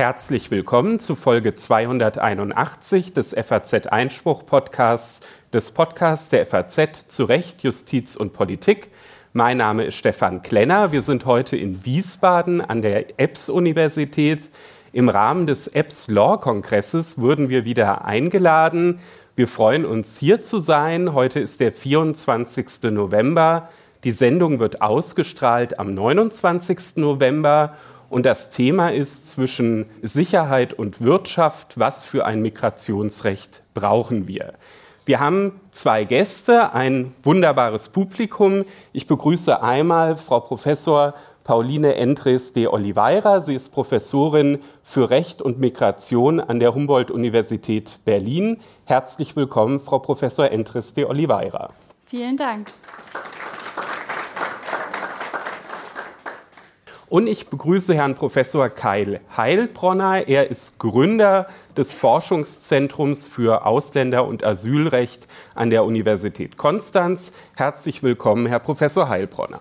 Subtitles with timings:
[0.00, 5.20] Herzlich willkommen zu Folge 281 des FAZ Einspruch Podcasts,
[5.52, 8.88] des Podcasts der FAZ zu Recht, Justiz und Politik.
[9.34, 10.90] Mein Name ist Stefan Klenner.
[10.90, 14.48] Wir sind heute in Wiesbaden an der EBS-Universität.
[14.92, 19.00] Im Rahmen des EBS Law Kongresses wurden wir wieder eingeladen.
[19.36, 21.12] Wir freuen uns, hier zu sein.
[21.12, 22.90] Heute ist der 24.
[22.90, 23.68] November.
[24.02, 26.96] Die Sendung wird ausgestrahlt am 29.
[26.96, 27.74] November
[28.08, 34.54] und das Thema ist zwischen Sicherheit und Wirtschaft, was für ein Migrationsrecht brauchen wir.
[35.04, 38.64] Wir haben zwei Gäste, ein wunderbares Publikum.
[38.94, 41.12] Ich begrüße einmal Frau Professor
[41.44, 43.42] Pauline Entres de Oliveira.
[43.42, 48.60] Sie ist Professorin für Recht und Migration an der Humboldt-Universität Berlin.
[48.86, 51.70] Herzlich willkommen, Frau Professor Entres de Oliveira.
[52.06, 52.68] Vielen Dank.
[57.10, 60.28] Und ich begrüße Herrn Professor Keil Heilbronner.
[60.28, 65.26] Er ist Gründer des Forschungszentrums für Ausländer- und Asylrecht
[65.56, 67.32] an der Universität Konstanz.
[67.56, 69.58] Herzlich willkommen, Herr Professor Heilbronner.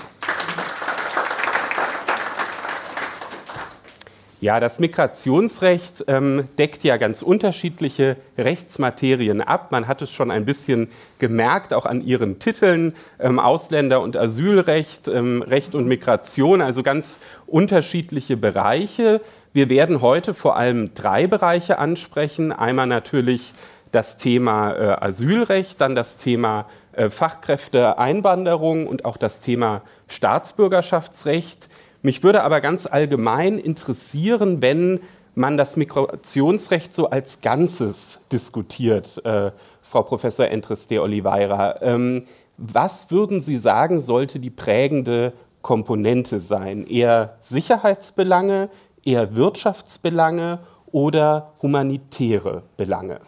[4.42, 9.72] Ja, das Migrationsrecht ähm, deckt ja ganz unterschiedliche Rechtsmaterien ab.
[9.72, 10.88] Man hat es schon ein bisschen
[11.18, 17.20] gemerkt, auch an Ihren Titeln, ähm, Ausländer- und Asylrecht, ähm, Recht und Migration, also ganz
[17.48, 19.20] unterschiedliche Bereiche.
[19.52, 22.54] Wir werden heute vor allem drei Bereiche ansprechen.
[22.54, 23.52] Einmal natürlich
[23.92, 31.69] das Thema äh, Asylrecht, dann das Thema äh, Fachkräfteeinwanderung und auch das Thema Staatsbürgerschaftsrecht.
[32.02, 35.02] Mich würde aber ganz allgemein interessieren, wenn
[35.36, 41.82] man das Migrationsrecht so als Ganzes diskutiert, äh, Frau Professor Entres de Oliveira.
[41.82, 42.26] Ähm,
[42.58, 46.86] was würden Sie sagen, sollte die prägende Komponente sein?
[46.88, 48.70] Eher Sicherheitsbelange,
[49.04, 50.60] eher Wirtschaftsbelange
[50.92, 53.20] oder humanitäre Belange?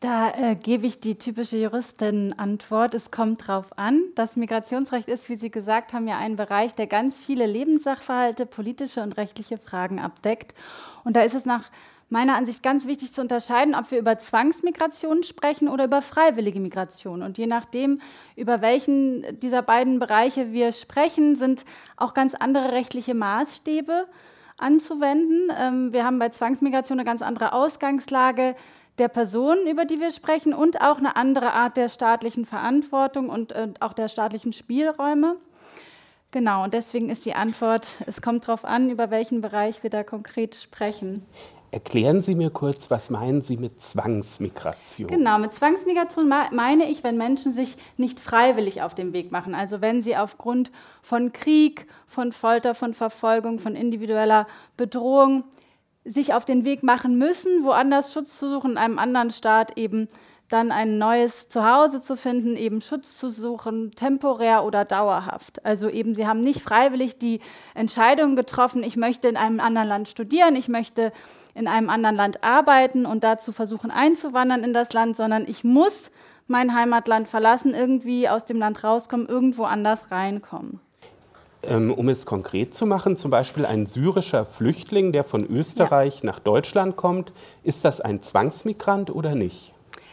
[0.00, 2.92] Da äh, gebe ich die typische Juristin-Antwort.
[2.92, 4.02] Es kommt drauf an.
[4.14, 9.02] Das Migrationsrecht ist, wie Sie gesagt haben, ja ein Bereich, der ganz viele Lebenssachverhalte, politische
[9.02, 10.54] und rechtliche Fragen abdeckt.
[11.04, 11.70] Und da ist es nach
[12.10, 17.22] meiner Ansicht ganz wichtig zu unterscheiden, ob wir über Zwangsmigration sprechen oder über freiwillige Migration.
[17.22, 18.00] Und je nachdem,
[18.36, 21.64] über welchen dieser beiden Bereiche wir sprechen, sind
[21.96, 24.06] auch ganz andere rechtliche Maßstäbe
[24.58, 25.50] anzuwenden.
[25.58, 28.54] Ähm, wir haben bei Zwangsmigration eine ganz andere Ausgangslage
[28.98, 33.52] der Personen, über die wir sprechen, und auch eine andere Art der staatlichen Verantwortung und
[33.52, 35.36] äh, auch der staatlichen Spielräume.
[36.30, 40.02] Genau, und deswegen ist die Antwort, es kommt darauf an, über welchen Bereich wir da
[40.02, 41.24] konkret sprechen.
[41.70, 45.08] Erklären Sie mir kurz, was meinen Sie mit Zwangsmigration?
[45.08, 49.54] Genau, mit Zwangsmigration meine ich, wenn Menschen sich nicht freiwillig auf den Weg machen.
[49.54, 50.70] Also wenn sie aufgrund
[51.02, 54.46] von Krieg, von Folter, von Verfolgung, von individueller
[54.76, 55.44] Bedrohung
[56.06, 60.08] sich auf den Weg machen müssen, woanders Schutz zu suchen, in einem anderen Staat eben
[60.48, 65.64] dann ein neues Zuhause zu finden, eben Schutz zu suchen, temporär oder dauerhaft.
[65.64, 67.40] Also eben, sie haben nicht freiwillig die
[67.74, 71.12] Entscheidung getroffen, ich möchte in einem anderen Land studieren, ich möchte
[71.54, 76.10] in einem anderen Land arbeiten und dazu versuchen einzuwandern in das Land, sondern ich muss
[76.46, 80.80] mein Heimatland verlassen, irgendwie aus dem Land rauskommen, irgendwo anders reinkommen.
[81.62, 86.26] Ähm, um es konkret zu machen, zum Beispiel ein syrischer Flüchtling, der von Österreich ja.
[86.26, 89.72] nach Deutschland kommt, ist das ein Zwangsmigrant oder nicht?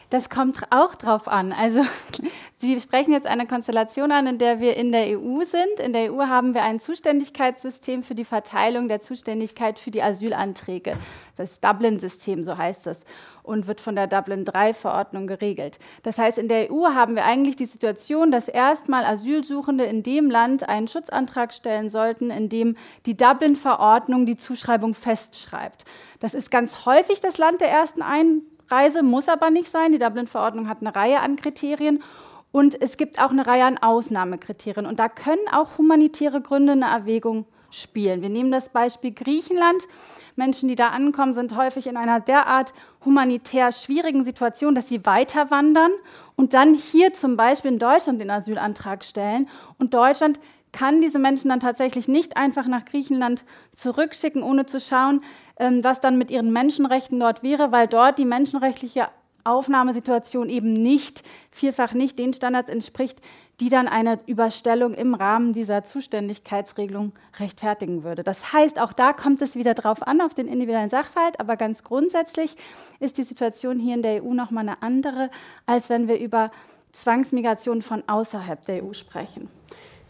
[0.09, 1.51] Das kommt auch drauf an.
[1.51, 1.81] Also
[2.57, 5.79] Sie sprechen jetzt eine Konstellation an, in der wir in der EU sind.
[5.83, 10.97] In der EU haben wir ein Zuständigkeitssystem für die Verteilung der Zuständigkeit für die Asylanträge.
[11.35, 12.99] Das Dublin-System, so heißt es
[13.43, 15.77] und wird von der Dublin-3-Verordnung geregelt.
[16.01, 20.29] Das heißt, in der EU haben wir eigentlich die Situation, dass erstmal Asylsuchende in dem
[20.29, 25.83] Land einen Schutzantrag stellen sollten, in dem die Dublin-Verordnung die Zuschreibung festschreibt.
[26.19, 29.91] Das ist ganz häufig das Land der ersten Einreise, muss aber nicht sein.
[29.91, 32.01] Die Dublin-Verordnung hat eine Reihe an Kriterien.
[32.51, 34.85] Und es gibt auch eine Reihe an Ausnahmekriterien.
[34.85, 38.21] Und da können auch humanitäre Gründe eine Erwägung spielen.
[38.21, 39.83] Wir nehmen das Beispiel Griechenland.
[40.35, 42.73] Menschen, die da ankommen, sind häufig in einer derart
[43.05, 45.91] humanitär schwierigen Situation, dass sie weiter wandern
[46.35, 49.47] und dann hier zum Beispiel in Deutschland den Asylantrag stellen.
[49.77, 50.39] Und Deutschland
[50.71, 53.43] kann diese Menschen dann tatsächlich nicht einfach nach Griechenland
[53.75, 55.21] zurückschicken, ohne zu schauen,
[55.57, 59.07] ähm, was dann mit ihren Menschenrechten dort wäre, weil dort die menschenrechtliche
[59.43, 63.19] Aufnahmesituation eben nicht, vielfach nicht den Standards entspricht,
[63.59, 68.23] die dann eine Überstellung im Rahmen dieser Zuständigkeitsregelung rechtfertigen würde.
[68.23, 71.83] Das heißt, auch da kommt es wieder drauf an, auf den individuellen Sachverhalt, aber ganz
[71.83, 72.55] grundsätzlich
[72.99, 75.29] ist die Situation hier in der EU nochmal eine andere,
[75.65, 76.51] als wenn wir über
[76.91, 79.49] Zwangsmigration von außerhalb der EU sprechen.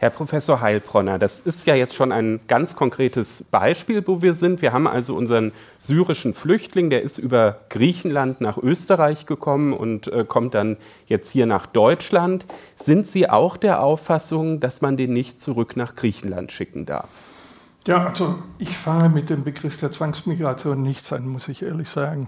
[0.04, 4.62] Herr Professor Heilbronner, das ist ja jetzt schon ein ganz konkretes Beispiel, wo wir sind.
[4.62, 10.26] Wir haben also unseren syrischen Flüchtling, der ist über Griechenland nach Österreich gekommen und äh,
[10.28, 12.46] kommt dann jetzt hier nach Deutschland.
[12.76, 17.08] Sind Sie auch der Auffassung, dass man den nicht zurück nach Griechenland schicken darf?
[17.88, 22.28] Ja, also ich fange mit dem Begriff der Zwangsmigration nichts an, muss ich ehrlich sagen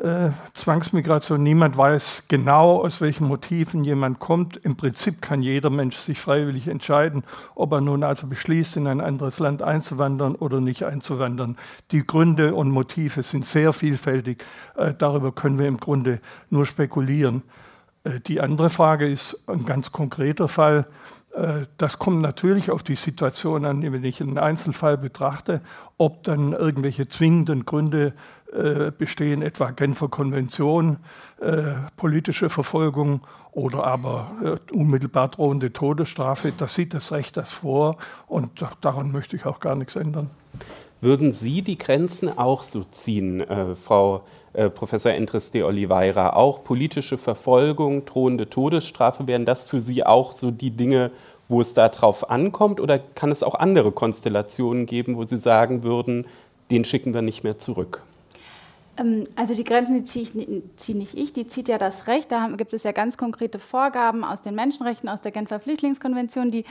[0.00, 1.42] äh, Zwangsmigration.
[1.42, 4.56] Niemand weiß genau, aus welchen Motiven jemand kommt.
[4.56, 7.22] Im Prinzip kann jeder Mensch sich freiwillig entscheiden,
[7.54, 11.56] ob er nun also beschließt, in ein anderes Land einzuwandern oder nicht einzuwandern.
[11.90, 14.42] Die Gründe und Motive sind sehr vielfältig.
[14.76, 17.42] Äh, darüber können wir im Grunde nur spekulieren.
[18.04, 20.86] Äh, die andere Frage ist ein ganz konkreter Fall.
[21.76, 25.60] Das kommt natürlich auf die Situation an, wenn ich einen Einzelfall betrachte,
[25.96, 28.12] ob dann irgendwelche zwingenden Gründe äh,
[28.98, 30.98] bestehen, etwa Genfer Konvention,
[31.40, 33.20] äh, politische Verfolgung
[33.52, 36.52] oder aber äh, unmittelbar drohende Todesstrafe.
[36.56, 40.30] Das sieht das Recht das vor und daran möchte ich auch gar nichts ändern.
[41.00, 46.34] Würden Sie die Grenzen auch so ziehen, äh, Frau äh, Professor Entres de Oliveira?
[46.34, 51.10] Auch politische Verfolgung, drohende Todesstrafe, wären das für Sie auch so die Dinge,
[51.48, 52.80] wo es darauf ankommt?
[52.80, 56.26] Oder kann es auch andere Konstellationen geben, wo Sie sagen würden,
[56.70, 58.02] den schicken wir nicht mehr zurück?
[59.00, 60.34] Ähm, also die Grenzen die ziehe, ich,
[60.94, 62.30] nicht ich, die zieht ja das Recht.
[62.30, 66.64] Da gibt es ja ganz konkrete Vorgaben aus den Menschenrechten, aus der Genfer Flüchtlingskonvention, die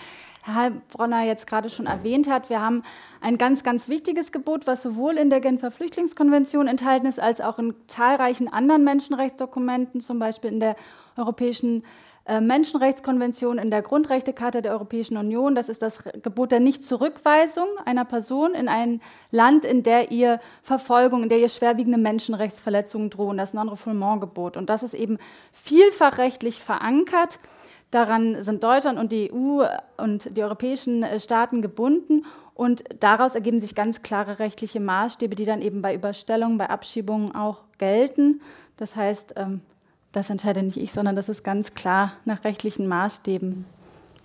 [0.44, 2.50] Herr Heilbronner jetzt gerade schon erwähnt hat.
[2.50, 2.84] Wir haben
[3.22, 7.60] ein ganz, ganz wichtiges Gebot, was sowohl in der Genfer Flüchtlingskonvention enthalten ist, als auch
[7.60, 10.76] in zahlreichen anderen Menschenrechtsdokumenten, zum Beispiel in der
[11.18, 11.84] Europäischen
[12.42, 15.56] Menschenrechtskonvention in der Grundrechtecharta der Europäischen Union.
[15.56, 21.24] Das ist das Gebot der Nichtzurückweisung einer Person in ein Land, in der ihr Verfolgung,
[21.24, 24.58] in der ihr schwerwiegende Menschenrechtsverletzungen drohen, das Non-Refoulement-Gebot.
[24.58, 25.18] Und das ist eben
[25.52, 27.40] vielfach rechtlich verankert.
[27.92, 29.64] Daran sind Deutschland und die EU
[29.98, 32.26] und die europäischen äh, Staaten gebunden.
[32.54, 37.34] Und daraus ergeben sich ganz klare rechtliche Maßstäbe, die dann eben bei Überstellungen, bei Abschiebungen
[37.34, 38.42] auch gelten.
[38.78, 39.62] Das heißt, ähm,
[40.12, 43.66] das entscheide nicht ich, sondern das ist ganz klar nach rechtlichen Maßstäben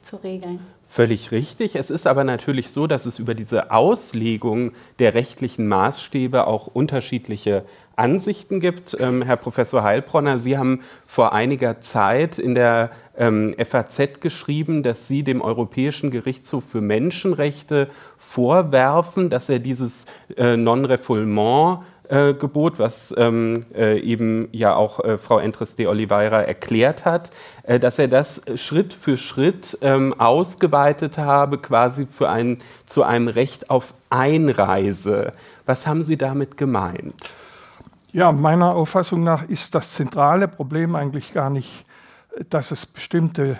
[0.05, 0.61] zu regeln.
[0.87, 1.77] Völlig richtig.
[1.77, 7.65] Es ist aber natürlich so, dass es über diese Auslegung der rechtlichen Maßstäbe auch unterschiedliche
[7.97, 8.97] Ansichten gibt.
[9.01, 15.09] Ähm, Herr Professor Heilbronner, Sie haben vor einiger Zeit in der ähm, FAZ geschrieben, dass
[15.09, 17.89] Sie dem Europäischen Gerichtshof für Menschenrechte
[18.19, 20.07] vorwerfen, dass er dieses
[20.37, 21.81] äh, Non-Refoulement
[22.15, 27.31] äh, Gebot, was ähm, äh, eben ja auch äh, Frau Entres de Oliveira erklärt hat,
[27.65, 33.29] äh, dass er das Schritt für Schritt ähm, ausgeweitet habe, quasi für ein, zu einem
[33.29, 35.33] Recht auf Einreise.
[35.67, 37.35] Was haben Sie damit gemeint?
[38.13, 41.85] Ja, meiner Auffassung nach ist das zentrale Problem eigentlich gar nicht,
[42.49, 43.59] dass es bestimmte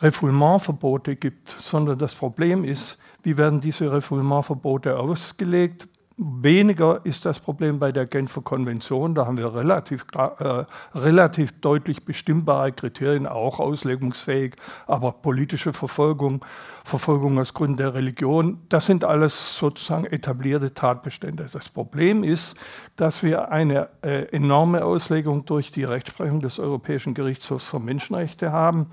[0.00, 5.86] Refoulementverbote gibt, sondern das Problem ist, wie werden diese Refoulementverbote ausgelegt,
[6.22, 9.14] Weniger ist das Problem bei der Genfer Konvention.
[9.14, 10.64] Da haben wir relativ, äh,
[10.94, 14.56] relativ deutlich bestimmbare Kriterien, auch auslegungsfähig.
[14.86, 16.44] Aber politische Verfolgung,
[16.84, 21.46] Verfolgung aus Gründen der Religion, das sind alles sozusagen etablierte Tatbestände.
[21.50, 22.54] Das Problem ist,
[22.96, 28.88] dass wir eine äh, enorme Auslegung durch die Rechtsprechung des Europäischen Gerichtshofs für Menschenrechte haben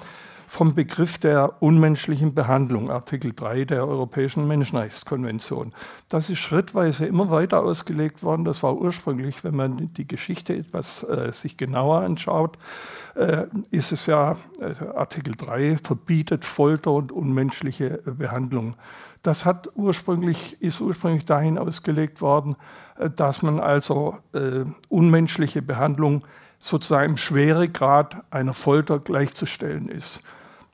[0.49, 5.73] vom Begriff der unmenschlichen Behandlung, Artikel 3 der Europäischen Menschenrechtskonvention.
[6.07, 8.45] Das ist schrittweise immer weiter ausgelegt worden.
[8.45, 12.57] Das war ursprünglich, wenn man die Geschichte etwas äh, sich genauer anschaut,
[13.15, 18.75] äh, ist es ja, äh, Artikel 3 verbietet Folter und unmenschliche Behandlung.
[19.23, 22.55] Das hat ursprünglich, ist ursprünglich dahin ausgelegt worden,
[22.97, 26.23] äh, dass man also äh, unmenschliche Behandlung
[26.57, 30.23] sozusagen im Schweregrad einer Folter gleichzustellen ist.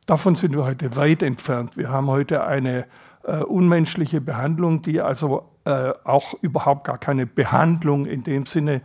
[0.05, 1.77] Davon sind wir heute weit entfernt.
[1.77, 2.86] Wir haben heute eine
[3.24, 8.81] äh, unmenschliche Behandlung, die also äh, auch überhaupt gar keine Behandlung in dem Sinne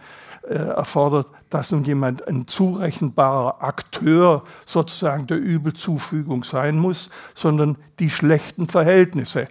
[0.48, 8.10] äh, erfordert, dass nun jemand ein zurechenbarer Akteur sozusagen der Übelzufügung sein muss, sondern die
[8.10, 9.48] schlechten Verhältnisse.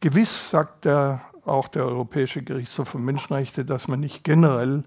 [0.00, 4.84] Gewiss sagt der, auch der Europäische Gerichtshof für Menschenrechte, dass man nicht generell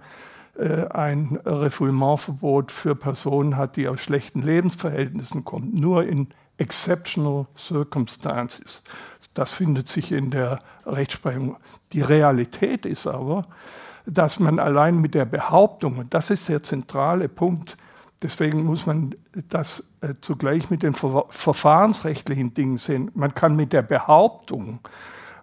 [0.59, 5.71] ein Refoulementverbot für Personen hat, die aus schlechten Lebensverhältnissen kommen.
[5.73, 8.83] Nur in exceptional circumstances.
[9.33, 11.57] Das findet sich in der Rechtsprechung.
[11.93, 13.45] Die Realität ist aber,
[14.05, 17.77] dass man allein mit der Behauptung, und das ist der zentrale Punkt,
[18.21, 19.13] deswegen muss man
[19.49, 24.79] das äh, zugleich mit den ver verfahrensrechtlichen Dingen sehen, man kann mit der Behauptung,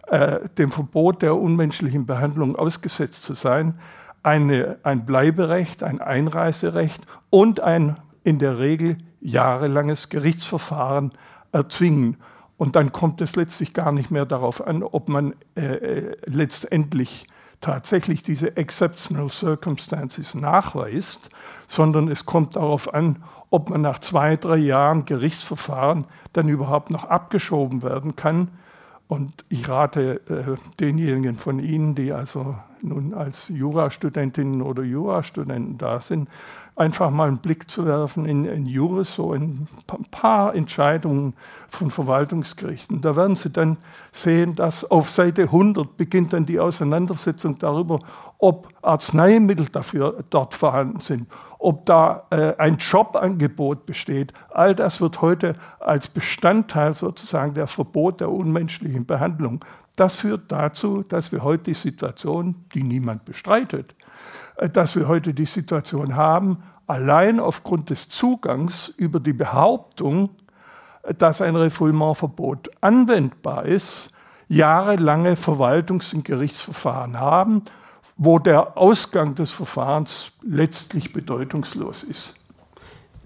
[0.08, 3.78] äh, dem Verbot der unmenschlichen Behandlung ausgesetzt zu sein,
[4.24, 11.12] eine, ein Bleiberecht, ein Einreiserecht und ein in der Regel jahrelanges Gerichtsverfahren
[11.52, 12.16] erzwingen.
[12.56, 17.26] Und dann kommt es letztlich gar nicht mehr darauf an, ob man äh, äh letztendlich
[17.60, 21.30] tatsächlich diese Exceptional Circumstances nachweist,
[21.66, 27.04] sondern es kommt darauf an, ob man nach zwei, drei Jahren Gerichtsverfahren dann überhaupt noch
[27.04, 28.48] abgeschoben werden kann.
[29.06, 36.00] Und ich rate äh, denjenigen von Ihnen, die also nun als Jurastudentinnen oder Jurastudenten da
[36.00, 36.28] sind,
[36.76, 41.34] einfach mal einen Blick zu werfen in, in Juris, so in ein paar Entscheidungen
[41.68, 43.00] von Verwaltungsgerichten.
[43.00, 43.76] Da werden Sie dann
[44.12, 48.00] sehen, dass auf Seite 100 beginnt dann die Auseinandersetzung darüber,
[48.38, 51.28] ob Arzneimittel dafür dort vorhanden sind,
[51.64, 54.34] ob da äh, ein Jobangebot besteht.
[54.50, 59.64] All das wird heute als Bestandteil sozusagen der Verbot der unmenschlichen Behandlung.
[59.96, 63.94] Das führt dazu, dass wir heute die Situation, die niemand bestreitet,
[64.56, 70.36] äh, dass wir heute die Situation haben, allein aufgrund des Zugangs über die Behauptung,
[71.02, 74.10] äh, dass ein Refoulementverbot anwendbar ist,
[74.48, 77.62] jahrelange Verwaltungs- und Gerichtsverfahren haben,
[78.16, 82.34] wo der Ausgang des Verfahrens letztlich bedeutungslos ist.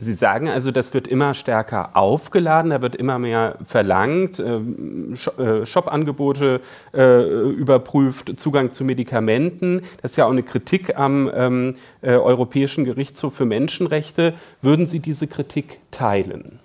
[0.00, 5.66] Sie sagen also, das wird immer stärker aufgeladen, da wird immer mehr verlangt, ähm, äh,
[5.66, 6.60] Shop-Angebote
[6.94, 9.82] äh, überprüft, Zugang zu Medikamenten.
[10.00, 14.34] Das ist ja auch eine Kritik am ähm, äh, Europäischen Gerichtshof für Menschenrechte.
[14.62, 16.60] Würden Sie diese Kritik teilen?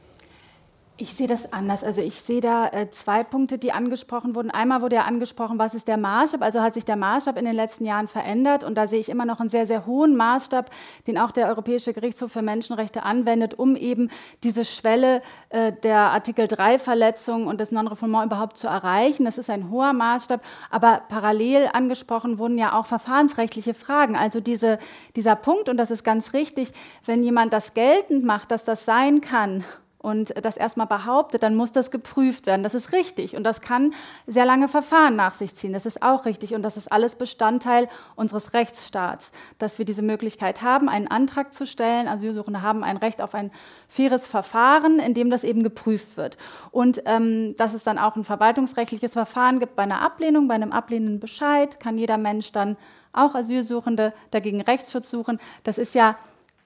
[1.04, 1.84] Ich sehe das anders.
[1.84, 4.50] Also ich sehe da äh, zwei Punkte, die angesprochen wurden.
[4.50, 6.42] Einmal wurde ja angesprochen, was ist der Maßstab?
[6.42, 9.26] Also hat sich der Maßstab in den letzten Jahren verändert und da sehe ich immer
[9.26, 10.72] noch einen sehr, sehr hohen Maßstab,
[11.06, 14.12] den auch der Europäische Gerichtshof für Menschenrechte anwendet, um eben
[14.44, 19.26] diese Schwelle äh, der Artikel 3 Verletzung und des Non-Refoulement überhaupt zu erreichen.
[19.26, 24.16] Das ist ein hoher Maßstab, aber parallel angesprochen wurden ja auch verfahrensrechtliche Fragen.
[24.16, 24.80] Also diese,
[25.18, 26.72] dieser Punkt, und das ist ganz richtig,
[27.06, 29.66] wenn jemand das geltend macht, dass das sein kann
[30.04, 32.62] und das erstmal behauptet, dann muss das geprüft werden.
[32.62, 33.94] Das ist richtig und das kann
[34.28, 35.72] sehr lange Verfahren nach sich ziehen.
[35.72, 40.62] Das ist auch richtig und das ist alles Bestandteil unseres Rechtsstaats, dass wir diese Möglichkeit
[40.62, 42.10] haben, einen Antrag zu stellen.
[42.10, 43.50] Asylsuchende haben ein Recht auf ein
[43.88, 46.38] faires Verfahren, in dem das eben geprüft wird.
[46.72, 50.74] Und ähm, dass es dann auch ein verwaltungsrechtliches Verfahren gibt bei einer Ablehnung, bei einem
[50.74, 52.76] ablehnenden Bescheid, kann jeder Mensch dann
[53.14, 55.40] auch Asylsuchende dagegen Rechtsschutz suchen.
[55.64, 56.18] Das ist ja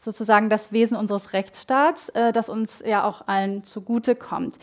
[0.07, 4.55] sozusagen das Wesen unseres Rechtsstaats, äh, das uns ja auch allen zugute kommt.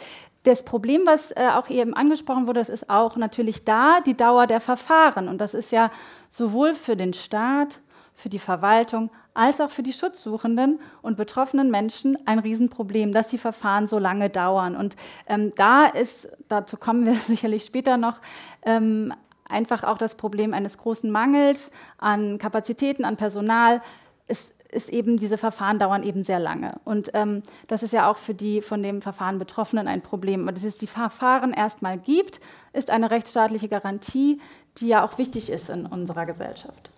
[0.45, 4.47] Das Problem, was äh, auch eben angesprochen wurde, das ist auch natürlich da die Dauer
[4.47, 5.29] der Verfahren.
[5.29, 5.91] Und das ist ja
[6.31, 7.81] sowohl für den Staat,
[8.15, 13.37] für die Verwaltung als auch für die Schutzsuchenden und betroffenen Menschen ein Riesenproblem, dass die
[13.37, 14.77] Verfahren so lange dauern.
[14.77, 14.97] Und
[15.27, 18.19] ähm, da ist, dazu kommen wir sicherlich später noch,
[18.63, 19.13] ähm,
[19.47, 23.83] einfach auch das Problem eines großen Mangels an Kapazitäten, an Personal.
[24.27, 26.75] Es ist eben, diese Verfahren dauern eben sehr lange.
[26.85, 30.47] Und ähm, das ist ja auch für die von dem Verfahren Betroffenen ein Problem.
[30.47, 32.41] Dass es die Verfahren erstmal gibt,
[32.73, 34.41] ist eine rechtsstaatliche Garantie,
[34.79, 36.91] die ja auch wichtig ist in unserer Gesellschaft.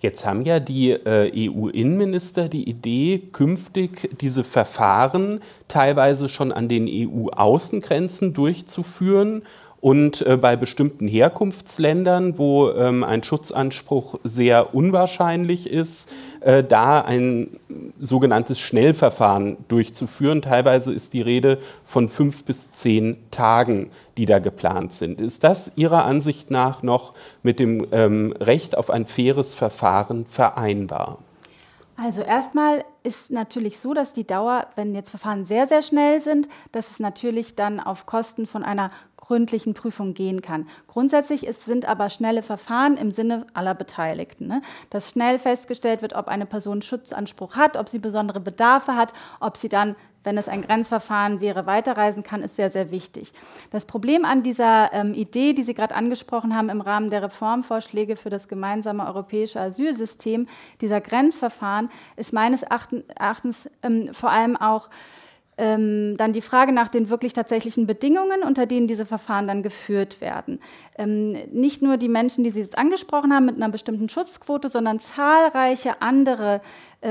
[0.00, 6.88] Jetzt haben ja die äh, EU-Innenminister die Idee, künftig diese Verfahren teilweise schon an den
[6.88, 9.42] EU-Außengrenzen durchzuführen
[9.82, 16.08] und äh, bei bestimmten Herkunftsländern, wo ähm, ein Schutzanspruch sehr unwahrscheinlich ist,
[16.38, 17.58] äh, da ein
[17.98, 20.40] sogenanntes Schnellverfahren durchzuführen.
[20.40, 25.20] Teilweise ist die Rede von fünf bis zehn Tagen, die da geplant sind.
[25.20, 27.12] Ist das Ihrer Ansicht nach noch
[27.42, 31.18] mit dem ähm, Recht auf ein faires Verfahren vereinbar?
[31.96, 36.48] Also erstmal ist natürlich so, dass die Dauer, wenn jetzt Verfahren sehr, sehr schnell sind,
[36.72, 38.90] dass es natürlich dann auf Kosten von einer
[39.22, 40.68] gründlichen Prüfung gehen kann.
[40.88, 44.48] Grundsätzlich ist, sind aber schnelle Verfahren im Sinne aller Beteiligten.
[44.48, 44.62] Ne?
[44.90, 49.56] Dass schnell festgestellt wird, ob eine Person Schutzanspruch hat, ob sie besondere Bedarfe hat, ob
[49.56, 53.32] sie dann wenn es ein Grenzverfahren wäre, weiterreisen kann, ist sehr, sehr wichtig.
[53.70, 58.14] Das Problem an dieser ähm, Idee, die Sie gerade angesprochen haben im Rahmen der Reformvorschläge
[58.14, 60.46] für das gemeinsame europäische Asylsystem,
[60.80, 64.88] dieser Grenzverfahren, ist meines Erachtens ähm, vor allem auch
[65.58, 70.20] ähm, dann die Frage nach den wirklich tatsächlichen Bedingungen, unter denen diese Verfahren dann geführt
[70.20, 70.60] werden.
[70.96, 74.98] Ähm, nicht nur die Menschen, die Sie jetzt angesprochen haben, mit einer bestimmten Schutzquote, sondern
[74.98, 76.62] zahlreiche andere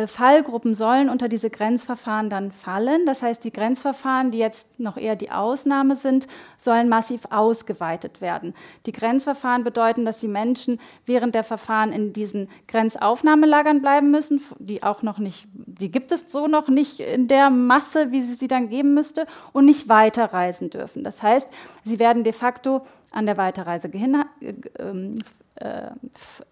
[0.08, 3.06] Fallgruppen sollen unter diese Grenzverfahren dann fallen.
[3.06, 8.54] Das heißt, die Grenzverfahren, die jetzt noch eher die Ausnahme sind, sollen massiv ausgeweitet werden.
[8.86, 14.82] Die Grenzverfahren bedeuten, dass die Menschen während der Verfahren in diesen Grenzaufnahmelagern bleiben müssen, die
[14.82, 18.48] auch noch nicht, die gibt es so noch nicht in der Masse, wie sie sie
[18.48, 21.04] dann geben müsste, und nicht weiterreisen dürfen.
[21.04, 21.50] Das heißt,
[21.84, 22.82] sie werden de facto
[23.12, 25.16] an der Weiterreise, gehinder, äh, ähm,
[25.56, 25.88] äh,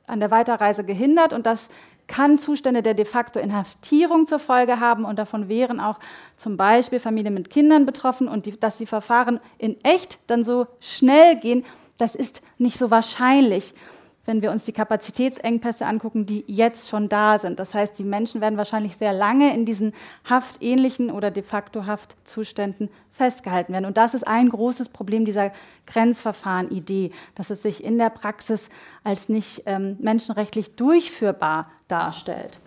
[0.08, 1.70] an der Weiterreise gehindert und das
[2.10, 6.00] kann Zustände der de facto Inhaftierung zur Folge haben und davon wären auch
[6.36, 10.68] zum Beispiel Familien mit Kindern betroffen und die, dass die Verfahren in echt dann so
[10.82, 11.64] schnell gehen,
[11.98, 13.74] das ist nicht so wahrscheinlich
[14.30, 17.58] wenn wir uns die Kapazitätsengpässe angucken, die jetzt schon da sind.
[17.58, 19.92] Das heißt, die Menschen werden wahrscheinlich sehr lange in diesen
[20.30, 23.86] haftähnlichen oder de facto Haftzuständen festgehalten werden.
[23.86, 25.52] Und das ist ein großes Problem dieser
[25.88, 28.70] Grenzverfahren-Idee, dass es sich in der Praxis
[29.04, 32.60] als nicht ähm, menschenrechtlich durchführbar darstellt.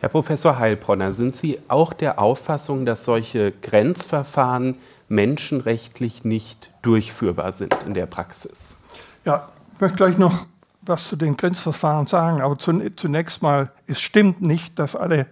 [0.00, 4.76] Herr Professor Heilbronner, sind Sie auch der Auffassung, dass solche Grenzverfahren
[5.08, 8.76] menschenrechtlich nicht durchführbar sind in der Praxis?
[9.24, 10.46] Ja, ich möchte gleich noch
[10.82, 15.26] was zu den Grenzverfahren sagen, aber zunächst mal, es stimmt nicht, dass alle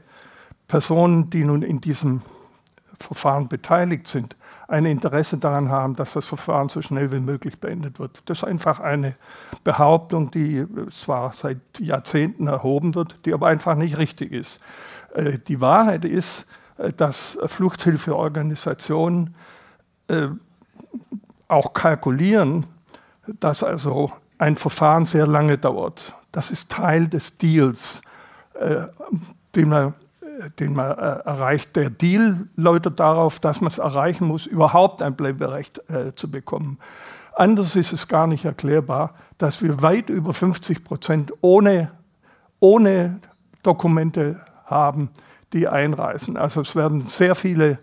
[0.68, 2.22] Personen, die nun in diesem
[2.98, 4.36] Verfahren beteiligt sind,
[4.72, 8.22] ein Interesse daran haben, dass das Verfahren so schnell wie möglich beendet wird.
[8.24, 9.16] Das ist einfach eine
[9.64, 14.60] Behauptung, die zwar seit Jahrzehnten erhoben wird, die aber einfach nicht richtig ist.
[15.14, 16.46] Äh, die Wahrheit ist,
[16.78, 19.34] äh, dass Fluchthilfeorganisationen
[20.08, 20.28] äh,
[21.48, 22.64] auch kalkulieren,
[23.26, 26.14] dass also ein Verfahren sehr lange dauert.
[26.32, 28.00] Das ist Teil des Deals,
[29.54, 29.94] den man,
[30.58, 31.76] den man äh, erreicht.
[31.76, 36.78] Der Deal läutet darauf, dass man es erreichen muss, überhaupt ein Bleiberecht äh, zu bekommen.
[37.34, 41.90] Anders ist es gar nicht erklärbar, dass wir weit über 50 Prozent ohne,
[42.60, 43.20] ohne
[43.62, 45.10] Dokumente haben,
[45.52, 46.36] die einreisen.
[46.36, 47.78] Also es werden sehr viele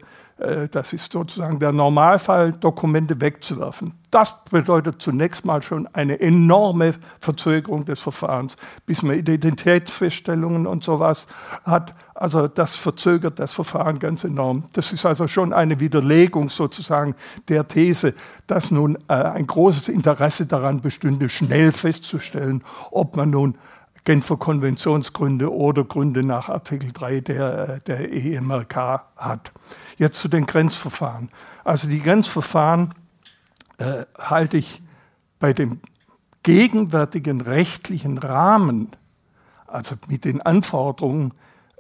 [0.72, 3.94] das ist sozusagen der Normalfall, Dokumente wegzuwerfen.
[4.10, 8.56] Das bedeutet zunächst mal schon eine enorme Verzögerung des Verfahrens,
[8.86, 11.28] bis man Identitätsfeststellungen und sowas
[11.64, 11.94] hat.
[12.16, 14.64] Also das verzögert das Verfahren ganz enorm.
[14.74, 17.16] Das ist also schon eine Widerlegung sozusagen
[17.50, 18.16] der These,
[18.48, 23.58] dass nun äh, ein großes Interesse daran bestünde, schnell festzustellen, ob man nun
[24.04, 29.52] Genfer Konventionsgründe oder Gründe nach Artikel 3 der, äh, der EMRK hat.
[29.98, 31.30] Jetzt zu den Grenzverfahren.
[31.64, 32.94] Also die Grenzverfahren
[33.78, 34.82] äh, halte ich
[35.40, 35.80] bei dem
[36.44, 38.90] gegenwärtigen rechtlichen Rahmen,
[39.68, 41.34] also mit den Anforderungen,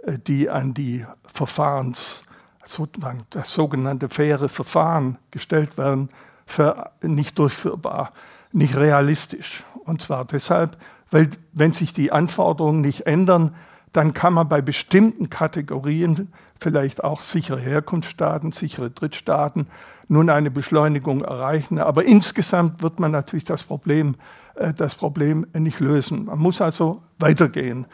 [0.03, 2.23] äh, die an die Verfahrens,
[2.65, 6.09] sozusagen das sogenannte faire Verfahren gestellt werden,
[6.45, 8.11] für nicht durchführbar,
[8.51, 9.63] nicht realistisch.
[9.85, 10.77] Und zwar deshalb,
[11.11, 13.55] weil wenn sich die Anforderungen nicht ändern,
[13.91, 19.67] dann kann man bei bestimmten Kategorien, vielleicht auch sichere Herkunftsstaaten, sichere Drittstaaten,
[20.07, 21.79] nun eine Beschleunigung erreichen.
[21.79, 24.15] Aber insgesamt wird man natürlich das Problem,
[24.55, 26.25] äh, das Problem nicht lösen.
[26.25, 27.85] Man muss also weitergehen.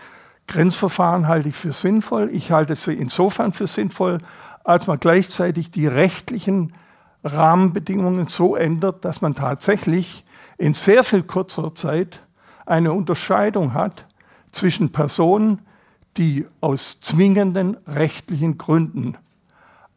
[0.47, 2.30] Grenzverfahren halte ich für sinnvoll.
[2.32, 4.19] Ich halte sie insofern für sinnvoll,
[4.63, 6.73] als man gleichzeitig die rechtlichen
[7.23, 10.25] Rahmenbedingungen so ändert, dass man tatsächlich
[10.58, 12.21] in sehr viel kürzerer Zeit
[12.65, 14.06] eine Unterscheidung hat
[14.51, 15.62] zwischen Personen,
[16.17, 19.17] die aus zwingenden rechtlichen Gründen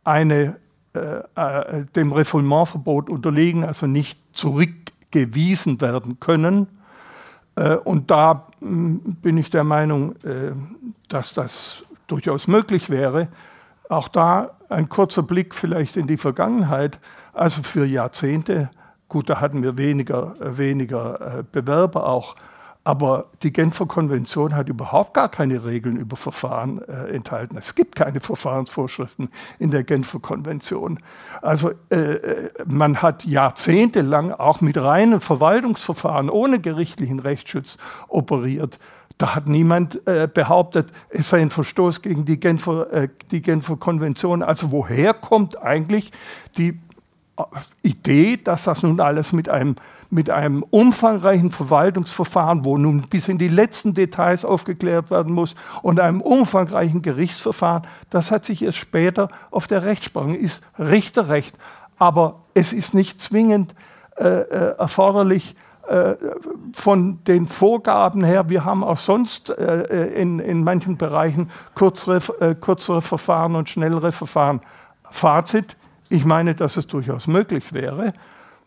[0.05, 0.57] eine,
[0.95, 6.67] äh, äh, dem Refoulementverbot unterliegen, also nicht zurückgewiesen werden können.
[7.55, 10.53] Äh, und da mh, hm, bin ich der Meinung, äh,
[11.09, 13.29] dass das durchaus möglich wäre.
[13.89, 16.99] Auch da ein kurzer Blick vielleicht in die Vergangenheit.
[17.33, 18.71] Also für Jahrzehnte,
[19.09, 22.37] gut, da hatten wir weniger, äh, weniger äh, Bewerber auch
[22.89, 27.59] aber die Genfer Konvention hat überhaupt gar keine Regeln über Verfahren äh, enthalten.
[27.59, 30.99] Es gibt keine Verfahrensvorschriften in der Genfer Konvention.
[31.43, 37.77] Also äh, äh, man hat jahrzehntelang auch mit reinen Verwaltungsverfahren ohne gerichtlichen Rechtsschutz
[38.09, 38.79] operiert.
[39.19, 43.77] Da hat niemand äh, behauptet, es sei ein Verstoß gegen die Genfer, äh, die Genfer
[43.77, 44.43] Konvention.
[44.43, 46.11] Also woher kommt eigentlich
[46.57, 46.81] die
[47.83, 49.77] Idee, dass das nun alles mit einem
[50.11, 56.01] mit einem umfangreichen Verwaltungsverfahren, wo nun bis in die letzten Details aufgeklärt werden muss, und
[56.01, 61.59] einem umfangreichen Gerichtsverfahren, das hat sich erst später auf der Rechtsprechung, ist Richterrecht.
[61.99, 63.75] Aber es ist nicht zwingend
[64.17, 65.55] äh, äh, erforderlich,
[65.89, 66.17] äh,
[66.77, 72.21] von den Vorgaben her, wir haben auch sonst äh, äh in, in manchen Bereichen kürzere,
[72.41, 74.61] äh, kürzere Verfahren und schnellere Verfahren.
[75.11, 75.77] Fazit,
[76.11, 78.15] ich meine, dass es durchaus möglich wäre,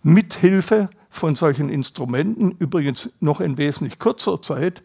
[0.04, 4.84] mithilfe von solchen Instrumenten, übrigens noch in wesentlich kürzerer Zeit.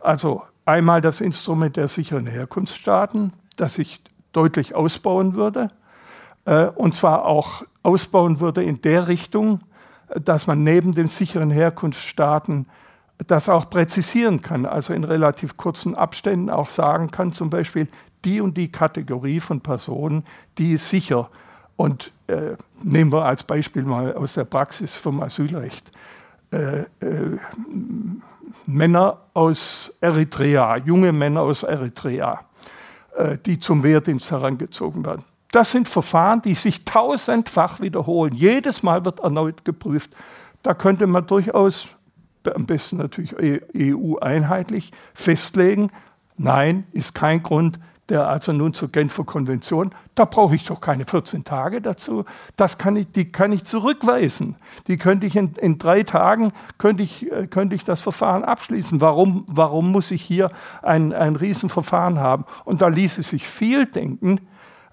[0.00, 5.70] Also einmal das Instrument der sicheren Herkunftsstaaten, das ich deutlich ausbauen würde,
[6.44, 9.60] äh, und zwar auch ausbauen würde in der Richtung,
[10.14, 12.66] dass man neben den sicheren Herkunftsstaaten
[13.26, 17.88] das auch präzisieren kann, also in relativ kurzen Abständen auch sagen kann, zum Beispiel
[18.24, 20.24] die und die Kategorie von Personen,
[20.56, 21.30] die ist sicher.
[21.78, 25.90] Und äh, nehmen wir als Beispiel mal aus der Praxis vom Asylrecht.
[26.50, 27.38] äh, äh,
[28.66, 32.40] Männer aus Eritrea, junge Männer aus Eritrea,
[33.16, 35.22] äh, die zum Wehrdienst herangezogen werden.
[35.52, 38.34] Das sind Verfahren, die sich tausendfach wiederholen.
[38.34, 40.10] Jedes Mal wird erneut geprüft.
[40.62, 41.90] Da könnte man durchaus,
[42.54, 45.90] am besten natürlich EU-einheitlich, festlegen,
[46.36, 47.78] nein, ist kein Grund,
[48.08, 52.24] der also nun zur Genfer Konvention, da brauche ich doch keine 14 Tage dazu.
[52.56, 54.56] Das kann ich, die kann ich zurückweisen.
[54.86, 59.00] Die könnte ich in, in drei Tagen, könnte ich, äh, könnte ich das Verfahren abschließen.
[59.00, 60.50] Warum, warum muss ich hier
[60.82, 62.44] ein, ein Riesenverfahren haben?
[62.64, 64.40] Und da ließe sich viel denken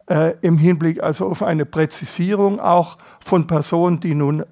[0.08, 4.44] äh, im Hinblick also auf eine Präzisierung auch von Personen, die nun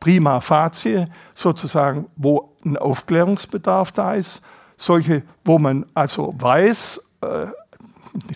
[0.00, 4.42] prima facie sozusagen, wo ein Aufklärungsbedarf da ist,
[4.76, 7.46] solche, wo man also weiß, äh,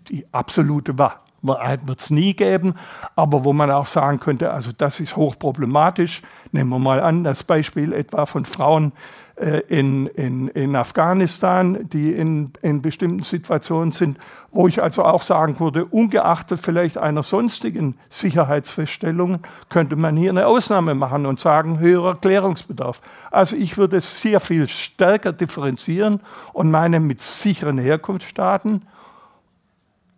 [0.08, 2.74] die absolute Wahrheit wird es nie geben,
[3.14, 6.22] aber wo man auch sagen könnte, also das ist hochproblematisch.
[6.52, 8.92] Nehmen wir mal an, das Beispiel etwa von Frauen
[9.36, 14.18] äh, in, in, in Afghanistan, die in, in bestimmten Situationen sind,
[14.50, 19.38] wo ich also auch sagen würde, ungeachtet vielleicht einer sonstigen Sicherheitsfeststellung,
[19.68, 23.00] könnte man hier eine Ausnahme machen und sagen, höherer Klärungsbedarf.
[23.30, 26.20] Also ich würde es sehr viel stärker differenzieren
[26.52, 28.82] und meine mit sicheren Herkunftsstaaten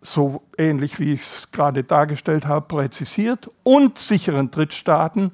[0.01, 5.31] so ähnlich wie ich es gerade dargestellt habe, präzisiert und sicheren Drittstaaten.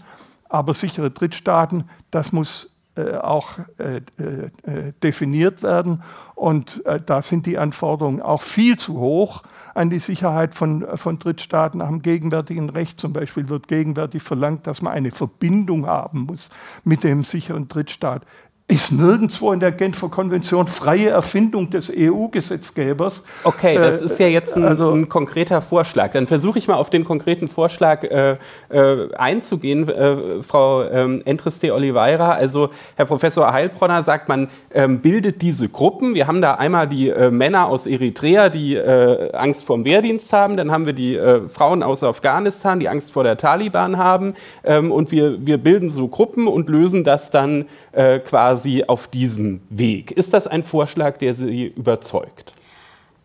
[0.50, 6.02] Aber sichere Drittstaaten, das muss äh, auch äh, äh, definiert werden.
[6.34, 9.44] Und äh, da sind die Anforderungen auch viel zu hoch
[9.76, 13.00] an die Sicherheit von, von Drittstaaten dem gegenwärtigen Recht.
[13.00, 16.50] Zum Beispiel wird gegenwärtig verlangt, dass man eine Verbindung haben muss
[16.84, 18.24] mit dem sicheren Drittstaat
[18.70, 23.24] ist nirgendwo in der Genfer Konvention freie Erfindung des EU-Gesetzgebers.
[23.46, 26.12] Okay, das äh, ist ja jetzt ein, also, ein konkreter Vorschlag.
[26.12, 28.36] Dann versuche ich mal auf den konkreten Vorschlag äh,
[28.68, 32.34] äh, einzugehen, äh, Frau ähm, Entriste Oliveira.
[32.34, 36.14] Also Herr Professor Heilbronner sagt, man ähm, bildet diese Gruppen.
[36.14, 40.34] Wir haben da einmal die äh, Männer aus Eritrea, die äh, Angst vor dem Wehrdienst
[40.34, 40.58] haben.
[40.58, 44.36] Dann haben wir die Frauen aus Afghanistan, die Angst vor der Taliban haben.
[44.66, 47.66] Ähm, und wir, wir bilden so Gruppen und lösen das dann
[47.98, 50.12] quasi quasi auf diesen Weg.
[50.12, 52.52] Ist das ein Vorschlag, der Sie überzeugt?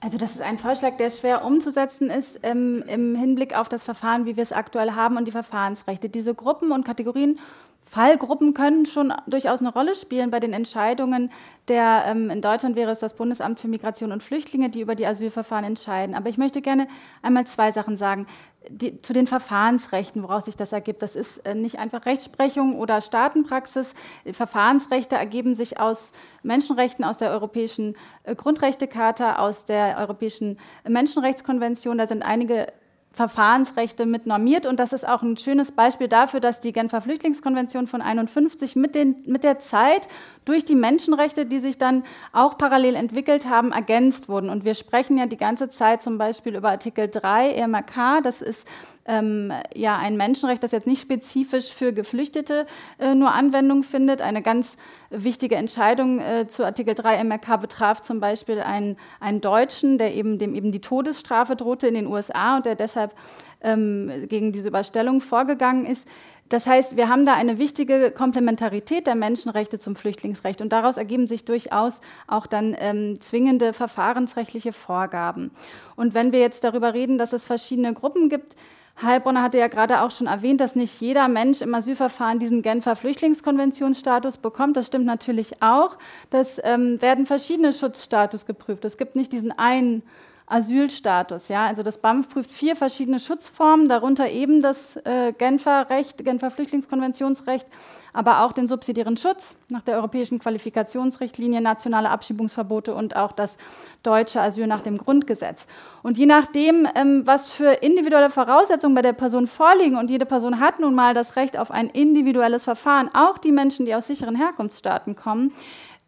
[0.01, 4.27] Also das ist ein Vorschlag, der schwer umzusetzen ist ähm, im Hinblick auf das Verfahren,
[4.27, 6.09] wie wir es aktuell haben und die Verfahrensrechte.
[6.09, 7.39] Diese Gruppen und Kategorien,
[7.85, 11.31] Fallgruppen können schon durchaus eine Rolle spielen bei den Entscheidungen
[11.69, 15.07] der, ähm, in Deutschland wäre es das Bundesamt für Migration und Flüchtlinge, die über die
[15.07, 16.17] Asylverfahren entscheiden.
[16.17, 16.89] Aber ich möchte gerne
[17.23, 18.27] einmal zwei Sachen sagen
[18.69, 21.03] die, zu den Verfahrensrechten, woraus sich das ergibt.
[21.03, 23.95] Das ist äh, nicht einfach Rechtsprechung oder Staatenpraxis.
[24.31, 31.99] Verfahrensrechte ergeben sich aus Menschenrechten, aus der Europäischen äh, Grundrechtecharta, aus der Europäischen Menschenrechtskonvention.
[31.99, 32.73] Da sind einige
[33.13, 34.67] Verfahrensrechte mit normiert.
[34.67, 38.97] Und das ist auch ein schönes Beispiel dafür, dass die Genfer Flüchtlingskonvention von 51 mit,
[39.27, 40.09] mit der Zeit
[40.45, 44.49] durch die Menschenrechte, die sich dann auch parallel entwickelt haben, ergänzt wurden.
[44.49, 48.23] Und wir sprechen ja die ganze Zeit zum Beispiel über Artikel 3 EMRK.
[48.23, 48.67] Das ist
[49.05, 52.67] ähm, ja ein Menschenrecht, das jetzt nicht spezifisch für Geflüchtete
[52.99, 54.21] äh, nur Anwendung findet.
[54.21, 54.77] Eine ganz
[55.11, 60.39] wichtige Entscheidung äh, zu Artikel 3 MRK betraf zum Beispiel einen, einen Deutschen, der eben,
[60.39, 63.15] dem eben die Todesstrafe drohte in den USA und der deshalb
[63.61, 66.07] ähm, gegen diese Überstellung vorgegangen ist.
[66.49, 71.27] Das heißt, wir haben da eine wichtige Komplementarität der Menschenrechte zum Flüchtlingsrecht und daraus ergeben
[71.27, 75.51] sich durchaus auch dann ähm, zwingende verfahrensrechtliche Vorgaben.
[75.97, 78.55] Und wenn wir jetzt darüber reden, dass es verschiedene Gruppen gibt,
[79.03, 82.97] Heilbronner hatte ja gerade auch schon erwähnt, dass nicht jeder Mensch im Asylverfahren diesen Genfer
[82.97, 84.77] Flüchtlingskonventionsstatus bekommt.
[84.77, 85.99] Das stimmt natürlich auch.
[86.31, 88.85] Das ähm, werden verschiedene Schutzstatus geprüft.
[88.85, 90.03] Es gibt nicht diesen einen
[90.47, 91.49] Asylstatus.
[91.49, 91.67] Ja?
[91.67, 97.67] Also das BAMF prüft vier verschiedene Schutzformen, darunter eben das äh, Genfer Recht, Genfer Flüchtlingskonventionsrecht,
[98.13, 103.57] aber auch den subsidiären Schutz nach der europäischen Qualifikationsrichtlinie, nationale Abschiebungsverbote und auch das
[104.03, 105.67] deutsche Asyl nach dem Grundgesetz.
[106.03, 110.61] Und je nachdem, ähm, was für individuelle Voraussetzungen bei der Person vorliegen, und jede Person
[110.61, 114.35] hat nun mal das Recht auf ein individuelles Verfahren, auch die Menschen, die aus sicheren
[114.35, 115.53] Herkunftsstaaten kommen,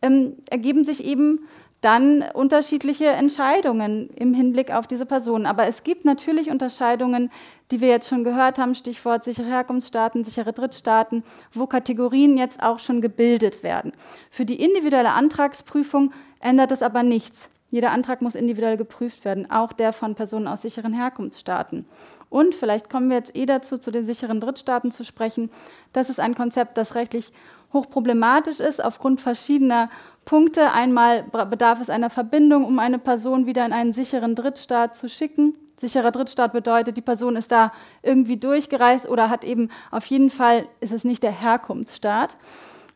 [0.02, 1.46] ähm, ergeben sich eben
[1.84, 5.44] dann unterschiedliche Entscheidungen im Hinblick auf diese Personen.
[5.44, 7.30] Aber es gibt natürlich Unterscheidungen,
[7.70, 12.78] die wir jetzt schon gehört haben, Stichwort sichere Herkunftsstaaten, sichere Drittstaaten, wo Kategorien jetzt auch
[12.78, 13.92] schon gebildet werden.
[14.30, 17.50] Für die individuelle Antragsprüfung ändert es aber nichts.
[17.70, 21.86] Jeder Antrag muss individuell geprüft werden, auch der von Personen aus sicheren Herkunftsstaaten.
[22.30, 25.50] Und vielleicht kommen wir jetzt eh dazu, zu den sicheren Drittstaaten zu sprechen.
[25.92, 27.32] Das ist ein Konzept, das rechtlich
[27.74, 29.90] hochproblematisch ist, aufgrund verschiedener
[30.24, 30.72] Punkte.
[30.72, 35.54] Einmal bedarf es einer Verbindung, um eine Person wieder in einen sicheren Drittstaat zu schicken.
[35.76, 40.66] Sicherer Drittstaat bedeutet, die Person ist da irgendwie durchgereist oder hat eben auf jeden Fall,
[40.80, 42.36] ist es nicht der Herkunftsstaat.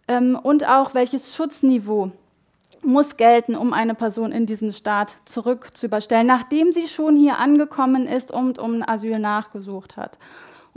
[0.07, 2.13] ähm, und auch welches Schutzniveau
[2.83, 7.39] muss gelten, um eine Person in diesen Staat zurück zu überstellen, nachdem sie schon hier
[7.39, 10.19] angekommen ist und um Asyl nachgesucht hat.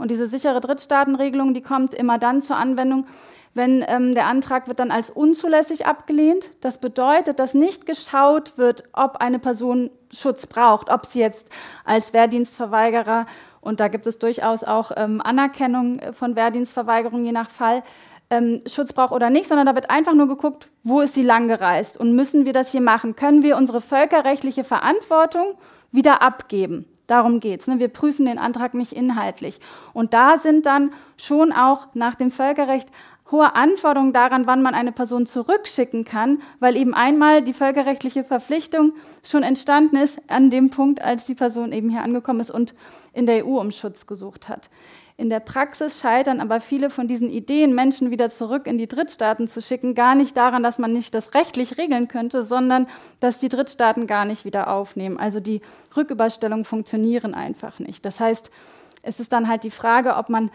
[0.02, 3.06] Und diese sichere Drittstaatenregelung, die kommt immer dann zur Anwendung,
[3.54, 6.50] wenn ähm, der Antrag wird dann als unzulässig abgelehnt.
[6.60, 11.50] Das bedeutet, dass nicht geschaut wird, ob eine Person Schutz braucht, ob sie jetzt
[11.84, 13.26] als Wehrdienstverweigerer,
[13.60, 17.84] und da gibt es durchaus auch ähm, Anerkennung von Wehrdienstverweigerung je nach Fall,
[18.28, 21.96] ähm, Schutz braucht oder nicht, sondern da wird einfach nur geguckt, wo ist sie langgereist
[21.96, 23.14] und müssen wir das hier machen?
[23.14, 25.54] Können wir unsere völkerrechtliche Verantwortung
[25.92, 26.91] wieder abgeben?
[27.06, 27.66] Darum geht es.
[27.66, 27.78] Ne?
[27.78, 29.60] Wir prüfen den Antrag nicht inhaltlich.
[29.92, 32.88] Und da sind dann schon auch nach dem Völkerrecht
[33.32, 38.92] hohe Anforderungen daran, wann man eine Person zurückschicken kann, weil eben einmal die völkerrechtliche Verpflichtung
[39.24, 42.74] schon entstanden ist an dem Punkt, als die Person eben hier angekommen ist und
[43.14, 44.68] in der EU um Schutz gesucht hat.
[45.22, 49.46] In der Praxis scheitern aber viele von diesen Ideen, Menschen wieder zurück in die Drittstaaten
[49.46, 52.88] zu schicken, gar nicht daran, dass man nicht das rechtlich regeln könnte, sondern
[53.20, 55.18] dass die Drittstaaten gar nicht wieder aufnehmen.
[55.18, 55.60] Also die
[55.96, 58.04] Rücküberstellungen funktionieren einfach nicht.
[58.04, 58.50] Das heißt,
[59.02, 60.50] es ist dann halt die Frage, ob man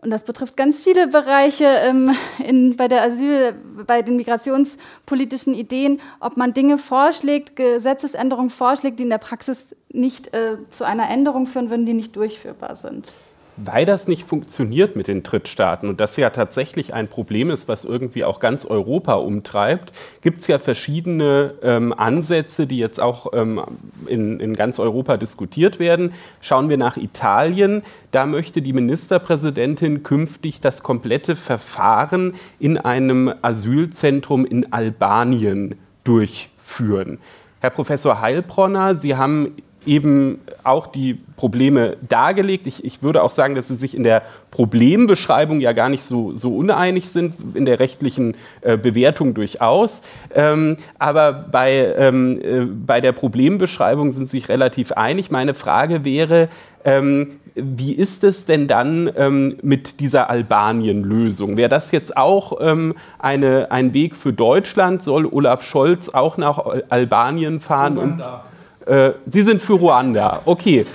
[0.00, 3.54] und das betrifft ganz viele Bereiche ähm, in, bei der Asyl,
[3.86, 10.32] bei den migrationspolitischen Ideen, ob man Dinge vorschlägt, Gesetzesänderungen vorschlägt, die in der Praxis nicht
[10.32, 13.12] äh, zu einer Änderung führen würden, die nicht durchführbar sind
[13.56, 17.84] weil das nicht funktioniert mit den Drittstaaten und das ja tatsächlich ein Problem ist, was
[17.84, 23.62] irgendwie auch ganz Europa umtreibt, gibt es ja verschiedene ähm, Ansätze, die jetzt auch ähm,
[24.06, 26.12] in, in ganz Europa diskutiert werden.
[26.40, 27.82] Schauen wir nach Italien.
[28.10, 37.18] Da möchte die Ministerpräsidentin künftig das komplette Verfahren in einem Asylzentrum in Albanien durchführen.
[37.60, 39.54] Herr Professor Heilbronner, Sie haben
[39.86, 42.66] eben auch die Probleme dargelegt.
[42.66, 46.34] Ich, ich, würde auch sagen, dass sie sich in der Problembeschreibung ja gar nicht so,
[46.34, 50.02] so uneinig sind, in der rechtlichen äh, Bewertung durchaus.
[50.34, 55.30] Ähm, aber bei, ähm, äh, bei der Problembeschreibung sind sie sich relativ einig.
[55.30, 56.48] Meine Frage wäre,
[56.84, 61.56] ähm, wie ist es denn dann ähm, mit dieser Albanien-Lösung?
[61.56, 65.02] Wäre das jetzt auch ähm, eine, ein Weg für Deutschland?
[65.02, 67.98] Soll Olaf Scholz auch nach Albanien fahren?
[67.98, 68.44] Uganda.
[68.86, 70.42] Äh, Sie sind für Ruanda.
[70.44, 70.86] Okay.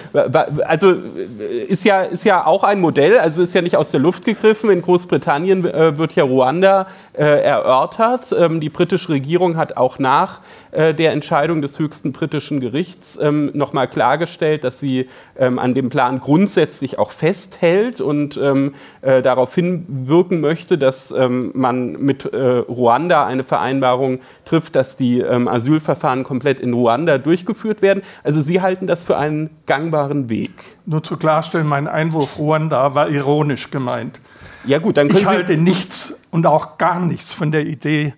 [0.65, 3.99] Also äh, ist ja, ist ja auch ein Modell, also ist ja nicht aus der
[3.99, 4.69] Luft gegriffen.
[4.69, 8.35] In Großbritannien äh, wird ja Ruanda erörtert.
[8.37, 10.39] Ähm, die britische Regierung hat auch nach
[10.71, 16.19] der Entscheidung des höchsten britischen Gerichts ähm, nochmal klargestellt, dass sie ähm, an dem Plan
[16.19, 23.25] grundsätzlich auch festhält und ähm, äh, darauf hinwirken möchte, dass ähm, man mit äh, Ruanda
[23.25, 28.03] eine Vereinbarung trifft, dass die ähm, Asylverfahren komplett in Ruanda durchgeführt werden.
[28.23, 30.51] Also Sie halten das für einen gangbaren Weg.
[30.85, 34.19] Nur zu klarstellen, mein Einwurf Ruanda war ironisch gemeint.
[34.65, 38.13] Ja gut, dann können ich halte nichts und auch gar nichts von der Idee, äh,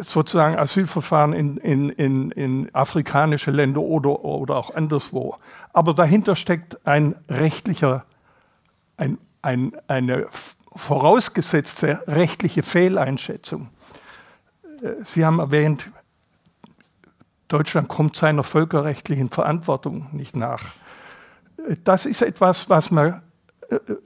[0.00, 5.36] sozusagen Asylverfahren in, in, in, in afrikanische Länder oder, oder auch anderswo.
[5.72, 8.04] Aber dahinter steckt ein rechtlicher,
[8.96, 10.26] ein, ein, eine
[10.74, 13.68] vorausgesetzte rechtliche Fehleinschätzung.
[14.82, 15.90] Äh, Sie haben erwähnt,
[17.48, 20.64] Deutschland kommt seiner völkerrechtlichen Verantwortung nicht nach.
[21.68, 23.22] Äh, das ist etwas, was man
[23.70, 23.96] äh, äh,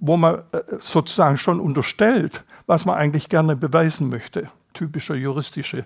[0.00, 4.50] wo man äh, sozusagen schon unterstellt, was man eigentlich gerne beweisen möchte.
[4.72, 5.84] Typische juristische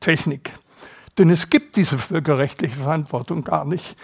[0.00, 0.52] Technik.
[1.18, 3.96] Denn es gibt diese völkerrechtliche Verantwortung gar nicht.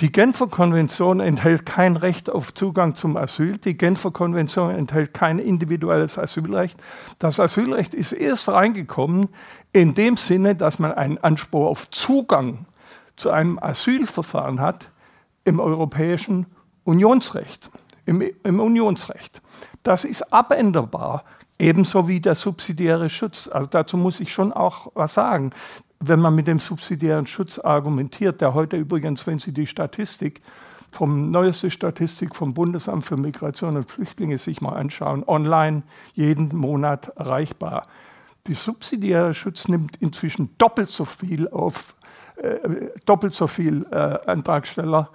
[0.00, 3.56] Die Genfer Konvention enthält kein Recht auf Zugang zum Asyl.
[3.56, 6.78] Die Genfer Konvention enthält kein individuelles Asylrecht.
[7.18, 9.28] Das Asylrecht ist erst reingekommen
[9.72, 12.66] in dem Sinne, dass man einen Anspruch auf Zugang
[13.16, 14.90] zu einem Asylverfahren hat
[15.44, 16.46] im europäischen
[16.84, 17.70] Unionsrecht
[18.06, 19.42] im, im Unionsrecht.
[19.82, 21.24] Das ist abänderbar,
[21.58, 23.48] ebenso wie der subsidiäre Schutz.
[23.48, 25.50] Also dazu muss ich schon auch was sagen.
[26.00, 30.42] Wenn man mit dem subsidiären Schutz argumentiert, der heute übrigens, wenn Sie die Statistik
[30.90, 35.82] vom neueste Statistik vom Bundesamt für Migration und Flüchtlinge sich mal anschauen, online
[36.14, 37.86] jeden Monat erreichbar.
[38.46, 41.96] Die subsidiäre Schutz nimmt inzwischen doppelt so viel auf,
[42.36, 45.10] äh, doppelt so viel äh, Antragsteller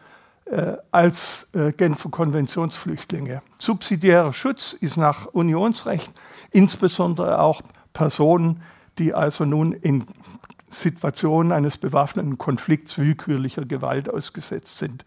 [0.91, 3.41] als äh, Genfer Konventionsflüchtlinge.
[3.57, 6.11] Subsidiärer Schutz ist nach Unionsrecht
[6.51, 7.61] insbesondere auch
[7.93, 8.61] Personen,
[8.97, 10.05] die also nun in
[10.69, 15.05] Situationen eines bewaffneten Konflikts willkürlicher Gewalt ausgesetzt sind.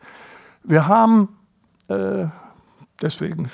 [0.63, 1.29] Wir haben,
[1.89, 2.27] äh,
[3.01, 3.51] deswegen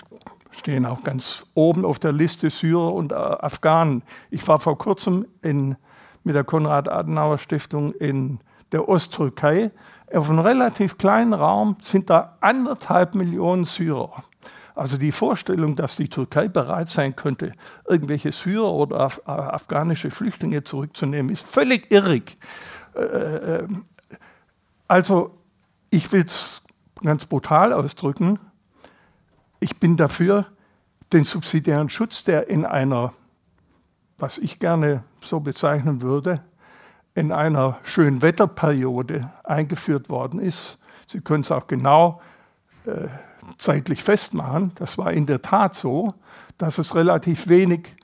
[0.50, 4.02] stehen auch ganz oben auf der Liste Syrer und äh, Afghanen.
[4.30, 5.76] Ich war vor kurzem in,
[6.24, 8.40] mit der Konrad-Adenauer-Stiftung in
[8.72, 9.70] der Osttürkei
[10.12, 14.22] auf einem relativ kleinen Raum sind da anderthalb Millionen Syrer.
[14.74, 17.52] Also die Vorstellung, dass die Türkei bereit sein könnte,
[17.88, 22.38] irgendwelche Syrer oder Af afghanische Flüchtlinge zurückzunehmen, ist völlig irrig.
[22.94, 23.68] Äh, äh,
[24.88, 25.38] also
[25.90, 26.62] ich will es
[27.02, 28.38] ganz brutal ausdrücken.
[29.60, 30.46] Ich bin dafür,
[31.12, 33.12] den subsidiären Schutz, der in einer,
[34.18, 36.42] was ich gerne so bezeichnen würde,
[37.14, 40.78] in einer schönen Wetterperiode eingeführt worden ist.
[41.06, 42.20] Sie können es auch genau
[42.86, 43.08] äh,
[43.58, 44.72] zeitlich festmachen.
[44.76, 46.14] Das war in der Tat so,
[46.58, 47.94] dass es relativ wenig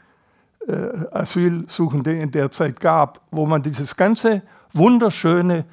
[0.66, 0.72] äh,
[1.12, 4.42] Asylsuchende in der Zeit gab, wo man dieses ganze
[4.72, 5.64] wunderschöne,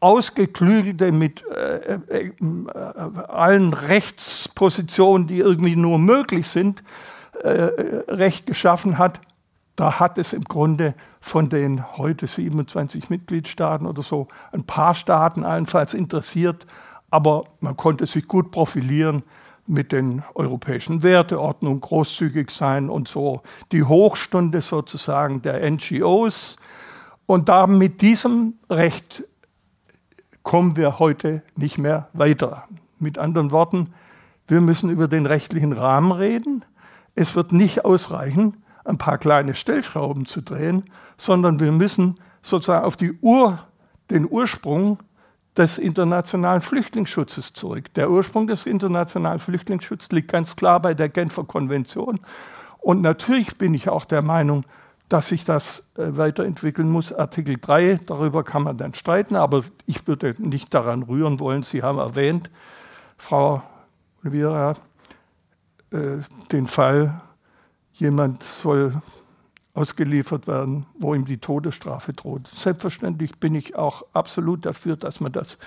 [0.00, 2.32] ausgeklügelte mit äh, äh, äh
[3.28, 6.82] allen Rechtspositionen, die irgendwie nur möglich sind,
[7.42, 7.48] äh,
[8.08, 9.20] Recht geschaffen hat.
[9.76, 15.44] Da hat es im Grunde von den heute 27 Mitgliedstaaten oder so ein paar Staaten
[15.44, 16.66] allenfalls interessiert,
[17.10, 19.22] aber man konnte sich gut profilieren
[19.66, 26.56] mit den europäischen Werteordnungen, großzügig sein und so die Hochstunde sozusagen der NGOs.
[27.26, 29.24] Und da mit diesem Recht
[30.42, 32.64] kommen wir heute nicht mehr weiter.
[32.98, 33.94] Mit anderen Worten,
[34.48, 36.64] wir müssen über den rechtlichen Rahmen reden.
[37.14, 40.84] Es wird nicht ausreichen, ein paar kleine Stellschrauben zu drehen,
[41.16, 43.58] sondern wir müssen sozusagen auf Ur,
[44.10, 44.98] den Ursprung
[45.56, 47.92] des internationalen Flüchtlingsschutzes zurück.
[47.94, 52.20] Der Ursprung des internationalen Flüchtlingsschutzes liegt ganz klar bei der Genfer Konvention.
[52.78, 54.64] Und natürlich bin ich auch der Meinung,
[55.08, 57.12] dass sich das äh, weiterentwickeln muss.
[57.12, 61.62] Artikel 3, darüber kann man dann streiten, aber ich würde nicht daran rühren wollen.
[61.62, 62.50] Sie haben erwähnt,
[63.18, 63.62] Frau
[64.22, 64.74] Oliveira,
[65.90, 66.18] äh,
[66.50, 67.20] den Fall,
[67.94, 69.00] jemand soll
[69.74, 72.46] ausgeliefert werden, wo ihm die Todesstrafe droht.
[72.48, 75.58] Selbstverständlich bin ich auch absolut dafür, dass man das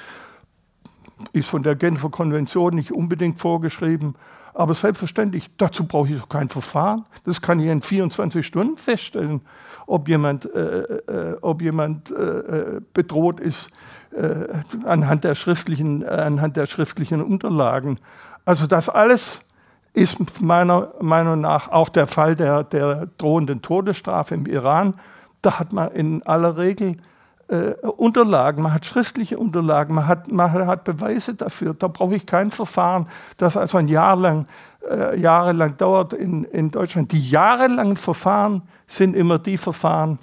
[1.31, 4.15] ist von der Genfer Konvention nicht unbedingt vorgeschrieben,
[4.53, 7.05] aber selbstverständlich, dazu brauche ich doch kein Verfahren.
[7.25, 9.41] Das kann ich in 24 Stunden feststellen,
[9.85, 13.69] ob jemand, äh, äh, ob jemand äh, bedroht ist
[14.11, 14.47] äh,
[14.85, 17.99] anhand, der schriftlichen, anhand der schriftlichen Unterlagen.
[18.45, 19.41] Also das alles
[19.95, 24.95] ist meiner Meinung nach auch der Fall der, der drohenden Todesstrafe im Iran.
[25.41, 26.97] Da hat man in aller Regel
[27.47, 31.73] äh, Unterlagen, man hat schriftliche Unterlagen, man hat, man hat Beweise dafür.
[31.73, 34.47] Da brauche ich kein Verfahren, das also ein Jahr lang,
[34.89, 37.12] äh, jahrelang dauert in, in Deutschland.
[37.12, 40.19] Die jahrelangen Verfahren sind immer die Verfahren,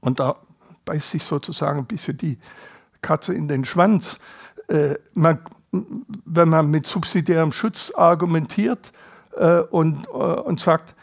[0.00, 0.36] und da
[0.84, 2.38] beißt sich sozusagen ein bisschen die
[3.02, 4.18] Katze in den Schwanz.
[4.68, 8.92] Äh, man, wenn man mit subsidiärem Schutz argumentiert
[9.36, 10.94] äh, und, äh, und sagt,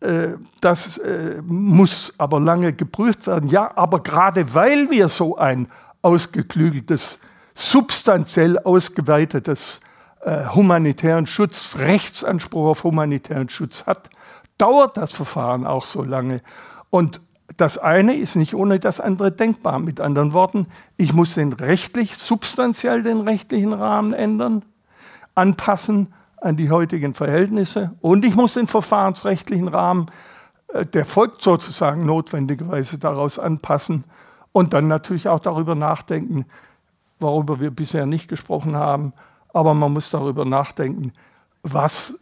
[0.00, 3.50] äh, das äh, muss aber lange geprüft werden.
[3.50, 5.68] Ja, aber gerade weil wir so ein
[6.02, 7.20] ausgeklügeltes,
[7.54, 9.80] substanziell ausgeweitetes
[10.20, 14.10] äh, humanitären Schutz, Rechtsanspruch auf humanitären Schutz hat,
[14.56, 16.42] dauert das Verfahren auch so lange.
[16.90, 17.20] Und
[17.56, 19.78] das eine ist nicht ohne das andere denkbar.
[19.78, 24.64] Mit anderen Worten, ich muss den rechtlich, substanziell den rechtlichen Rahmen ändern,
[25.34, 30.06] anpassen an die heutigen Verhältnisse und ich muss den verfahrensrechtlichen Rahmen,
[30.68, 34.04] äh, der folgt sozusagen notwendigerweise daraus anpassen
[34.52, 36.46] und dann natürlich auch darüber nachdenken,
[37.18, 39.12] worüber wir bisher nicht gesprochen haben,
[39.52, 41.12] aber man muss darüber nachdenken,
[41.62, 42.18] was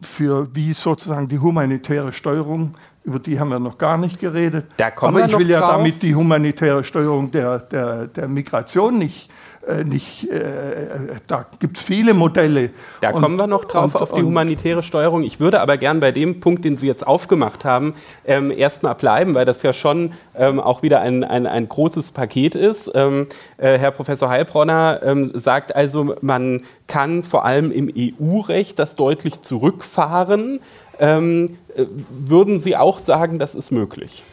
[0.00, 2.74] für wie sozusagen die humanitäre Steuerung,
[3.08, 4.66] über die haben wir noch gar nicht geredet.
[5.08, 5.70] aber ich will ja drauf.
[5.72, 9.30] damit die humanitäre Steuerung der, der, der Migration nicht
[9.68, 12.70] äh, nicht, äh, da gibt es viele Modelle.
[13.02, 15.22] Da und, kommen wir noch drauf und, auf die humanitäre Steuerung.
[15.24, 17.94] Ich würde aber gern bei dem Punkt, den Sie jetzt aufgemacht haben,
[18.24, 22.54] ähm, erstmal bleiben, weil das ja schon ähm, auch wieder ein, ein, ein großes Paket
[22.54, 22.90] ist.
[22.94, 23.26] Ähm,
[23.58, 29.42] äh, Herr Professor Heilbronner ähm, sagt also, man kann vor allem im EU-Recht das deutlich
[29.42, 30.60] zurückfahren.
[30.98, 31.67] Ähm, äh,
[32.10, 34.24] würden Sie auch sagen, das ist möglich?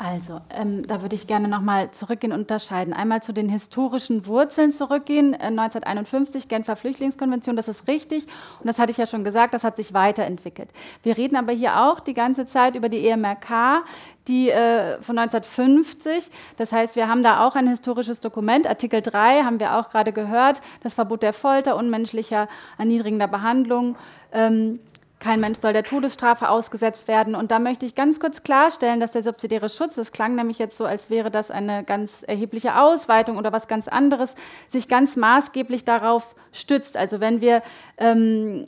[0.00, 2.92] Also, ähm, da würde ich gerne nochmal zurückgehen und unterscheiden.
[2.92, 5.34] Einmal zu den historischen Wurzeln zurückgehen.
[5.34, 8.24] Äh, 1951, Genfer Flüchtlingskonvention, das ist richtig.
[8.60, 10.68] Und das hatte ich ja schon gesagt, das hat sich weiterentwickelt.
[11.02, 13.82] Wir reden aber hier auch die ganze Zeit über die EMRK,
[14.28, 16.30] die äh, von 1950.
[16.56, 18.68] Das heißt, wir haben da auch ein historisches Dokument.
[18.68, 20.60] Artikel 3 haben wir auch gerade gehört.
[20.84, 22.46] Das Verbot der Folter, unmenschlicher,
[22.78, 23.96] erniedrigender Behandlung.
[24.30, 24.78] Ähm,
[25.20, 27.34] kein Mensch soll der Todesstrafe ausgesetzt werden.
[27.34, 30.76] Und da möchte ich ganz kurz klarstellen, dass der subsidiäre Schutz, das klang nämlich jetzt
[30.76, 34.34] so, als wäre das eine ganz erhebliche Ausweitung oder was ganz anderes,
[34.68, 36.96] sich ganz maßgeblich darauf stützt.
[36.96, 37.62] Also wenn wir
[37.98, 38.64] ähm,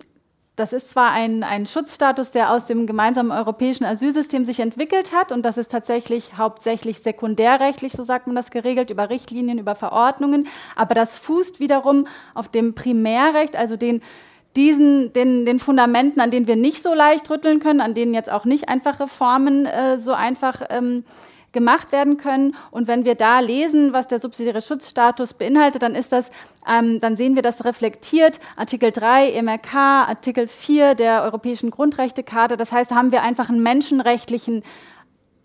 [0.61, 5.33] das ist zwar ein, ein Schutzstatus, der aus dem gemeinsamen europäischen Asylsystem sich entwickelt hat
[5.33, 10.49] und das ist tatsächlich hauptsächlich sekundärrechtlich, so sagt man das, geregelt, über Richtlinien, über Verordnungen,
[10.77, 14.03] aber das fußt wiederum auf dem Primärrecht, also den
[14.57, 18.31] diesen, den, den Fundamenten, an denen wir nicht so leicht rütteln können, an denen jetzt
[18.31, 21.05] auch nicht einfach Reformen äh, so einfach ähm,
[21.53, 22.55] gemacht werden können.
[22.71, 26.31] Und wenn wir da lesen, was der subsidiäre Schutzstatus beinhaltet, dann ist das,
[26.69, 28.41] ähm, dann sehen wir das reflektiert.
[28.57, 32.57] Artikel 3 MRK, Artikel 4 der Europäischen Grundrechtecharta.
[32.57, 34.63] Das heißt, haben wir einfach einen menschenrechtlichen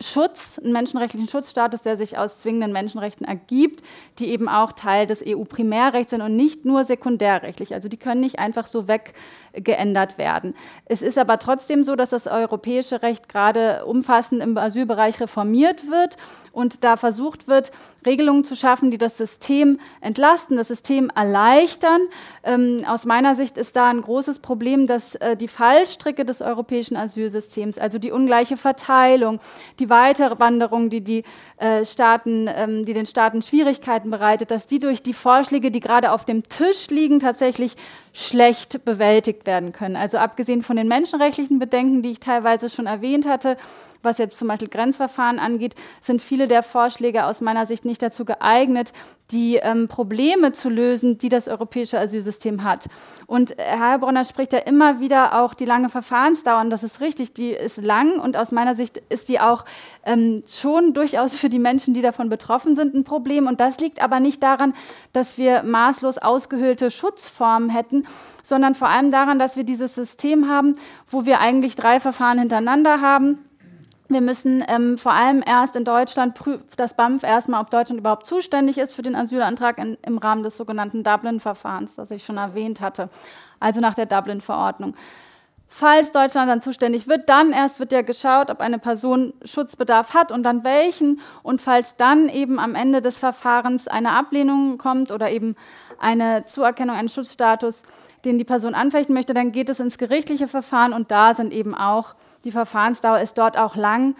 [0.01, 3.81] Schutz, einen menschenrechtlichen Schutzstatus, der sich aus zwingenden Menschenrechten ergibt,
[4.19, 7.73] die eben auch Teil des EU-Primärrechts sind und nicht nur sekundärrechtlich.
[7.73, 10.53] Also die können nicht einfach so weggeändert werden.
[10.83, 16.17] Es ist aber trotzdem so, dass das europäische Recht gerade umfassend im Asylbereich reformiert wird
[16.51, 17.71] und da versucht wird,
[18.05, 22.01] Regelungen zu schaffen, die das System entlasten, das System erleichtern.
[22.43, 26.97] Ähm, aus meiner Sicht ist da ein großes Problem, dass äh, die Fallstricke des europäischen
[26.97, 29.39] Asylsystems, also die ungleiche Verteilung,
[29.79, 31.23] die die Weiterwanderung, die, die,
[31.57, 36.11] äh, Staaten, ähm, die den Staaten Schwierigkeiten bereitet, dass die durch die Vorschläge, die gerade
[36.11, 37.75] auf dem Tisch liegen, tatsächlich
[38.15, 39.97] schlecht bewältigt werden können.
[39.97, 43.57] Also abgesehen von den menschenrechtlichen Bedenken, die ich teilweise schon erwähnt hatte,
[44.05, 48.23] was jetzt zum Beispiel Grenzverfahren angeht, sind viele der Vorschläge aus meiner Sicht nicht dazu
[48.23, 48.93] geeignet,
[49.31, 52.85] die ähm, Probleme zu lösen, die das europäische Asylsystem hat.
[53.25, 57.33] Und Herr Heilbronner spricht ja immer wieder auch die lange Verfahrensdauer, und das ist richtig,
[57.33, 59.65] die ist lang und aus meiner Sicht ist die auch
[60.05, 63.47] ähm, schon durchaus für die Menschen, die davon betroffen sind, ein Problem.
[63.47, 64.75] Und das liegt aber nicht daran,
[65.11, 68.04] dass wir maßlos ausgehöhlte Schutzformen hätten,
[68.43, 70.73] sondern vor allem daran, dass wir dieses System haben,
[71.07, 73.39] wo wir eigentlich drei Verfahren hintereinander haben
[74.07, 76.39] wir müssen ähm, vor allem erst in Deutschland
[76.77, 80.57] das BAMF erstmal, ob Deutschland überhaupt zuständig ist für den Asylantrag in, im Rahmen des
[80.57, 83.09] sogenannten Dublin-Verfahrens, das ich schon erwähnt hatte,
[83.59, 84.95] also nach der Dublin-Verordnung.
[85.67, 90.31] Falls Deutschland dann zuständig wird, dann erst wird ja geschaut, ob eine Person Schutzbedarf hat
[90.31, 91.19] und dann welchen.
[91.41, 95.55] Und falls dann eben am Ende des Verfahrens eine Ablehnung kommt oder eben
[95.99, 97.83] eine Zuerkennung eines Schutzstatus,
[98.23, 101.75] den die Person anfechten möchte, dann geht es ins gerichtliche Verfahren und da sind eben
[101.75, 104.15] auch die Verfahrensdauer ist dort auch lang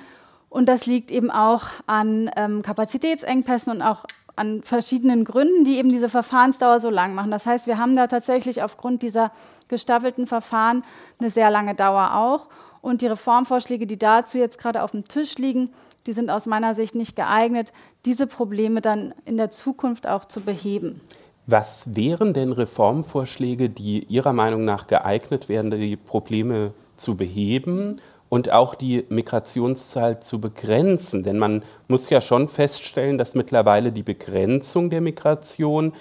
[0.49, 4.05] und das liegt eben auch an ähm, Kapazitätsengpässen und auch
[4.35, 7.31] an verschiedenen Gründen, die eben diese Verfahrensdauer so lang machen.
[7.31, 9.31] Das heißt, wir haben da tatsächlich aufgrund dieser
[9.67, 10.83] gestaffelten Verfahren
[11.19, 12.47] eine sehr lange Dauer auch.
[12.81, 15.73] Und die Reformvorschläge, die dazu jetzt gerade auf dem Tisch liegen,
[16.05, 17.73] die sind aus meiner Sicht nicht geeignet,
[18.05, 21.01] diese Probleme dann in der Zukunft auch zu beheben.
[21.47, 28.51] Was wären denn Reformvorschläge, die Ihrer Meinung nach geeignet wären, die Probleme zu beheben und
[28.51, 31.23] auch die Migrationszahl zu begrenzen.
[31.23, 35.93] Denn man muss ja schon feststellen, dass mittlerweile die Begrenzung der Migration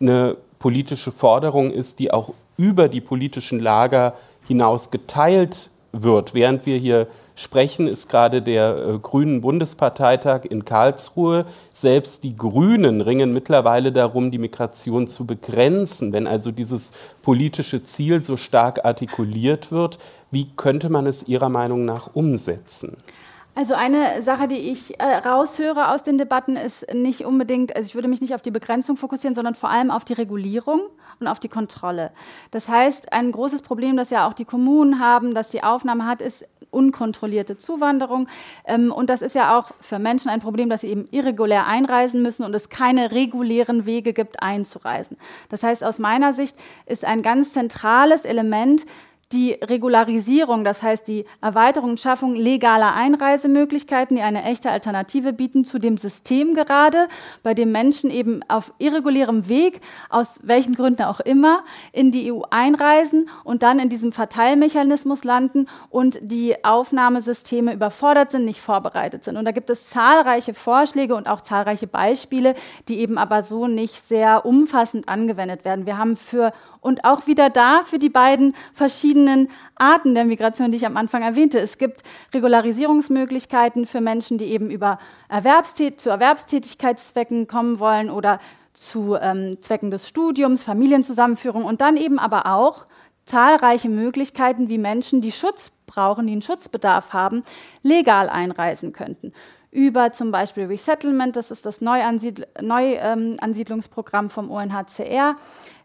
[0.00, 4.14] eine politische Forderung ist, die auch über die politischen Lager
[4.46, 6.34] hinaus geteilt wird.
[6.34, 7.06] Während wir hier
[7.40, 11.46] sprechen, ist gerade der äh, Grünen Bundesparteitag in Karlsruhe.
[11.72, 16.12] Selbst die Grünen ringen mittlerweile darum, die Migration zu begrenzen.
[16.12, 19.98] Wenn also dieses politische Ziel so stark artikuliert wird,
[20.30, 22.96] wie könnte man es Ihrer Meinung nach umsetzen?
[23.54, 27.94] Also eine Sache, die ich äh, raushöre aus den Debatten, ist nicht unbedingt, also ich
[27.94, 30.82] würde mich nicht auf die Begrenzung fokussieren, sondern vor allem auf die Regulierung
[31.18, 32.12] und auf die Kontrolle.
[32.52, 36.22] Das heißt, ein großes Problem, das ja auch die Kommunen haben, dass die Aufnahme hat,
[36.22, 38.28] ist unkontrollierte Zuwanderung.
[38.64, 42.22] Ähm, und das ist ja auch für Menschen ein Problem, dass sie eben irregulär einreisen
[42.22, 45.16] müssen und es keine regulären Wege gibt, einzureisen.
[45.48, 46.56] Das heißt, aus meiner Sicht
[46.86, 48.86] ist ein ganz zentrales Element,
[49.32, 55.64] die Regularisierung, das heißt die Erweiterung und Schaffung legaler Einreisemöglichkeiten, die eine echte Alternative bieten
[55.64, 57.08] zu dem System gerade,
[57.44, 61.62] bei dem Menschen eben auf irregulärem Weg, aus welchen Gründen auch immer,
[61.92, 68.44] in die EU einreisen und dann in diesem Verteilmechanismus landen und die Aufnahmesysteme überfordert sind,
[68.44, 69.36] nicht vorbereitet sind.
[69.36, 72.54] Und da gibt es zahlreiche Vorschläge und auch zahlreiche Beispiele,
[72.88, 75.86] die eben aber so nicht sehr umfassend angewendet werden.
[75.86, 80.76] Wir haben für und auch wieder da für die beiden verschiedenen Arten der Migration, die
[80.76, 81.58] ich am Anfang erwähnte.
[81.58, 82.02] Es gibt
[82.34, 88.38] Regularisierungsmöglichkeiten für Menschen, die eben über Erwerbstät zu Erwerbstätigkeitszwecken kommen wollen oder
[88.72, 92.86] zu ähm, Zwecken des Studiums, Familienzusammenführung und dann eben aber auch
[93.24, 97.42] zahlreiche Möglichkeiten, wie Menschen, die Schutz brauchen, die einen Schutzbedarf haben,
[97.82, 99.32] legal einreisen könnten
[99.72, 105.36] über zum Beispiel Resettlement, das ist das Neuansiedlungsprogramm vom UNHCR,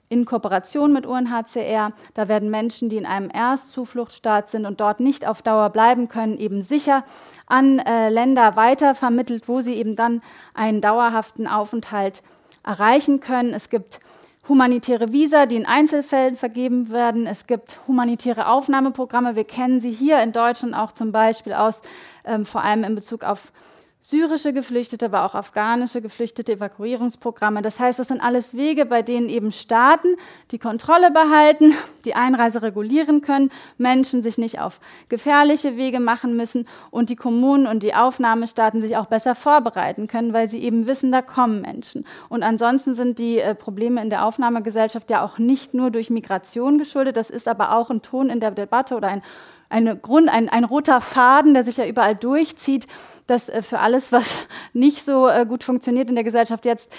[0.10, 1.92] in Kooperation mit UNHCR.
[2.14, 6.38] Da werden Menschen, die in einem Erstzufluchtsstaat sind und dort nicht auf Dauer bleiben können,
[6.38, 7.04] eben sicher
[7.48, 10.22] an äh, Länder weitervermittelt, wo sie eben dann
[10.54, 12.22] einen dauerhaften Aufenthalt
[12.64, 13.54] erreichen können.
[13.54, 14.00] Es gibt
[14.48, 17.26] humanitäre Visa, die in Einzelfällen vergeben werden.
[17.26, 19.36] Es gibt humanitäre Aufnahmeprogramme.
[19.36, 21.82] Wir kennen sie hier in Deutschland auch zum Beispiel aus,
[22.26, 23.52] ähm, vor allem in Bezug auf
[24.08, 27.64] syrische Geflüchtete, aber auch afghanische Geflüchtete, Evakuierungsprogramme.
[27.64, 30.16] Das heißt, das sind alles Wege, bei denen eben Staaten
[30.52, 31.74] die Kontrolle behalten,
[32.06, 34.80] die Einreise regulieren können, Menschen sich nicht auf
[35.10, 40.34] gefährliche Wege machen müssen und die Kommunen und die Aufnahmestaaten sich auch besser vorbereiten können,
[40.34, 42.06] weil sie eben wissen, da kommen Menschen.
[42.30, 46.78] Und ansonsten sind die äh, Probleme in der Aufnahmegesellschaft ja auch nicht nur durch Migration
[46.78, 49.24] geschuldet, das ist aber auch ein Ton in der Debatte oder ein
[49.70, 52.88] eine Grund, ein, ein roter Faden, der sich ja überall durchzieht,
[53.28, 56.92] dass äh, für alles, was nicht so äh, gut funktioniert in der Gesellschaft jetzt,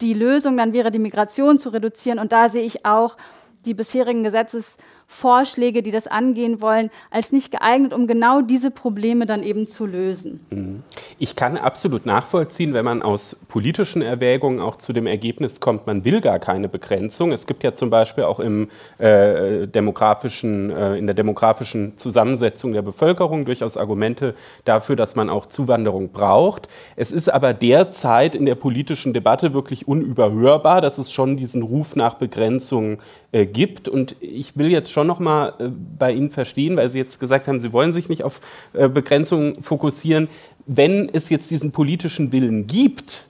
[0.00, 2.18] die Lösung dann wäre, die Migration zu reduzieren.
[2.18, 3.16] Und da sehe ich auch
[3.64, 4.76] die bisherigen Gesetzes
[5.06, 9.86] Vorschläge, die das angehen wollen, als nicht geeignet, um genau diese Probleme dann eben zu
[9.86, 10.44] lösen.
[10.50, 10.82] Mhm.
[11.18, 16.04] Ich kann absolut nachvollziehen, wenn man aus politischen Erwägungen auch zu dem Ergebnis kommt, man
[16.04, 17.32] will gar keine Begrenzung.
[17.32, 22.82] Es gibt ja zum Beispiel auch im, äh, demografischen, äh, in der demografischen Zusammensetzung der
[22.82, 24.34] Bevölkerung durchaus Argumente
[24.64, 26.68] dafür, dass man auch Zuwanderung braucht.
[26.96, 31.96] Es ist aber derzeit in der politischen Debatte wirklich unüberhörbar, dass es schon diesen Ruf
[31.96, 32.98] nach Begrenzung
[33.34, 33.88] äh, gibt.
[33.88, 35.68] Und ich will jetzt schon noch mal äh,
[35.98, 38.40] bei Ihnen verstehen, weil Sie jetzt gesagt haben, Sie wollen sich nicht auf
[38.72, 40.28] äh, Begrenzungen fokussieren.
[40.66, 43.26] Wenn es jetzt diesen politischen Willen gibt,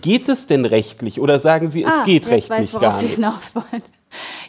[0.00, 3.10] geht es denn rechtlich oder sagen Sie, es ah, geht rechtlich weiß, gar nicht?
[3.10, 3.82] Sie hinaus wollen.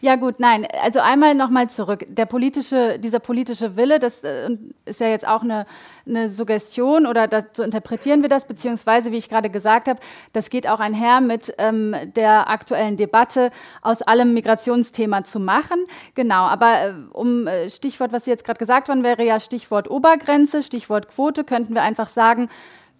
[0.01, 0.67] Ja gut, nein.
[0.81, 2.05] Also einmal nochmal zurück.
[2.07, 4.49] Der politische, dieser politische Wille, das äh,
[4.85, 5.65] ist ja jetzt auch eine,
[6.07, 9.99] eine Suggestion oder so interpretieren wir das, beziehungsweise, wie ich gerade gesagt habe,
[10.33, 13.51] das geht auch einher mit ähm, der aktuellen Debatte,
[13.81, 15.85] aus allem Migrationsthema zu machen.
[16.15, 20.63] Genau, aber äh, um äh, Stichwort, was jetzt gerade gesagt worden wäre, ja Stichwort Obergrenze,
[20.63, 22.49] Stichwort Quote, könnten wir einfach sagen,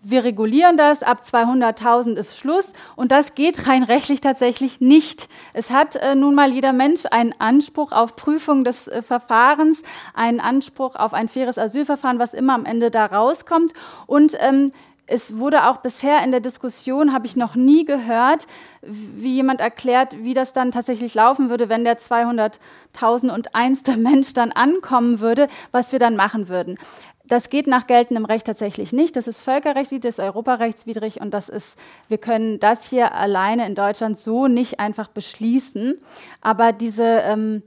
[0.04, 5.30] wir regulieren das, ab 200.000 ist Schluss und das geht rein rechtlich tatsächlich nicht.
[5.54, 9.82] Es hat äh, nun mal jeder Mensch einen Anspruch auf Prüfung des äh, Verfahrens,
[10.14, 13.72] einen Anspruch auf ein faires Asylverfahren, was immer am Ende da rauskommt
[14.06, 14.72] und ähm,
[15.06, 18.48] es wurde auch bisher in der Diskussion, habe ich noch nie gehört,
[18.82, 24.34] wie jemand erklärt, wie das dann tatsächlich laufen würde, wenn der 200.000 und einste Mensch
[24.34, 26.78] dann ankommen würde, was wir dann machen würden.
[27.26, 29.16] Das geht nach geltendem Recht tatsächlich nicht.
[29.16, 31.78] Das ist völkerrechtlich, das ist europarechtswidrig und das ist,
[32.10, 35.96] wir können das hier alleine in Deutschland so nicht einfach beschließen.
[36.42, 37.64] Aber diese ähm,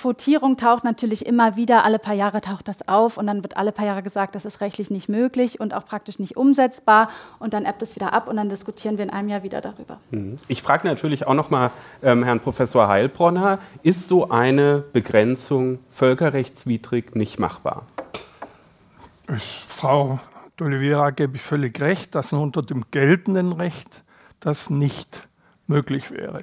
[0.00, 3.70] Quotierung taucht natürlich immer wieder, alle paar Jahre taucht das auf und dann wird alle
[3.70, 7.66] paar Jahre gesagt, das ist rechtlich nicht möglich und auch praktisch nicht umsetzbar und dann
[7.66, 9.98] ebbt es wieder ab und dann diskutieren wir in einem Jahr wieder darüber.
[10.10, 10.38] Mhm.
[10.48, 11.70] Ich frage natürlich auch noch mal
[12.02, 17.84] ähm, Herrn Professor Heilbronner, ist so eine Begrenzung völkerrechtswidrig nicht machbar?
[19.38, 20.18] Frau
[20.58, 24.02] d'Oliveira gebe ich völlig recht, dass unter dem geltenden Recht
[24.40, 25.28] das nicht
[25.66, 26.42] möglich wäre.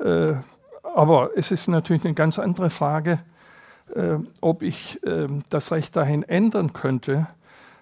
[0.00, 0.40] Äh,
[0.82, 3.18] aber es ist natürlich eine ganz andere Frage,
[3.94, 7.26] äh, ob ich äh, das Recht dahin ändern könnte,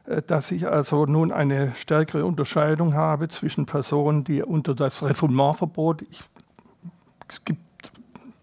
[0.07, 6.03] äh, dass ich also nun eine stärkere Unterscheidung habe zwischen Personen, die unter das Refoulementverbot,
[6.03, 6.22] ich,
[7.29, 7.61] es gibt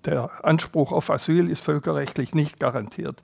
[0.05, 3.21] der Anspruch auf Asyl ist völkerrechtlich nicht garantiert.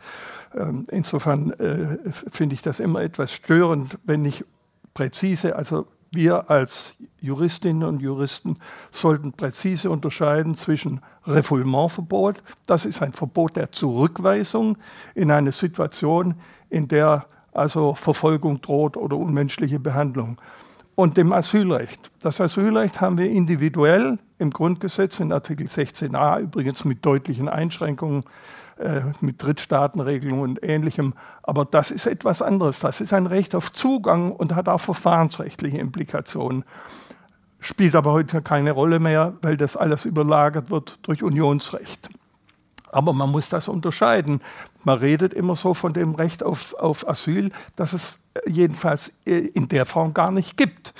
[0.55, 4.45] Ähm, insofern äh, finde ich das immer etwas störend, wenn ich
[4.93, 8.57] präzise, also wir als Juristinnen und Juristen
[8.91, 14.77] sollten präzise unterscheiden zwischen Refoulementverbot, das ist ein Verbot der Zurückweisung
[15.15, 16.35] in eine Situation,
[16.69, 20.39] in der also Verfolgung droht oder unmenschliche Behandlung
[20.97, 22.09] und dem Asylrecht.
[22.21, 28.23] Das Asylrecht haben wir individuell im Grundgesetz in Artikel 16a, übrigens mit deutlichen Einschränkungen,
[28.77, 31.13] äh, mit Drittstaatenregelungen und Ähnlichem.
[31.43, 32.79] Aber das ist etwas anderes.
[32.79, 36.63] Das ist ein Recht auf Zugang und hat auch verfahrensrechtliche Implikationen.
[37.59, 42.09] Spielt aber heute keine Rolle mehr, weil das alles überlagert wird durch Unionsrecht.
[42.91, 44.41] Aber man muss das unterscheiden.
[44.83, 49.67] Man redet immer so von dem Recht auf, auf Asyl, das es jedenfalls äh, in
[49.67, 50.93] der Form gar nicht gibt.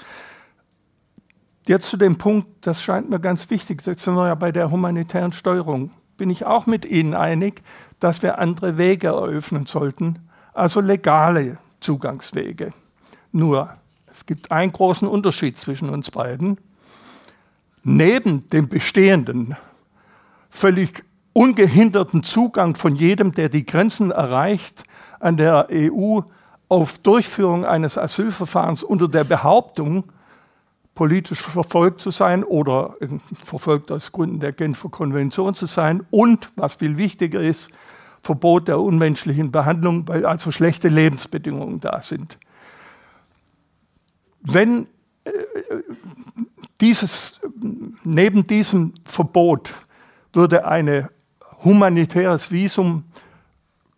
[1.67, 4.71] Jetzt zu dem Punkt, das scheint mir ganz wichtig, jetzt sind wir ja bei der
[4.71, 7.61] humanitären Steuerung, bin ich auch mit Ihnen einig,
[7.99, 12.73] dass wir andere Wege eröffnen sollten, also legale Zugangswege.
[13.31, 13.69] Nur,
[14.11, 16.57] es gibt einen großen Unterschied zwischen uns beiden.
[17.83, 19.55] Neben dem bestehenden,
[20.49, 24.85] völlig ungehinderten Zugang von jedem, der die Grenzen erreicht,
[25.19, 26.21] an der EU
[26.69, 30.05] auf Durchführung eines Asylverfahrens unter der Behauptung,
[30.95, 32.95] politisch verfolgt zu sein oder
[33.45, 37.71] verfolgt aus Gründen der Genfer Konvention zu sein und, was viel wichtiger ist,
[38.23, 42.37] Verbot der unmenschlichen Behandlung, weil also schlechte Lebensbedingungen da sind.
[44.41, 44.87] Wenn
[45.23, 45.31] äh,
[46.81, 47.39] dieses,
[48.03, 49.73] neben diesem Verbot
[50.33, 51.07] würde ein
[51.63, 53.03] humanitäres Visum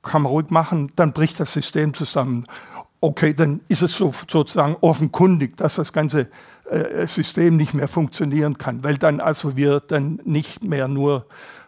[0.02, 2.45] kann man ruhig machen, dann bricht das System zusammen.
[3.02, 6.28] okay, dann ist es so, sozusagen offenkundig, dass das ganze
[6.70, 11.26] äh, System nicht mehr funktionieren kann, weil dann also wir dann nicht mehr nur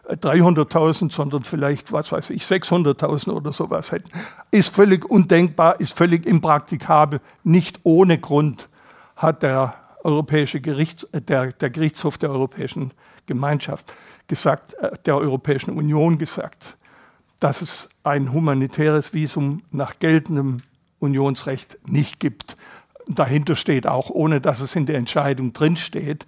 [0.08, 4.10] 300.000, äh, sondern vielleicht, was weiß ich, 600.000 oder sowas hätten.
[4.50, 7.20] Ist völlig undenkbar, ist völlig impraktikabel.
[7.44, 8.68] Nicht ohne Grund
[9.16, 9.74] hat der
[10.04, 12.92] Europäische Gerichts, äh, der, der Gerichtshof der Europäischen
[13.26, 13.94] Gemeinschaft
[14.26, 14.76] gesagt,
[15.06, 16.76] der Europäischen Union gesagt,
[17.42, 20.58] dass es ein humanitäres Visum nach geltendem
[21.00, 22.56] Unionsrecht nicht gibt.
[23.08, 26.24] Dahinter steht auch, ohne dass es in der Entscheidung drinsteht,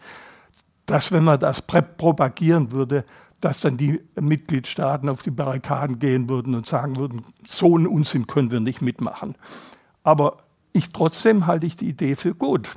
[0.86, 3.04] dass wenn man das propagieren würde,
[3.38, 8.26] dass dann die Mitgliedstaaten auf die Barrikaden gehen würden und sagen würden, so einen Unsinn
[8.26, 9.36] können wir nicht mitmachen.
[10.02, 10.38] Aber
[10.72, 12.74] ich trotzdem halte ich die Idee für gut.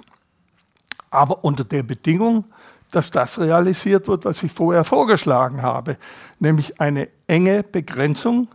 [1.10, 2.46] Aber unter der Bedingung,
[2.92, 5.98] dass das realisiert wird, was ich vorher vorgeschlagen habe,
[6.40, 8.48] nämlich eine enge Begrenzung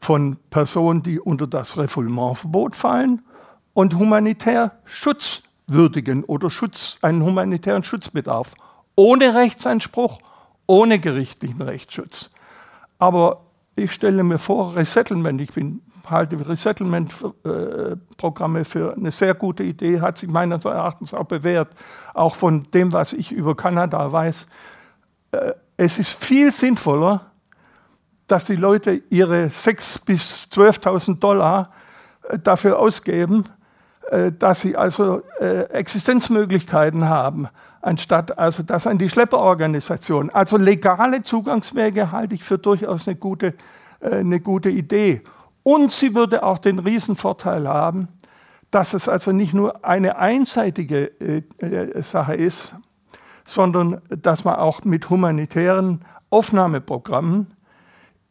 [0.00, 3.22] von Personen, die unter das Refoulementverbot fallen
[3.74, 8.54] und humanitär schutzwürdigen oder Schutz, einen humanitären Schutzbedarf,
[8.96, 10.20] ohne Rechtsanspruch,
[10.66, 12.30] ohne gerichtlichen Rechtsschutz.
[12.98, 13.42] Aber
[13.76, 20.16] ich stelle mir vor, Resettlement, ich bin, halte Resettlement-Programme für eine sehr gute Idee, hat
[20.18, 21.68] sich meines Erachtens auch bewährt,
[22.14, 24.46] auch von dem, was ich über Kanada weiß.
[25.32, 27.32] Äh, es ist viel sinnvoller,
[28.26, 31.72] dass die Leute ihre 6.000 bis 12.000 Dollar
[32.28, 33.46] äh, dafür ausgeben,
[34.10, 37.48] äh, dass sie also Existenzmöglichkeiten haben,
[37.82, 40.30] anstatt also das an die Schlepperorganisation.
[40.30, 43.54] Also legale Zugangswege halte ich für durchaus eine gute,
[44.00, 45.22] eine gute Idee.
[45.62, 48.08] Und sie würde auch den Riesenvorteil haben,
[48.70, 51.12] dass es also nicht nur eine einseitige
[52.00, 52.74] Sache ist,
[53.44, 57.48] sondern dass man auch mit humanitären Aufnahmeprogrammen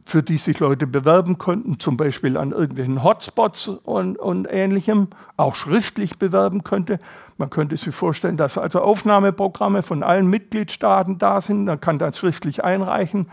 [0.05, 5.55] für die sich Leute bewerben konnten, zum Beispiel an irgendwelchen Hotspots und, und Ähnlichem, auch
[5.55, 6.99] schriftlich bewerben könnte.
[7.37, 12.17] Man könnte sich vorstellen, dass also Aufnahmeprogramme von allen Mitgliedstaaten da sind, man kann das
[12.17, 13.29] schriftlich einreichen.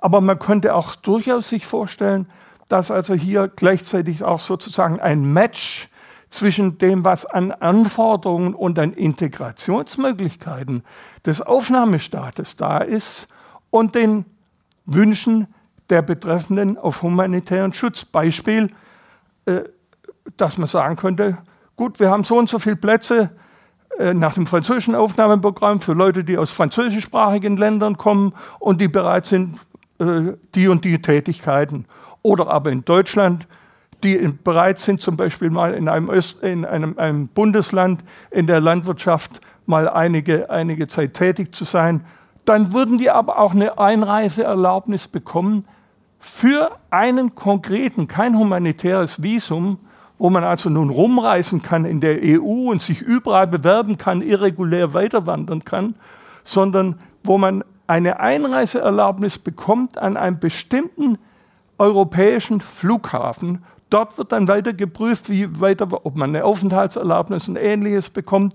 [0.00, 2.26] Aber man könnte auch durchaus sich vorstellen,
[2.68, 5.88] dass also hier gleichzeitig auch sozusagen ein Match
[6.30, 10.82] zwischen dem, was an Anforderungen und an Integrationsmöglichkeiten
[11.26, 13.28] des Aufnahmestaates da ist
[13.70, 14.24] und den
[14.86, 15.48] Wünschen
[15.90, 18.04] der Betreffenden auf humanitären Schutz.
[18.04, 18.70] Beispiel,
[19.46, 19.62] äh,
[20.36, 21.38] dass man sagen könnte,
[21.76, 23.30] gut, wir haben so und so viele Plätze
[23.98, 29.26] äh, nach dem französischen Aufnahmeprogramm für Leute, die aus französischsprachigen Ländern kommen und die bereit
[29.26, 29.58] sind,
[29.98, 31.86] äh, die und die Tätigkeiten.
[32.22, 33.46] Oder aber in Deutschland,
[34.02, 38.60] die bereit sind, zum Beispiel mal in einem, Öst, in einem, einem Bundesland in der
[38.60, 42.04] Landwirtschaft mal einige, einige Zeit tätig zu sein.
[42.44, 45.66] Dann würden die aber auch eine Einreiseerlaubnis bekommen,
[46.24, 49.80] für einen konkreten, kein humanitäres Visum,
[50.18, 54.94] wo man also nun rumreisen kann in der EU und sich überall bewerben kann, irregulär
[54.94, 55.96] weiterwandern kann,
[56.44, 61.18] sondern wo man eine Einreiseerlaubnis bekommt an einem bestimmten
[61.76, 63.64] europäischen Flughafen.
[63.90, 68.54] Dort wird dann weiter geprüft, wie weiter, ob man eine Aufenthaltserlaubnis und ähnliches bekommt,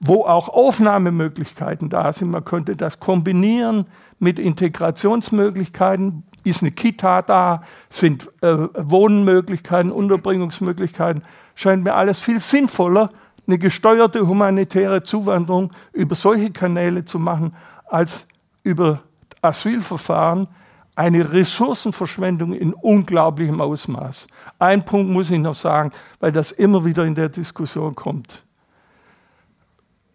[0.00, 2.30] wo auch Aufnahmemöglichkeiten da sind.
[2.30, 3.84] Man könnte das kombinieren
[4.18, 11.22] mit Integrationsmöglichkeiten, ist eine Kita da, sind äh, Wohnmöglichkeiten, Unterbringungsmöglichkeiten,
[11.54, 13.10] scheint mir alles viel sinnvoller,
[13.46, 17.54] eine gesteuerte humanitäre Zuwanderung über solche Kanäle zu machen,
[17.86, 18.26] als
[18.62, 19.02] über
[19.40, 20.48] Asylverfahren
[20.94, 24.26] eine Ressourcenverschwendung in unglaublichem Ausmaß.
[24.58, 25.90] Ein Punkt muss ich noch sagen,
[26.20, 28.44] weil das immer wieder in der Diskussion kommt.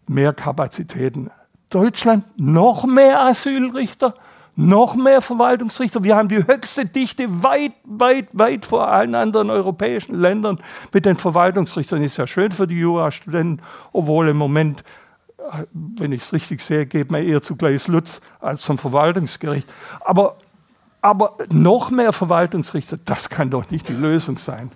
[0.06, 1.30] Mehr Kapazitäten.
[1.68, 4.14] Deutschland noch mehr Asylrichter,
[4.58, 6.02] noch mehr Verwaltungsrichter.
[6.02, 10.58] Wir haben die höchste Dichte weit, weit, weit vor allen anderen europäischen Ländern
[10.92, 12.02] mit den Verwaltungsrichtern.
[12.02, 14.82] Ist ja schön für die Jurastudenten, obwohl im Moment,
[15.72, 19.72] wenn ich es richtig sehe, geht man eher zu Gleis Lutz als zum Verwaltungsgericht.
[20.00, 20.38] Aber,
[21.02, 24.72] aber noch mehr Verwaltungsrichter, das kann doch nicht die Lösung sein.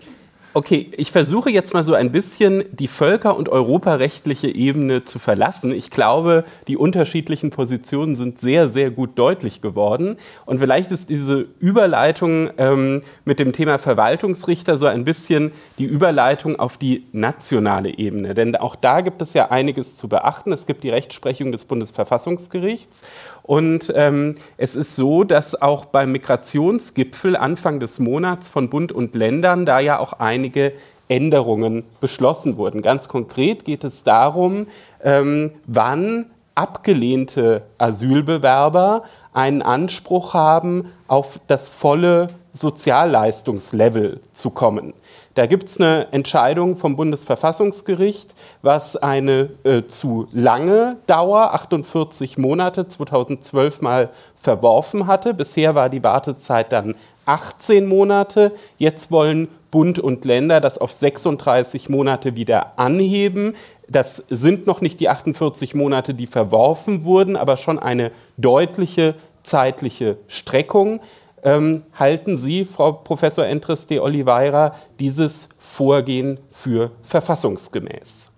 [0.54, 5.72] Okay, ich versuche jetzt mal so ein bisschen die völker- und europarechtliche Ebene zu verlassen.
[5.72, 10.18] Ich glaube, die unterschiedlichen Positionen sind sehr, sehr gut deutlich geworden.
[10.44, 16.56] Und vielleicht ist diese Überleitung ähm, mit dem Thema Verwaltungsrichter so ein bisschen die Überleitung
[16.56, 18.34] auf die nationale Ebene.
[18.34, 20.52] Denn auch da gibt es ja einiges zu beachten.
[20.52, 23.00] Es gibt die Rechtsprechung des Bundesverfassungsgerichts
[23.42, 29.14] und ähm, es ist so, dass auch beim Migrationsgipfel Anfang des Monats von Bund und
[29.14, 30.72] Ländern da ja auch einige
[31.08, 32.82] Änderungen beschlossen wurden.
[32.82, 34.66] Ganz konkret geht es darum,
[35.02, 44.92] ähm, wann abgelehnte Asylbewerber einen Anspruch haben auf das volle Sozialleistungslevel zu kommen.
[45.34, 52.86] Da gibt es eine Entscheidung vom Bundesverfassungsgericht, was eine äh, zu lange Dauer, 48 Monate,
[52.86, 55.32] 2012 mal verworfen hatte.
[55.32, 58.52] Bisher war die Wartezeit dann 18 Monate.
[58.76, 63.54] Jetzt wollen Bund und Länder das auf 36 Monate wieder anheben.
[63.88, 70.18] Das sind noch nicht die 48 Monate, die verworfen wurden, aber schon eine deutliche zeitliche
[70.28, 71.00] Streckung.
[71.44, 78.32] Ähm, halten Sie, Frau Professor Entres de Oliveira, dieses Vorgehen für verfassungsgemäß?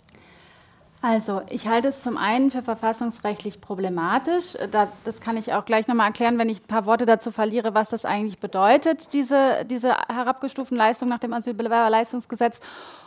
[1.03, 4.57] Also, ich halte es zum einen für verfassungsrechtlich problematisch.
[5.05, 7.91] das kann ich auch gleich nochmal erklären, wenn ich ein paar Worte dazu verliere, was
[7.91, 12.61] das eigentlich bedeutet, diese, diese herabgestuften Leistungen nach dem Asylbewerberleistungsgesetz.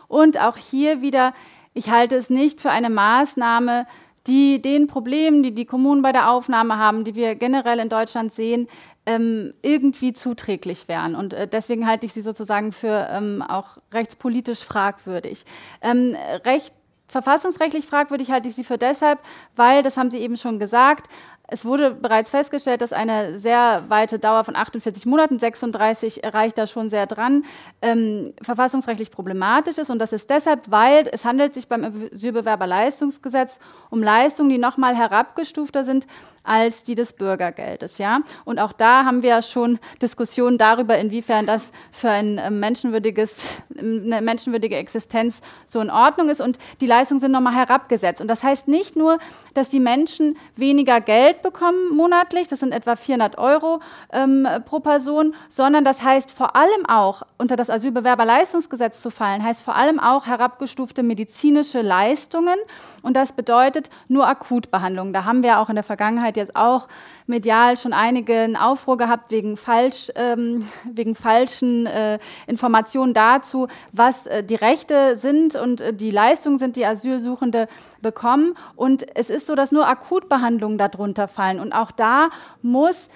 [0.07, 1.33] Und auch hier wieder,
[1.73, 3.87] ich halte es nicht für eine Maßnahme,
[4.27, 8.31] die den Problemen, die die Kommunen bei der Aufnahme haben, die wir generell in Deutschland
[8.31, 8.67] sehen,
[9.07, 11.15] ähm, irgendwie zuträglich wären.
[11.15, 15.45] Und äh, deswegen halte ich sie sozusagen für ähm, auch rechtspolitisch fragwürdig.
[15.81, 16.73] Ähm, recht
[17.07, 19.19] verfassungsrechtlich fragwürdig halte ich sie für deshalb,
[19.55, 21.07] weil, das haben Sie eben schon gesagt,
[21.49, 26.67] es wurde bereits festgestellt, dass eine sehr weite Dauer von 48 Monaten, 36 reicht da
[26.67, 27.45] schon sehr dran,
[27.81, 29.89] ähm, verfassungsrechtlich problematisch ist.
[29.89, 35.85] Und das ist deshalb, weil es handelt sich beim Asylbewerberleistungsgesetz um Leistungen, die nochmal herabgestufter
[35.85, 36.05] sind
[36.43, 37.97] als die des Bürgergeldes.
[37.97, 38.19] Ja?
[38.43, 44.21] Und auch da haben wir schon Diskussionen darüber, inwiefern das für ein äh, menschenwürdiges, eine
[44.21, 46.41] menschenwürdige Existenz so in Ordnung ist.
[46.41, 48.19] Und die Leistungen sind nochmal herabgesetzt.
[48.19, 49.17] Und das heißt nicht nur,
[49.53, 53.79] dass die Menschen weniger Geld Geld bekommen monatlich, das sind etwa 400 Euro
[54.11, 59.61] ähm, pro Person, sondern das heißt vor allem auch, unter das Asylbewerberleistungsgesetz zu fallen, heißt
[59.61, 62.57] vor allem auch herabgestufte medizinische Leistungen
[63.01, 65.13] und das bedeutet nur Akutbehandlung.
[65.13, 66.87] Da haben wir auch in der Vergangenheit jetzt auch
[67.27, 74.43] medial schon einige Aufruhr gehabt wegen, falsch, ähm, wegen falschen äh, Informationen dazu, was äh,
[74.43, 77.67] die Rechte sind und äh, die Leistungen sind, die Asylsuchende
[78.01, 78.55] bekommen.
[78.75, 81.59] Und es ist so, dass nur Akutbehandlungen darunter fallen.
[81.59, 82.29] Und auch da
[82.61, 83.09] muss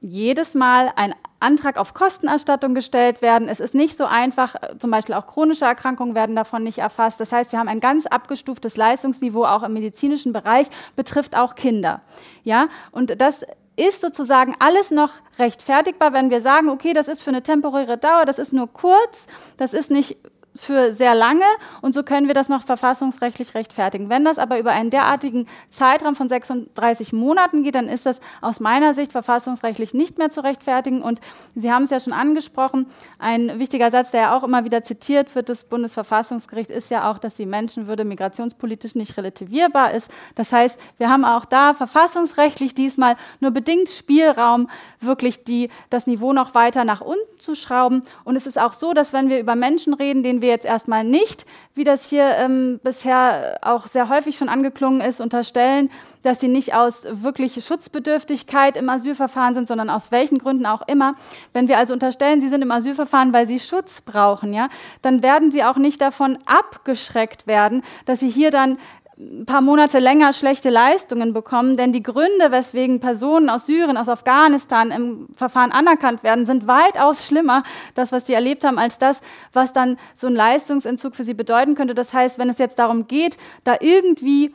[0.00, 3.48] jedes Mal ein Antrag auf Kostenerstattung gestellt werden.
[3.48, 7.20] Es ist nicht so einfach, zum Beispiel auch chronische Erkrankungen werden davon nicht erfasst.
[7.20, 12.02] Das heißt, wir haben ein ganz abgestuftes Leistungsniveau auch im medizinischen Bereich, betrifft auch Kinder.
[12.42, 13.44] Ja, und das
[13.76, 18.24] ist sozusagen alles noch rechtfertigbar, wenn wir sagen, okay, das ist für eine temporäre Dauer,
[18.24, 19.26] das ist nur kurz,
[19.58, 20.16] das ist nicht
[20.56, 21.44] für sehr lange
[21.82, 24.08] und so können wir das noch verfassungsrechtlich rechtfertigen.
[24.08, 28.60] Wenn das aber über einen derartigen Zeitraum von 36 Monaten geht, dann ist das aus
[28.60, 31.02] meiner Sicht verfassungsrechtlich nicht mehr zu rechtfertigen.
[31.02, 31.20] Und
[31.54, 32.86] Sie haben es ja schon angesprochen,
[33.18, 37.18] ein wichtiger Satz, der ja auch immer wieder zitiert wird des Bundesverfassungsgerichts, ist ja auch,
[37.18, 40.10] dass die Menschenwürde migrationspolitisch nicht relativierbar ist.
[40.34, 44.68] Das heißt, wir haben auch da verfassungsrechtlich diesmal nur bedingt Spielraum,
[45.00, 48.02] wirklich die, das Niveau noch weiter nach unten zu schrauben.
[48.24, 50.64] Und es ist auch so, dass wenn wir über Menschen reden, denen wir wir jetzt
[50.64, 51.44] erstmal nicht,
[51.74, 55.90] wie das hier ähm, bisher auch sehr häufig schon angeklungen ist, unterstellen,
[56.22, 61.14] dass sie nicht aus wirklich Schutzbedürftigkeit im Asylverfahren sind, sondern aus welchen Gründen auch immer.
[61.52, 64.68] Wenn wir also unterstellen, sie sind im Asylverfahren, weil sie Schutz brauchen, ja,
[65.02, 68.78] dann werden sie auch nicht davon abgeschreckt werden, dass sie hier dann
[69.18, 74.10] ein paar Monate länger schlechte Leistungen bekommen, denn die Gründe, weswegen Personen aus Syrien, aus
[74.10, 77.62] Afghanistan im Verfahren anerkannt werden, sind weitaus schlimmer,
[77.94, 79.20] das, was die erlebt haben, als das,
[79.54, 81.94] was dann so ein Leistungsentzug für sie bedeuten könnte.
[81.94, 84.54] Das heißt, wenn es jetzt darum geht, da irgendwie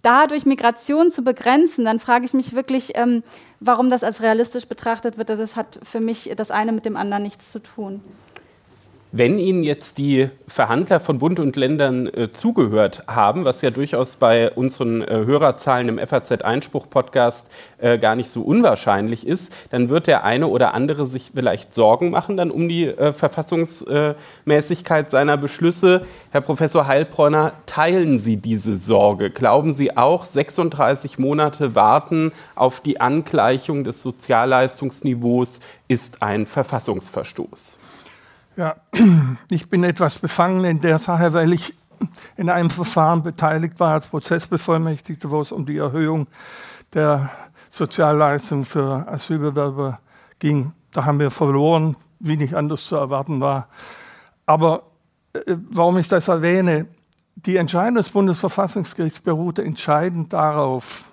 [0.00, 3.22] dadurch Migration zu begrenzen, dann frage ich mich wirklich, ähm,
[3.60, 5.28] warum das als realistisch betrachtet wird.
[5.28, 8.02] Das hat für mich das eine mit dem anderen nichts zu tun.
[9.10, 14.16] Wenn Ihnen jetzt die Verhandler von Bund und Ländern äh, zugehört haben, was ja durchaus
[14.16, 17.46] bei unseren äh, Hörerzahlen im FAZ-Einspruch-Podcast
[17.78, 22.10] äh, gar nicht so unwahrscheinlich ist, dann wird der eine oder andere sich vielleicht Sorgen
[22.10, 26.04] machen dann um die äh, Verfassungsmäßigkeit seiner Beschlüsse.
[26.30, 29.30] Herr Professor Heilbronner, teilen Sie diese Sorge?
[29.30, 37.78] Glauben Sie auch, 36 Monate warten auf die Angleichung des Sozialleistungsniveaus ist ein Verfassungsverstoß?
[38.58, 38.74] Ja,
[39.50, 41.74] ich bin etwas befangen in der Sache, weil ich
[42.36, 46.26] in einem Verfahren beteiligt war als Prozessbevollmächtigter, wo es um die Erhöhung
[46.92, 47.30] der
[47.68, 50.00] Sozialleistung für Asylbewerber
[50.40, 50.72] ging.
[50.90, 53.68] Da haben wir verloren, wie nicht anders zu erwarten war.
[54.44, 54.82] Aber
[55.34, 56.88] äh, warum ich das erwähne,
[57.36, 61.08] die Entscheidung des Bundesverfassungsgerichts beruhte entscheidend darauf,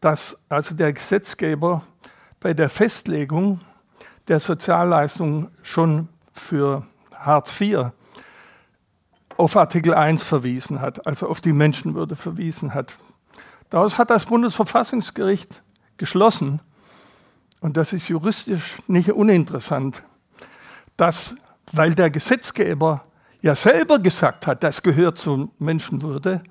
[0.00, 1.82] dass also der Gesetzgeber
[2.40, 3.60] bei der Festlegung
[4.26, 7.90] der Sozialleistung schon für Hartz IV
[9.36, 12.94] auf Artikel 1 verwiesen hat, also auf die Menschenwürde verwiesen hat.
[13.70, 15.62] Daraus hat das Bundesverfassungsgericht
[15.96, 16.60] geschlossen,
[17.60, 20.02] und das ist juristisch nicht uninteressant,
[20.96, 21.36] dass,
[21.72, 23.04] weil der Gesetzgeber
[23.40, 26.42] ja selber gesagt hat, das gehört zur Menschenwürde,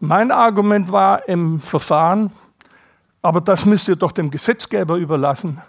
[0.00, 2.32] mein Argument war im Verfahren,
[3.22, 5.62] aber das müsst ihr doch dem Gesetzgeber überlassen.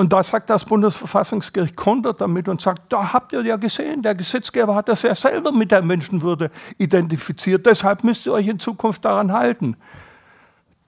[0.00, 4.14] Und da sagt das Bundesverfassungsgericht kontert damit und sagt, da habt ihr ja gesehen, der
[4.14, 9.04] Gesetzgeber hat das ja selber mit der Menschenwürde identifiziert, deshalb müsst ihr euch in Zukunft
[9.04, 9.76] daran halten.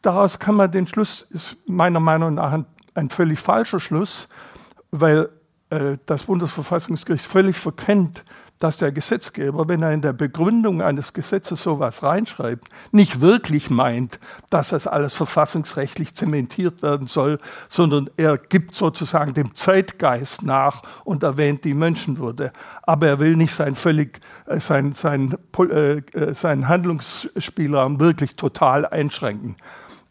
[0.00, 4.28] Daraus kann man den Schluss, ist meiner Meinung nach ein, ein völlig falscher Schluss,
[4.90, 5.28] weil
[5.68, 8.24] äh, das Bundesverfassungsgericht völlig verkennt,
[8.62, 14.20] dass der Gesetzgeber, wenn er in der Begründung eines Gesetzes sowas reinschreibt, nicht wirklich meint,
[14.50, 21.24] dass das alles verfassungsrechtlich zementiert werden soll, sondern er gibt sozusagen dem Zeitgeist nach und
[21.24, 22.52] erwähnt die Menschenwürde.
[22.82, 28.86] Aber er will nicht sein völlig, äh, sein, sein, äh, äh, sein Handlungsspielraum wirklich total
[28.86, 29.56] einschränken.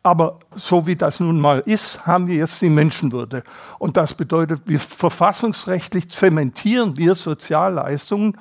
[0.03, 3.43] Aber so wie das nun mal ist, haben wir jetzt die Menschenwürde.
[3.77, 8.37] Und das bedeutet, wir verfassungsrechtlich zementieren wir Sozialleistungen,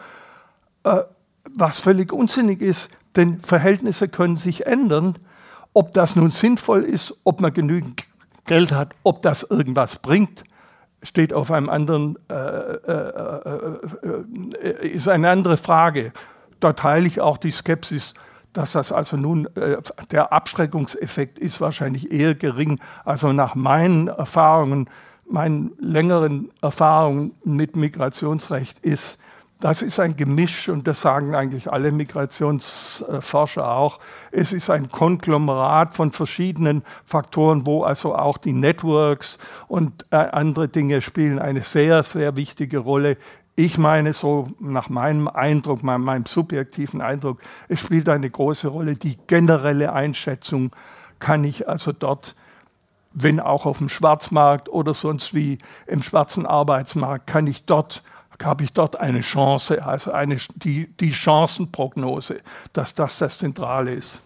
[0.84, 1.02] äh,
[1.54, 5.18] was völlig unsinnig ist, denn Verhältnisse können sich ändern.
[5.74, 8.04] Ob das nun sinnvoll ist, ob man genügend
[8.46, 10.44] Geld hat, ob das irgendwas bringt,
[11.02, 13.78] steht auf einem anderen, äh, äh, äh,
[14.62, 16.12] äh ist eine andere Frage.
[16.58, 18.14] Da teile ich auch die Skepsis
[18.52, 19.78] dass das also nun äh,
[20.10, 22.80] der Abschreckungseffekt ist wahrscheinlich eher gering.
[23.04, 24.88] Also nach meinen Erfahrungen,
[25.28, 29.18] meinen längeren Erfahrungen mit Migrationsrecht ist,
[29.60, 33.98] das ist ein Gemisch und das sagen eigentlich alle Migrationsforscher auch.
[34.32, 39.38] Es ist ein Konglomerat von verschiedenen Faktoren, wo also auch die Networks
[39.68, 43.18] und äh, andere Dinge spielen eine sehr, sehr wichtige Rolle
[43.64, 48.96] ich meine so nach meinem Eindruck, meinem, meinem, subjektiven Eindruck, es spielt eine große Rolle.
[48.96, 50.72] Die generelle Einschätzung
[51.18, 52.34] kann ich also dort,
[53.12, 58.02] wenn auch auf dem Schwarzmarkt oder sonst wie im schwarzen Arbeitsmarkt, kann ich dort
[58.42, 62.40] habe ich dort eine Chance, also eine, die, die Chancenprognose,
[62.72, 64.22] dass das das Zentrale ist.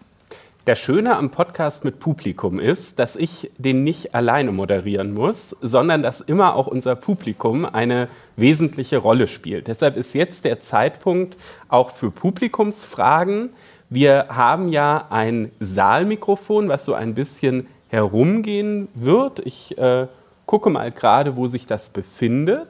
[0.67, 6.01] Der Schöne am Podcast mit Publikum ist, dass ich den nicht alleine moderieren muss, sondern
[6.01, 9.67] dass immer auch unser Publikum eine wesentliche Rolle spielt.
[9.67, 11.37] Deshalb ist jetzt der Zeitpunkt
[11.67, 13.51] auch für Publikumsfragen.
[13.91, 19.45] Wir haben ja ein Saalmikrofon, was so ein bisschen herumgehen wird.
[19.45, 20.07] Ich äh,
[20.47, 22.69] gucke mal gerade, wo sich das befindet.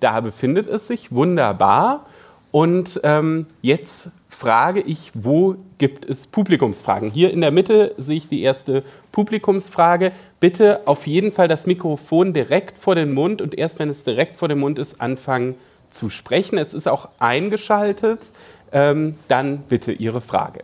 [0.00, 2.06] Da befindet es sich, wunderbar.
[2.52, 7.10] Und ähm, jetzt frage ich, wo gibt es Publikumsfragen?
[7.10, 10.12] Hier in der Mitte sehe ich die erste Publikumsfrage.
[10.40, 14.36] Bitte auf jeden Fall das Mikrofon direkt vor den Mund und erst wenn es direkt
[14.36, 15.56] vor dem Mund ist, anfangen
[15.90, 16.58] zu sprechen.
[16.58, 18.30] Es ist auch eingeschaltet.
[18.70, 20.60] Ähm, dann bitte Ihre Frage.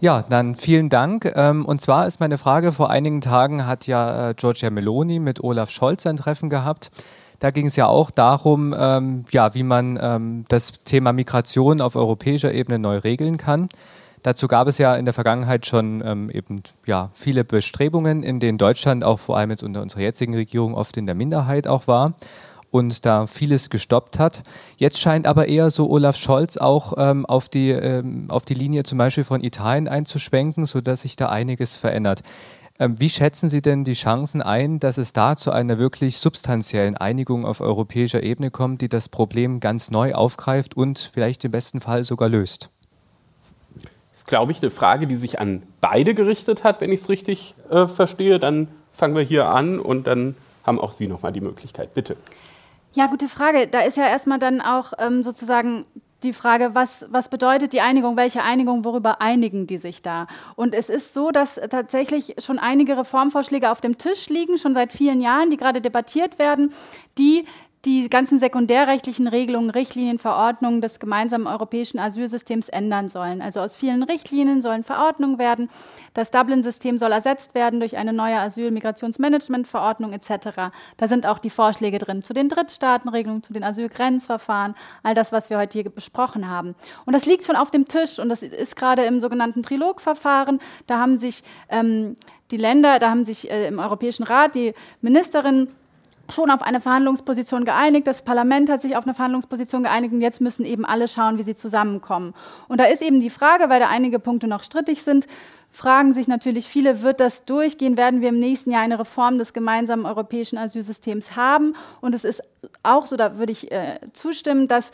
[0.00, 1.30] Ja, dann vielen Dank.
[1.36, 5.44] Ähm, und zwar ist meine Frage, vor einigen Tagen hat ja äh, Giorgia Meloni mit
[5.44, 6.90] Olaf Scholz ein Treffen gehabt.
[7.42, 11.96] Da ging es ja auch darum, ähm, ja, wie man ähm, das Thema Migration auf
[11.96, 13.68] europäischer Ebene neu regeln kann.
[14.22, 18.58] Dazu gab es ja in der Vergangenheit schon ähm, eben ja, viele Bestrebungen, in denen
[18.58, 22.14] Deutschland auch vor allem jetzt unter unserer jetzigen Regierung oft in der Minderheit auch war
[22.70, 24.44] und da vieles gestoppt hat.
[24.76, 28.84] Jetzt scheint aber eher so Olaf Scholz auch ähm, auf, die, ähm, auf die Linie
[28.84, 32.22] zum Beispiel von Italien einzuschwenken, sodass sich da einiges verändert.
[32.78, 36.96] Ähm, wie schätzen Sie denn die Chancen ein, dass es da zu einer wirklich substanziellen
[36.96, 41.80] Einigung auf europäischer Ebene kommt, die das Problem ganz neu aufgreift und vielleicht im besten
[41.80, 42.70] Fall sogar löst?
[44.12, 47.08] Das ist, glaube ich, eine Frage, die sich an beide gerichtet hat, wenn ich es
[47.08, 48.38] richtig äh, verstehe.
[48.38, 51.94] Dann fangen wir hier an und dann haben auch Sie nochmal die Möglichkeit.
[51.94, 52.16] Bitte.
[52.94, 53.68] Ja, gute Frage.
[53.68, 55.86] Da ist ja erstmal dann auch ähm, sozusagen
[56.22, 60.26] die Frage, was, was bedeutet die Einigung, welche Einigung, worüber einigen die sich da?
[60.56, 64.92] Und es ist so, dass tatsächlich schon einige Reformvorschläge auf dem Tisch liegen, schon seit
[64.92, 66.72] vielen Jahren, die gerade debattiert werden,
[67.18, 67.44] die
[67.84, 73.42] die ganzen sekundärrechtlichen Regelungen, Richtlinien, Verordnungen des gemeinsamen europäischen Asylsystems ändern sollen.
[73.42, 75.68] Also aus vielen Richtlinien sollen Verordnungen werden.
[76.14, 80.70] Das Dublin-System soll ersetzt werden durch eine neue Asyl-Migrationsmanagement-Verordnung etc.
[80.96, 85.50] Da sind auch die Vorschläge drin zu den Drittstaatenregelungen, zu den Asylgrenzverfahren, all das, was
[85.50, 86.76] wir heute hier besprochen haben.
[87.04, 90.60] Und das liegt schon auf dem Tisch und das ist gerade im sogenannten Trilogverfahren.
[90.86, 92.14] Da haben sich ähm,
[92.52, 95.68] die Länder, da haben sich äh, im Europäischen Rat die Ministerinnen
[96.32, 98.06] schon auf eine Verhandlungsposition geeinigt.
[98.06, 101.42] Das Parlament hat sich auf eine Verhandlungsposition geeinigt und jetzt müssen eben alle schauen, wie
[101.42, 102.34] sie zusammenkommen.
[102.68, 105.26] Und da ist eben die Frage, weil da einige Punkte noch strittig sind,
[105.72, 107.96] fragen sich natürlich viele, wird das durchgehen?
[107.96, 111.74] Werden wir im nächsten Jahr eine Reform des gemeinsamen europäischen Asylsystems haben?
[112.00, 112.42] Und es ist
[112.82, 114.90] auch so, da würde ich äh, zustimmen, dass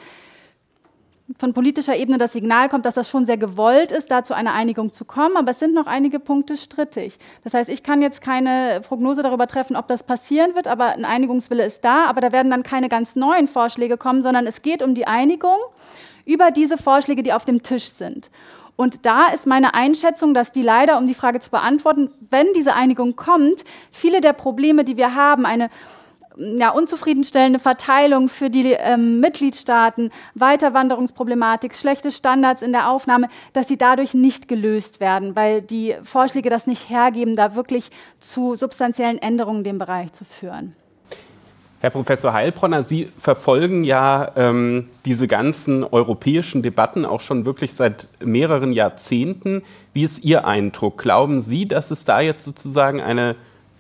[1.36, 4.54] von politischer Ebene das Signal kommt, dass das schon sehr gewollt ist, da zu einer
[4.54, 7.18] Einigung zu kommen, aber es sind noch einige Punkte strittig.
[7.44, 11.04] Das heißt, ich kann jetzt keine Prognose darüber treffen, ob das passieren wird, aber ein
[11.04, 14.82] Einigungswille ist da, aber da werden dann keine ganz neuen Vorschläge kommen, sondern es geht
[14.82, 15.58] um die Einigung
[16.24, 18.30] über diese Vorschläge, die auf dem Tisch sind.
[18.76, 22.74] Und da ist meine Einschätzung, dass die leider, um die Frage zu beantworten, wenn diese
[22.74, 25.68] Einigung kommt, viele der Probleme, die wir haben, eine
[26.39, 33.76] ja, unzufriedenstellende Verteilung für die ähm, Mitgliedstaaten, Weiterwanderungsproblematik, schlechte Standards in der Aufnahme, dass sie
[33.76, 39.59] dadurch nicht gelöst werden, weil die Vorschläge das nicht hergeben, da wirklich zu substanziellen Änderungen
[39.59, 40.76] in dem Bereich zu führen.
[41.80, 48.09] Herr Professor Heilbronner, Sie verfolgen ja ähm, diese ganzen europäischen Debatten auch schon wirklich seit
[48.18, 49.62] mehreren Jahrzehnten.
[49.93, 50.99] Wie ist Ihr Eindruck?
[50.99, 53.36] Glauben Sie, dass es da jetzt sozusagen eine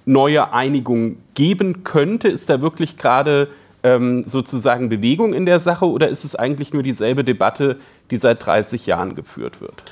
[0.08, 2.28] neue Einigung geben könnte?
[2.28, 3.48] Ist da wirklich gerade
[3.82, 7.78] ähm, sozusagen Bewegung in der Sache oder ist es eigentlich nur dieselbe Debatte,
[8.10, 9.84] die seit 30 Jahren geführt wird?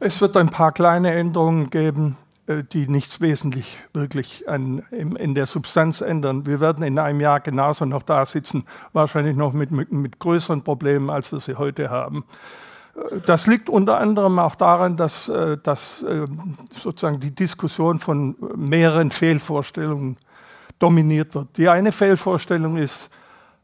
[0.00, 2.16] Es wird ein paar kleine Änderungen geben.
[2.48, 6.44] Äh, die nichts wesentlich wirklich an, in, der Substanz ändern.
[6.44, 10.62] Wir werden in einem Jahr genauso noch da sitzen, wahrscheinlich noch mit, mit, mit größeren
[10.62, 12.24] Problemen, als wir sie heute haben.
[12.94, 16.04] Äh, das liegt unter anderem auch daran, dass, äh, dass
[16.70, 20.16] sozusagen die Diskussion von mehreren Fehlvorstellungen
[20.78, 21.56] dominiert wird.
[21.56, 23.10] Die eine Fehlvorstellung ist,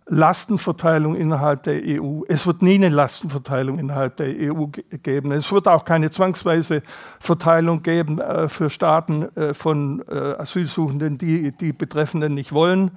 [0.08, 2.22] Lastenverteilung innerhalb der EU.
[2.28, 4.66] Es wird nie eine Lastenverteilung innerhalb der EU
[5.02, 5.32] geben.
[5.32, 6.82] Es wird auch keine zwangsweise
[7.20, 12.92] Verteilung geben äh, für Staaten äh, von äh, Asylsuchenden, die die Betreffenden nicht wollen.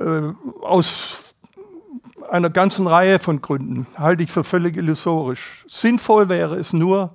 [0.00, 0.32] Äh,
[0.62, 1.31] aus
[2.32, 5.66] einer ganzen Reihe von Gründen halte ich für völlig illusorisch.
[5.68, 7.10] Sinnvoll wäre es nur,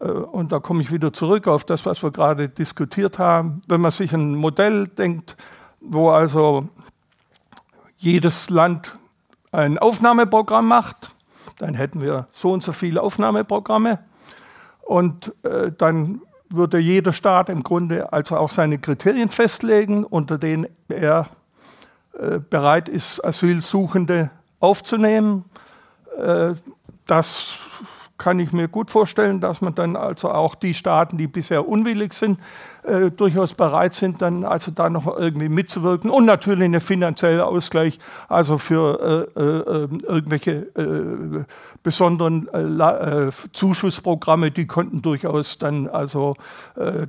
[0.00, 3.80] äh, und da komme ich wieder zurück auf das, was wir gerade diskutiert haben, wenn
[3.80, 5.36] man sich ein Modell denkt,
[5.80, 6.68] wo also
[7.96, 8.98] jedes Land
[9.52, 11.14] ein Aufnahmeprogramm macht,
[11.58, 14.00] dann hätten wir so und so viele Aufnahmeprogramme
[14.82, 20.66] und äh, dann würde jeder Staat im Grunde also auch seine Kriterien festlegen, unter denen
[20.88, 21.28] er
[22.50, 25.44] bereit ist, Asylsuchende aufzunehmen.
[26.18, 26.54] Äh,
[27.06, 27.58] das
[28.16, 32.14] kann ich mir gut vorstellen, dass man dann also auch die Staaten, die bisher unwillig
[32.14, 32.38] sind,
[32.84, 37.98] äh, durchaus bereit sind, dann also da noch irgendwie mitzuwirken und natürlich eine finanzielle Ausgleich,
[38.28, 41.44] also für äh, äh, irgendwelche äh,
[41.82, 46.36] besonderen äh, Zuschussprogramme, die könnten durchaus dann also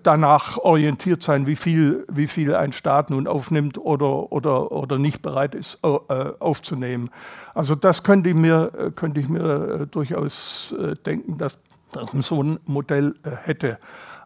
[0.04, 5.22] danach orientiert sein, wie viel, wie viel ein Staat nun aufnimmt oder, oder, oder nicht
[5.22, 7.10] bereit ist aufzunehmen.
[7.54, 10.74] Also das könnte ich mir, könnte ich mir durchaus
[11.06, 11.58] denken, dass,
[11.92, 13.80] dass man so ein Modell hätte.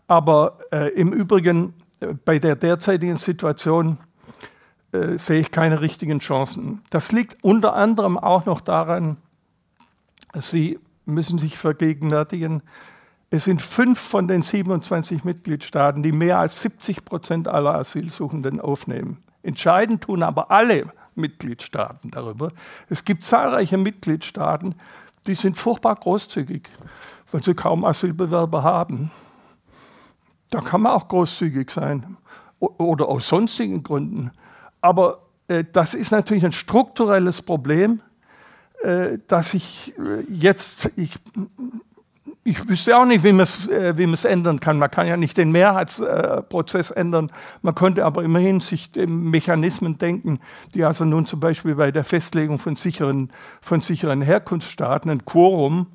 [0.10, 4.00] Aber äh, im Übrigen, äh, bei der derzeitigen Situation
[4.92, 6.82] äh, sehe ich keine richtigen Chancen.
[6.90, 9.18] Das liegt unter anderem auch noch daran,
[10.42, 12.62] Sie müssen sich vergegenwärtigen,
[13.32, 19.24] es sind fünf von den 27 Mitgliedstaaten, die mehr als 70 Prozent aller Asylsuchenden aufnehmen.
[19.44, 22.52] Entscheidend tun aber alle Mitgliedstaaten darüber.
[22.90, 24.76] Es gibt zahlreiche Mitgliedstaaten,
[25.28, 26.70] die sind furchtbar großzügig,
[27.32, 29.12] weil sie kaum Asylbewerber haben.
[30.50, 32.18] Da kann man auch großzügig sein
[32.60, 34.32] oder aus sonstigen Gründen.
[34.82, 38.02] Aber äh, das ist natürlich ein strukturelles Problem,
[38.84, 41.16] äh, dass ich äh, jetzt, ich,
[42.44, 44.80] ich wüsste auch nicht, wie man es äh, wie ändern kann.
[44.80, 47.32] Man kann ja nicht den Mehrheitsprozess äh, ändern.
[47.62, 50.40] Man könnte aber immerhin sich den Mechanismen denken,
[50.74, 53.32] die also nun zum Beispiel bei der Festlegung von sicheren,
[53.62, 55.88] von sicheren Herkunftsstaaten ein Quorum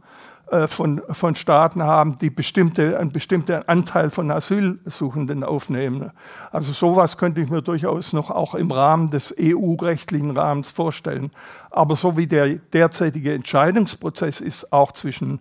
[0.66, 6.10] von, von Staaten haben, die bestimmte, einen bestimmten Anteil von Asylsuchenden aufnehmen.
[6.52, 11.30] Also sowas könnte ich mir durchaus noch auch im Rahmen des EU-rechtlichen Rahmens vorstellen.
[11.70, 15.40] Aber so wie der derzeitige Entscheidungsprozess ist, auch zwischen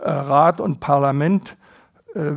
[0.00, 1.56] äh, Rat und Parlament,
[2.14, 2.32] äh,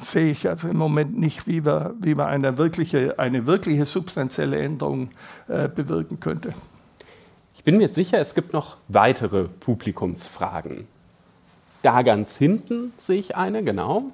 [0.00, 4.58] sehe ich also im Moment nicht, wie wir, wie man eine wirkliche, eine wirkliche substanzielle
[4.58, 5.10] Änderung
[5.48, 6.54] äh, bewirken könnte.
[7.60, 10.88] Ich bin mir sicher, es gibt noch weitere Publikumsfragen.
[11.82, 14.04] Da ganz hinten sehe ich eine, genau.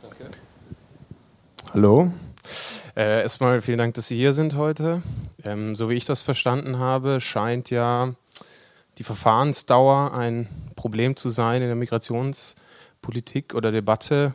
[0.00, 0.30] Danke.
[1.74, 2.12] Hallo.
[2.96, 5.02] Äh, erstmal vielen Dank, dass Sie hier sind heute.
[5.44, 8.14] Ähm, so wie ich das verstanden habe, scheint ja
[8.96, 14.32] die Verfahrensdauer ein Problem zu sein in der Migrationspolitik oder Debatte.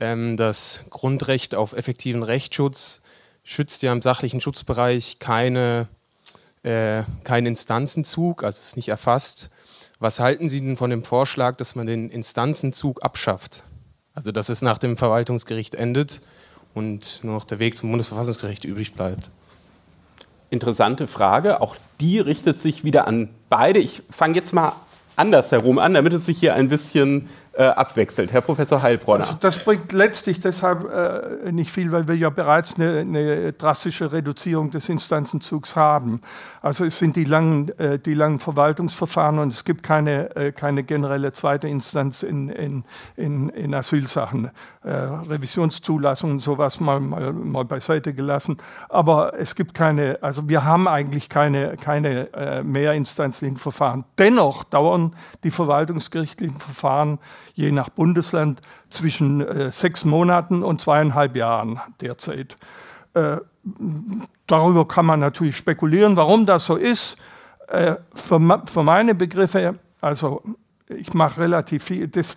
[0.00, 3.03] Ähm, das Grundrecht auf effektiven Rechtsschutz
[3.44, 5.86] schützt ja im sachlichen Schutzbereich keine,
[6.62, 9.50] äh, keinen Instanzenzug, also ist nicht erfasst.
[10.00, 13.62] Was halten Sie denn von dem Vorschlag, dass man den Instanzenzug abschafft?
[14.14, 16.22] Also dass es nach dem Verwaltungsgericht endet
[16.72, 19.30] und nur noch der Weg zum Bundesverfassungsgericht übrig bleibt.
[20.50, 21.60] interessante Frage.
[21.60, 23.78] Auch die richtet sich wieder an beide.
[23.80, 24.72] Ich fange jetzt mal
[25.16, 28.32] andersherum an, damit es sich hier ein bisschen äh, abwechselt.
[28.32, 29.24] Herr Professor Heilbronner.
[29.24, 34.12] Also das bringt letztlich deshalb äh, nicht viel, weil wir ja bereits eine, eine, drastische
[34.12, 36.20] Reduzierung des Instanzenzugs haben.
[36.62, 40.82] Also es sind die langen, äh, die langen Verwaltungsverfahren und es gibt keine, äh, keine
[40.82, 42.84] generelle zweite Instanz in, in,
[43.16, 44.50] in, in Asylsachen.
[44.82, 48.58] Äh, Revisionszulassungen, sowas mal, mal, mal beiseite gelassen.
[48.88, 54.04] Aber es gibt keine, also wir haben eigentlich keine, keine äh, mehrinstanzlichen Verfahren.
[54.18, 57.18] Dennoch dauern die verwaltungsgerichtlichen Verfahren
[57.54, 62.56] je nach Bundesland zwischen äh, sechs Monaten und zweieinhalb Jahren derzeit.
[63.14, 63.38] Äh,
[64.46, 67.16] darüber kann man natürlich spekulieren, warum das so ist.
[67.68, 70.42] Äh, für, für meine Begriffe, also
[70.88, 72.36] ich mache relativ viel, das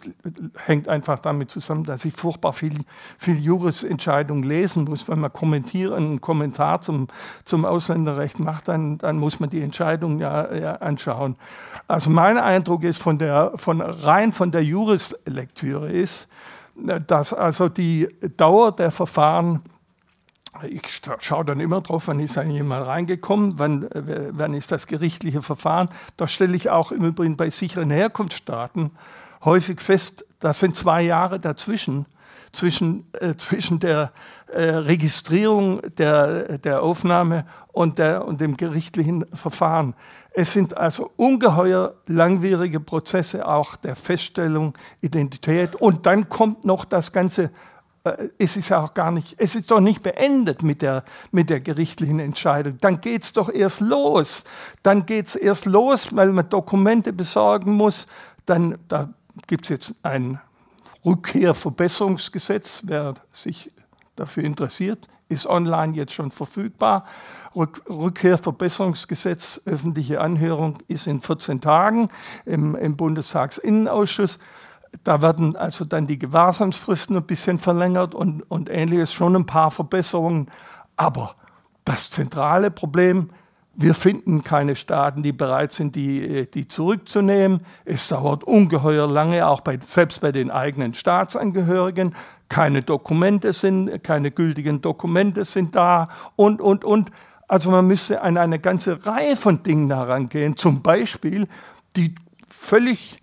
[0.56, 2.80] hängt einfach damit zusammen, dass ich furchtbar viel,
[3.18, 5.10] viel Jurisentscheidungen lesen muss.
[5.10, 7.08] Wenn man kommentieren, einen Kommentar zum,
[7.44, 11.36] zum Ausländerrecht macht, dann, dann muss man die Entscheidung ja, ja anschauen.
[11.88, 16.30] Also mein Eindruck ist von der, von, rein von der Jurislektüre ist,
[17.08, 19.62] dass also die Dauer der Verfahren
[20.64, 24.88] ich schaue dann immer drauf, wann ist eigentlich mal reingekommen, wann, äh, wann ist das
[24.88, 25.90] gerichtliche Verfahren.
[26.16, 28.92] Da stelle ich auch im Übrigen bei sicheren Herkunftsstaaten
[29.44, 32.06] häufig fest, da sind zwei Jahre dazwischen,
[32.52, 34.12] zwischen, äh, zwischen der
[34.48, 39.94] äh, Registrierung der, der Aufnahme und, der, und dem gerichtlichen Verfahren.
[40.32, 47.12] Es sind also ungeheuer langwierige Prozesse auch der Feststellung, Identität und dann kommt noch das
[47.12, 47.52] ganze
[48.38, 51.60] es ist ja auch gar nicht, es ist doch nicht beendet mit der, mit der
[51.60, 52.78] gerichtlichen Entscheidung.
[52.80, 54.44] Dann geht es doch erst los.
[54.84, 58.08] Dann geht es erst los, weil man Dokumente besorgen muss.
[58.46, 59.10] Dann, da
[59.48, 60.40] gibt es jetzt ein
[61.06, 63.72] Rückkehrverbesserungsgesetz, wer sich
[64.16, 67.06] dafür interessiert, ist online jetzt schon verfügbar.
[67.56, 72.10] Rückkehrverbesserungsgesetz, öffentliche Anhörung ist in 14 Tagen
[72.46, 74.38] im, im Bundestagsinnenausschuss.
[75.04, 79.72] Da werden also dann die Gewahrsamsfristen ein bisschen verlängert und, und ähnliches, schon ein paar
[79.72, 80.50] Verbesserungen.
[80.96, 81.36] Aber
[81.86, 83.30] das zentrale Problem,
[83.80, 87.62] wir finden keine Staaten, die bereit sind, die, die zurückzunehmen.
[87.86, 92.16] Es dauert ungeheuer lange, auch bei, selbst bei den eigenen Staatsangehörigen.
[92.50, 97.12] Keine Dokumente sind, keine gültigen Dokumente sind da und, und, und.
[97.48, 100.58] Also man müsste an eine ganze Reihe von Dingen herangehen.
[100.58, 101.48] Zum Beispiel
[101.96, 102.16] die
[102.50, 103.22] völlig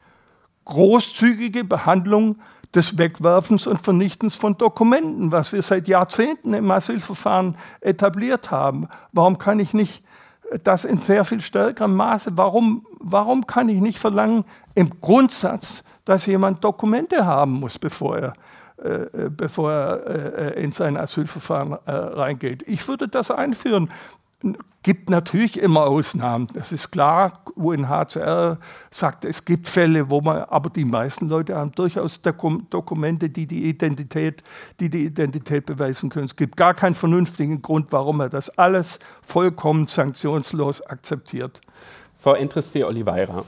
[0.64, 2.36] großzügige Behandlung
[2.74, 8.88] des Wegwerfens und Vernichtens von Dokumenten, was wir seit Jahrzehnten im Asylverfahren etabliert haben.
[9.12, 10.02] Warum kann ich nicht
[10.62, 14.44] das in sehr viel stärkerem Maße, warum, warum kann ich nicht verlangen
[14.74, 18.32] im Grundsatz, dass jemand Dokumente haben muss, bevor er,
[18.78, 22.62] äh, bevor er äh, in sein Asylverfahren äh, reingeht?
[22.66, 23.90] Ich würde das einführen
[24.84, 26.48] gibt natürlich immer Ausnahmen.
[26.52, 27.42] Das ist klar.
[27.56, 28.58] UNHCR
[28.90, 33.68] sagt, es gibt Fälle, wo man, aber die meisten Leute haben durchaus Dokumente, die die
[33.68, 34.42] Identität,
[34.80, 36.26] die die Identität beweisen können.
[36.26, 41.60] Es gibt gar keinen vernünftigen Grund, warum er das alles vollkommen sanktionslos akzeptiert.
[42.18, 43.44] Frau Entriste Oliveira.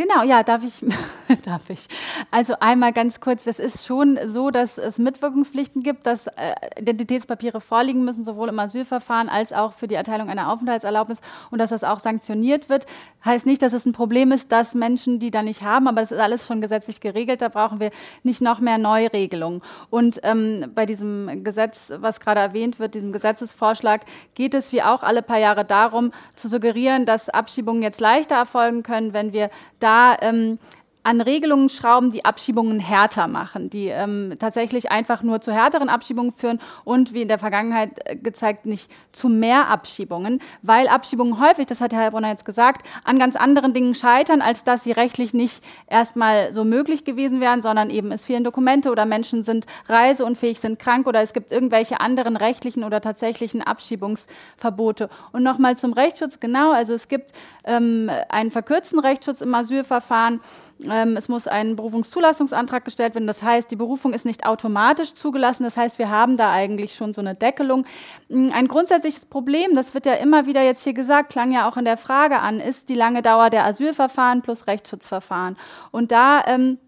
[0.00, 0.82] Genau, ja, darf ich,
[1.44, 1.86] darf ich.
[2.30, 7.60] Also einmal ganz kurz, das ist schon so, dass es Mitwirkungspflichten gibt, dass äh, Identitätspapiere
[7.60, 11.18] vorliegen müssen, sowohl im Asylverfahren als auch für die Erteilung einer Aufenthaltserlaubnis
[11.50, 12.86] und dass das auch sanktioniert wird.
[13.22, 16.12] Heißt nicht, dass es ein Problem ist, dass Menschen die da nicht haben, aber das
[16.12, 17.90] ist alles schon gesetzlich geregelt, da brauchen wir
[18.22, 19.60] nicht noch mehr Neuregelungen.
[19.90, 25.02] Und ähm, bei diesem Gesetz, was gerade erwähnt wird, diesem Gesetzesvorschlag, geht es wie auch
[25.02, 29.89] alle paar Jahre darum, zu suggerieren, dass Abschiebungen jetzt leichter erfolgen können, wenn wir da
[29.90, 30.58] da ähm,
[31.02, 36.32] an Regelungen schrauben, die Abschiebungen härter machen, die ähm, tatsächlich einfach nur zu härteren Abschiebungen
[36.32, 41.66] führen und wie in der Vergangenheit äh, gezeigt, nicht zu mehr Abschiebungen, weil Abschiebungen häufig,
[41.66, 45.32] das hat Herr Heilbronner jetzt gesagt, an ganz anderen Dingen scheitern, als dass sie rechtlich
[45.32, 50.60] nicht erstmal so möglich gewesen wären, sondern eben es fehlen Dokumente oder Menschen sind reiseunfähig,
[50.60, 55.08] sind krank oder es gibt irgendwelche anderen rechtlichen oder tatsächlichen Abschiebungsverbote.
[55.32, 57.32] Und nochmal zum Rechtsschutz, genau, also es gibt
[57.64, 60.40] ähm, einen verkürzten Rechtsschutz im Asylverfahren,
[60.88, 63.26] ähm, es muss ein Berufungszulassungsantrag gestellt werden.
[63.26, 65.64] Das heißt, die Berufung ist nicht automatisch zugelassen.
[65.64, 67.84] Das heißt, wir haben da eigentlich schon so eine Deckelung.
[68.28, 71.76] Mm, ein grundsätzliches Problem, das wird ja immer wieder jetzt hier gesagt, klang ja auch
[71.76, 75.56] in der Frage an, ist die lange Dauer der Asylverfahren plus Rechtsschutzverfahren.
[75.90, 76.78] Und da ähm,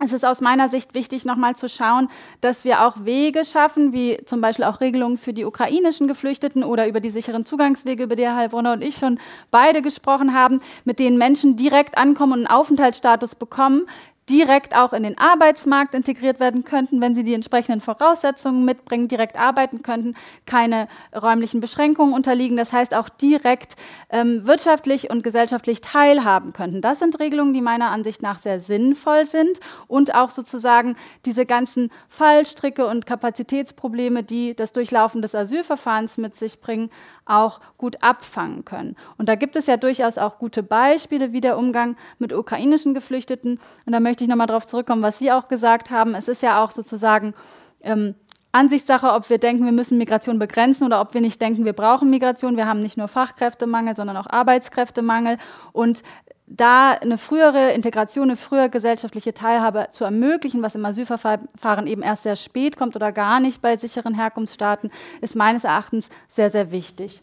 [0.00, 2.08] es ist aus meiner Sicht wichtig, nochmal zu schauen,
[2.40, 6.88] dass wir auch Wege schaffen, wie zum Beispiel auch Regelungen für die ukrainischen Geflüchteten oder
[6.88, 9.20] über die sicheren Zugangswege, über die Herr Heilbrunner und ich schon
[9.50, 13.86] beide gesprochen haben, mit denen Menschen direkt ankommen und einen Aufenthaltsstatus bekommen,
[14.32, 19.38] direkt auch in den Arbeitsmarkt integriert werden könnten, wenn sie die entsprechenden Voraussetzungen mitbringen, direkt
[19.38, 20.14] arbeiten könnten,
[20.46, 23.76] keine räumlichen Beschränkungen unterliegen, das heißt auch direkt
[24.08, 26.80] ähm, wirtschaftlich und gesellschaftlich teilhaben könnten.
[26.80, 30.96] Das sind Regelungen, die meiner Ansicht nach sehr sinnvoll sind und auch sozusagen
[31.26, 36.88] diese ganzen Fallstricke und Kapazitätsprobleme, die das Durchlaufen des Asylverfahrens mit sich bringen,
[37.24, 38.96] auch gut abfangen können.
[39.18, 43.60] Und da gibt es ja durchaus auch gute Beispiele, wie der Umgang mit ukrainischen Geflüchteten.
[43.86, 46.14] Und da möchte ich nochmal darauf zurückkommen, was Sie auch gesagt haben.
[46.14, 47.34] Es ist ja auch sozusagen
[47.82, 48.14] ähm,
[48.52, 52.10] Ansichtssache, ob wir denken, wir müssen Migration begrenzen oder ob wir nicht denken, wir brauchen
[52.10, 52.56] Migration.
[52.56, 55.38] Wir haben nicht nur Fachkräftemangel, sondern auch Arbeitskräftemangel.
[55.72, 56.02] Und
[56.46, 62.24] da eine frühere Integration, eine frühere gesellschaftliche Teilhabe zu ermöglichen, was im Asylverfahren eben erst
[62.24, 64.90] sehr spät kommt oder gar nicht bei sicheren Herkunftsstaaten,
[65.20, 67.22] ist meines Erachtens sehr, sehr wichtig.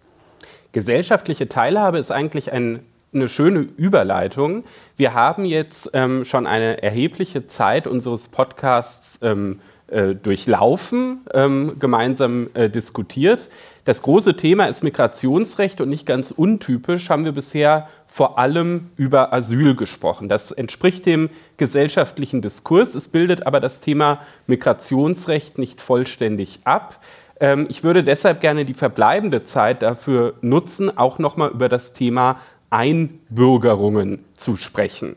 [0.71, 2.79] Gesellschaftliche Teilhabe ist eigentlich ein,
[3.13, 4.63] eine schöne Überleitung.
[4.97, 12.49] Wir haben jetzt ähm, schon eine erhebliche Zeit unseres Podcasts ähm, äh, durchlaufen, ähm, gemeinsam
[12.53, 13.49] äh, diskutiert.
[13.85, 19.33] Das große Thema ist Migrationsrecht und nicht ganz untypisch haben wir bisher vor allem über
[19.33, 20.29] Asyl gesprochen.
[20.29, 22.93] Das entspricht dem gesellschaftlichen Diskurs.
[22.93, 26.99] Es bildet aber das Thema Migrationsrecht nicht vollständig ab.
[27.39, 32.37] Ähm, ich würde deshalb gerne die verbleibende Zeit dafür nutzen, auch nochmal über das Thema
[32.69, 35.15] Einbürgerungen zu sprechen.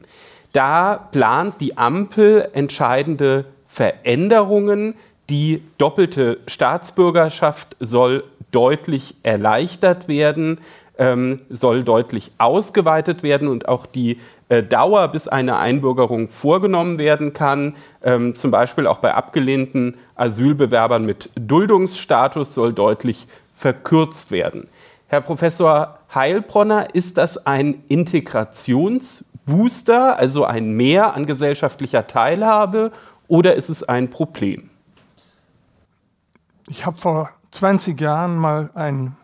[0.53, 4.95] Da plant die Ampel entscheidende Veränderungen.
[5.31, 10.61] Die doppelte Staatsbürgerschaft soll deutlich erleichtert werden,
[10.99, 14.19] ähm, soll deutlich ausgeweitet werden und auch die
[14.51, 21.07] äh, Dauer, bis eine Einbürgerung vorgenommen werden kann, ähm, zum Beispiel auch bei abgelehnten Asylbewerbern
[21.07, 24.69] mit Duldungsstatus, soll deutlich verkürzt werden.
[25.09, 32.93] Herr Professor Heilbronner, ist das ein Integrationsbooster, also ein Mehr an gesellschaftlicher Teilhabe,
[33.29, 34.69] oder ist es ein Problem?
[36.69, 39.17] Ich habe vor 20 Jahren mal ein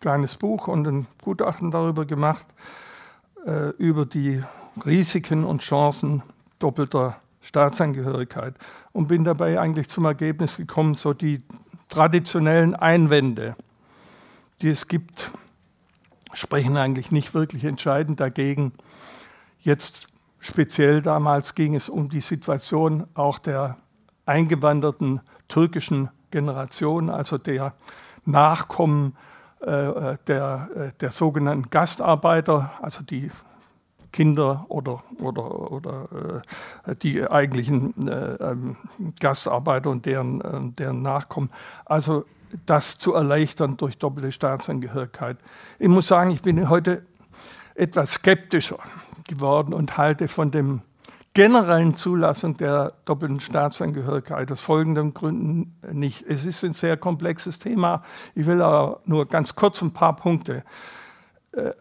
[0.00, 2.46] kleines Buch und ein Gutachten darüber gemacht,
[3.46, 4.42] äh, über die
[4.84, 6.22] Risiken und Chancen
[6.58, 8.54] doppelter Staatsangehörigkeit
[8.92, 11.42] und bin dabei eigentlich zum Ergebnis gekommen, so die
[11.88, 13.56] traditionellen Einwände,
[14.60, 15.30] die es gibt,
[16.36, 18.72] sprechen eigentlich nicht wirklich entscheidend dagegen.
[19.60, 20.08] Jetzt
[20.46, 23.78] Speziell damals ging es um die Situation auch der
[24.26, 27.74] eingewanderten türkischen Generation, also der
[28.24, 29.16] Nachkommen
[29.60, 33.30] äh, der, äh, der sogenannten Gastarbeiter, also die
[34.12, 36.42] Kinder oder, oder, oder
[36.86, 38.76] äh, die eigentlichen äh, ähm,
[39.18, 41.50] Gastarbeiter und deren, äh, deren Nachkommen.
[41.84, 42.24] Also
[42.66, 45.38] das zu erleichtern durch doppelte Staatsangehörigkeit.
[45.78, 47.02] Ich muss sagen, ich bin heute
[47.74, 48.78] etwas skeptischer
[49.28, 50.82] geworden und halte von dem
[51.34, 56.24] generellen Zulassung der doppelten Staatsangehörigkeit aus folgenden Gründen nicht.
[56.26, 58.02] Es ist ein sehr komplexes Thema.
[58.34, 60.64] Ich will aber nur ganz kurz ein paar Punkte.
[61.52, 61.72] Äh,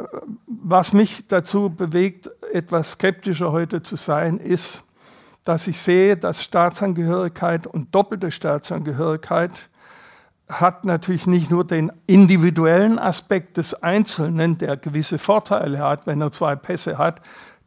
[0.45, 4.83] was mich dazu bewegt, etwas skeptischer heute zu sein, ist,
[5.45, 9.51] dass ich sehe, dass Staatsangehörigkeit und doppelte Staatsangehörigkeit
[10.47, 16.31] hat natürlich nicht nur den individuellen Aspekt des Einzelnen, der gewisse Vorteile hat, wenn er
[16.31, 17.21] zwei Pässe hat.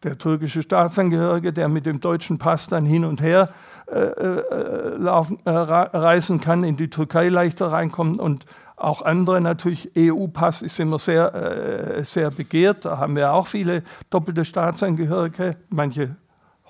[0.04, 3.50] Der türkische Staatsangehörige, der mit dem deutschen Pass dann hin und her
[3.90, 8.46] äh, äh, laufen, äh, reisen kann, in die Türkei leichter reinkommt und
[8.76, 9.90] auch andere natürlich.
[9.96, 12.84] EU-Pass ist immer sehr, äh, sehr begehrt.
[12.84, 16.14] Da haben wir auch viele doppelte Staatsangehörige, manche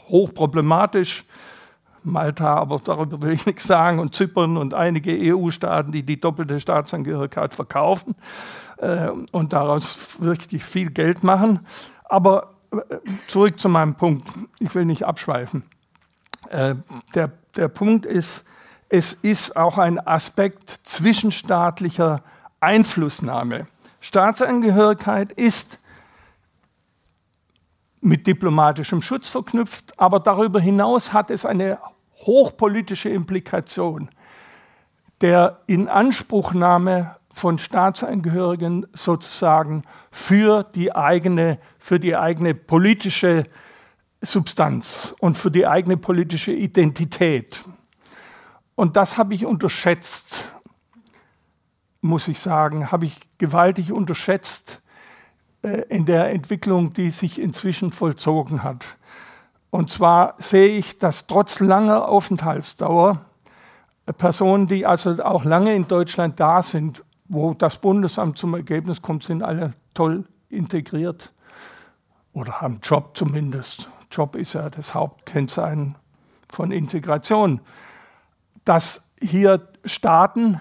[0.08, 1.24] hochproblematisch.
[2.08, 6.58] Malta, aber darüber will ich nichts sagen, und Zypern und einige EU-Staaten, die die doppelte
[6.60, 8.14] Staatsangehörigkeit verkaufen
[8.78, 11.60] äh, und daraus wirklich viel Geld machen.
[12.04, 14.26] Aber äh, zurück zu meinem Punkt.
[14.58, 15.62] Ich will nicht abschweifen.
[16.50, 16.74] Äh,
[17.14, 18.44] der, der Punkt ist,
[18.88, 22.22] es ist auch ein Aspekt zwischenstaatlicher
[22.60, 23.66] Einflussnahme.
[24.00, 25.78] Staatsangehörigkeit ist
[28.00, 31.78] mit diplomatischem Schutz verknüpft, aber darüber hinaus hat es eine
[32.26, 34.10] hochpolitische Implikation
[35.20, 43.44] der Inanspruchnahme von Staatsangehörigen sozusagen für die eigene, für die eigene politische
[44.20, 47.62] Substanz und für die eigene politische Identität.
[48.74, 50.52] Und das habe ich unterschätzt,
[52.00, 54.82] muss ich sagen, habe ich gewaltig unterschätzt
[55.62, 58.97] äh, in der Entwicklung, die sich inzwischen vollzogen hat.
[59.70, 63.20] Und zwar sehe ich, dass trotz langer Aufenthaltsdauer
[64.16, 69.22] Personen, die also auch lange in Deutschland da sind, wo das Bundesamt zum Ergebnis kommt,
[69.22, 71.32] sind alle toll integriert
[72.32, 73.90] oder haben Job zumindest.
[74.10, 75.96] Job ist ja das Hauptkennzeichen
[76.48, 77.60] von Integration.
[78.64, 80.60] Dass hier Staaten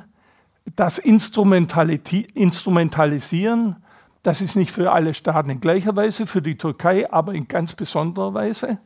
[0.76, 3.78] das instrumentalisieren,
[4.24, 7.74] das ist nicht für alle Staaten in gleicher Weise, für die Türkei aber in ganz
[7.74, 8.80] besonderer Weise.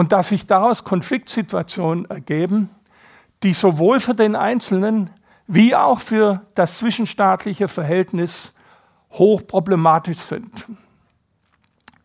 [0.00, 2.70] Und dass sich daraus Konfliktsituationen ergeben,
[3.42, 5.10] die sowohl für den Einzelnen
[5.46, 8.54] wie auch für das zwischenstaatliche Verhältnis
[9.12, 10.50] hochproblematisch sind.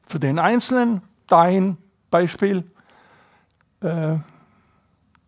[0.06, 1.78] Für den Einzelnen dahin
[2.12, 2.70] Beispiel
[3.80, 4.18] äh,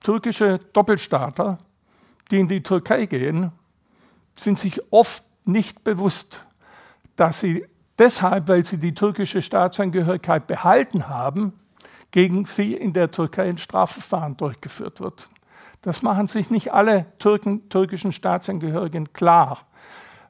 [0.02, 1.60] türkische Doppelstaater,
[2.32, 3.54] die in die Türkei gehen,
[4.36, 6.44] sind sich oft nicht bewusst,
[7.16, 7.66] dass sie
[7.98, 11.54] deshalb, weil sie die türkische Staatsangehörigkeit behalten haben,
[12.12, 15.30] gegen sie in der Türkei ein Strafverfahren durchgeführt wird.
[15.82, 19.60] Das machen sich nicht alle Türken, türkischen Staatsangehörigen klar,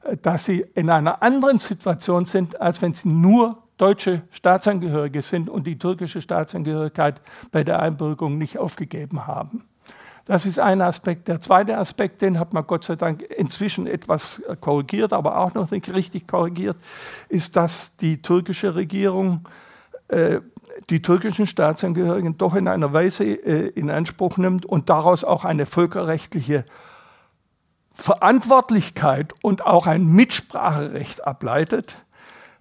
[0.02, 5.48] äh, dass sie in einer anderen Situation sind, als wenn sie nur deutsche Staatsangehörige sind
[5.48, 7.20] und die türkische Staatsangehörigkeit
[7.52, 9.64] bei der Einbürgerung nicht aufgegeben haben.
[10.28, 11.26] Das ist ein Aspekt.
[11.28, 15.70] Der zweite Aspekt, den hat man Gott sei Dank inzwischen etwas korrigiert, aber auch noch
[15.70, 16.76] nicht richtig korrigiert,
[17.30, 19.48] ist, dass die türkische Regierung
[20.08, 20.40] äh,
[20.90, 25.66] die türkischen Staatsangehörigen doch in einer Weise äh, in Anspruch nimmt und daraus auch eine
[25.66, 26.64] völkerrechtliche
[27.92, 32.04] Verantwortlichkeit und auch ein Mitspracherecht ableitet,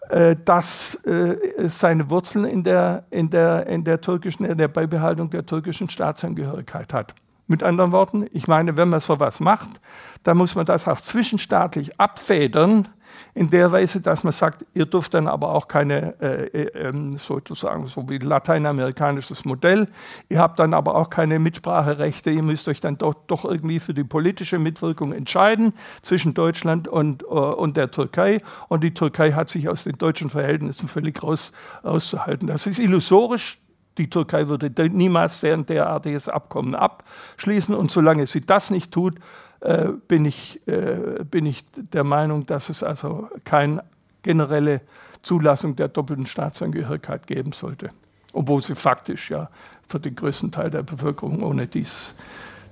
[0.09, 1.37] äh, das äh,
[1.67, 6.93] seine Wurzeln in der, in, der, in der türkischen, in der Beibehaltung der türkischen Staatsangehörigkeit
[6.93, 7.13] hat.
[7.45, 9.69] Mit anderen Worten, ich meine, wenn man sowas macht,
[10.23, 12.89] dann muss man das auch zwischenstaatlich abfedern,
[13.37, 17.17] in der Weise, dass man sagt, ihr dürft dann aber auch keine, äh, äh, ähm,
[17.19, 19.87] sozusagen so wie lateinamerikanisches Modell,
[20.27, 23.93] ihr habt dann aber auch keine Mitspracherechte, ihr müsst euch dann doch, doch irgendwie für
[23.93, 29.49] die politische Mitwirkung entscheiden zwischen Deutschland und, äh, und der Türkei und die Türkei hat
[29.49, 31.53] sich aus den deutschen Verhältnissen völlig raus,
[31.83, 32.47] rauszuhalten.
[32.47, 33.59] Das ist illusorisch,
[33.97, 37.73] die Türkei würde niemals ein derartiges Abkommen abschließen.
[37.73, 39.15] Und solange sie das nicht tut,
[39.61, 43.83] äh, bin, ich, äh, bin ich der Meinung, dass es also keine
[44.23, 44.81] generelle
[45.21, 47.89] Zulassung der doppelten Staatsangehörigkeit geben sollte.
[48.33, 49.49] Obwohl sie faktisch ja
[49.87, 52.13] für den größten Teil der Bevölkerung ohne dies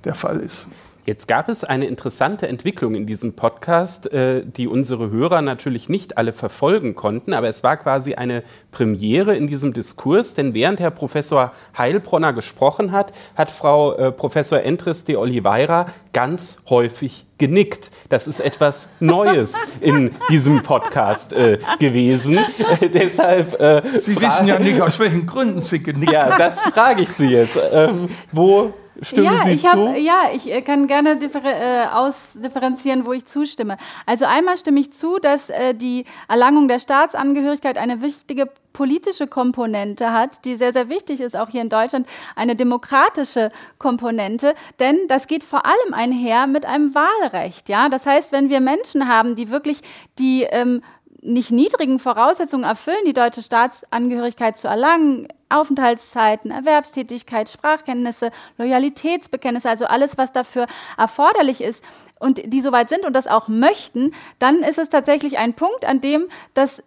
[0.04, 0.68] der Fall ist.
[1.06, 6.18] Jetzt gab es eine interessante Entwicklung in diesem Podcast, äh, die unsere Hörer natürlich nicht
[6.18, 8.42] alle verfolgen konnten, aber es war quasi eine
[8.72, 14.62] Premiere in diesem Diskurs, denn während Herr Professor Heilbronner gesprochen hat, hat Frau äh, Professor
[14.62, 17.92] Entris de Oliveira ganz häufig genickt.
[18.10, 22.40] Das ist etwas Neues in diesem Podcast äh, gewesen.
[22.80, 26.32] Äh, deshalb, äh, Sie wissen ja nicht, aus welchen Gründen Sie genickt haben.
[26.32, 27.60] Ja, das frage ich Sie jetzt.
[27.72, 29.70] Ähm, wo Stimmen ja, Sie ich zu?
[29.70, 33.78] Hab, ja, ich äh, kann gerne äh, ausdifferenzieren, wo ich zustimme.
[34.06, 40.12] Also einmal stimme ich zu, dass äh, die Erlangung der Staatsangehörigkeit eine wichtige politische Komponente
[40.12, 45.28] hat, die sehr, sehr wichtig ist, auch hier in Deutschland, eine demokratische Komponente, denn das
[45.28, 47.70] geht vor allem einher mit einem Wahlrecht.
[47.70, 47.90] Ja?
[47.90, 49.82] Das heißt, wenn wir Menschen haben, die wirklich
[50.20, 50.82] die ähm,
[51.22, 60.18] nicht niedrigen Voraussetzungen erfüllen, die deutsche Staatsangehörigkeit zu erlangen, Aufenthaltszeiten, Erwerbstätigkeit, Sprachkenntnisse, Loyalitätsbekenntnisse, also alles,
[60.18, 60.68] was dafür
[60.98, 61.84] erforderlich ist
[62.20, 66.02] und die soweit sind und das auch möchten, dann ist es tatsächlich ein Punkt, an
[66.02, 66.84] dem das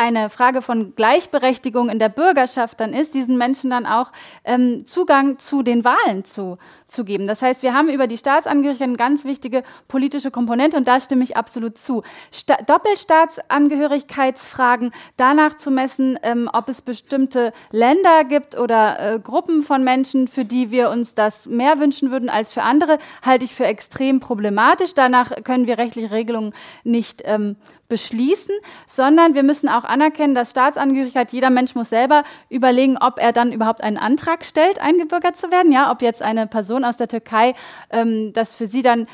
[0.00, 4.12] eine Frage von Gleichberechtigung in der Bürgerschaft dann ist, diesen Menschen dann auch
[4.44, 6.56] ähm, Zugang zu den Wahlen zu,
[6.86, 7.26] zu geben.
[7.26, 11.22] Das heißt, wir haben über die Staatsangehörigkeit eine ganz wichtige politische Komponente und da stimme
[11.22, 12.02] ich absolut zu.
[12.32, 19.84] Sta Doppelstaatsangehörigkeitsfragen danach zu messen, ähm, ob es bestimmte Länder gibt oder äh, Gruppen von
[19.84, 23.66] Menschen, für die wir uns das mehr wünschen würden als für andere, halte ich für
[23.66, 24.94] extrem problematisch.
[24.94, 26.54] Danach können wir rechtliche Regelungen
[26.84, 27.56] nicht ähm,
[27.90, 28.54] beschließen,
[28.86, 33.52] sondern wir müssen auch anerkennen, dass Staatsangehörigkeit, jeder Mensch muss selber überlegen, ob er dann
[33.52, 35.72] überhaupt einen Antrag stellt, eingebürgert zu werden.
[35.72, 37.54] Ja, ob jetzt eine Person aus der Türkei
[37.90, 39.06] ähm, das für sie dann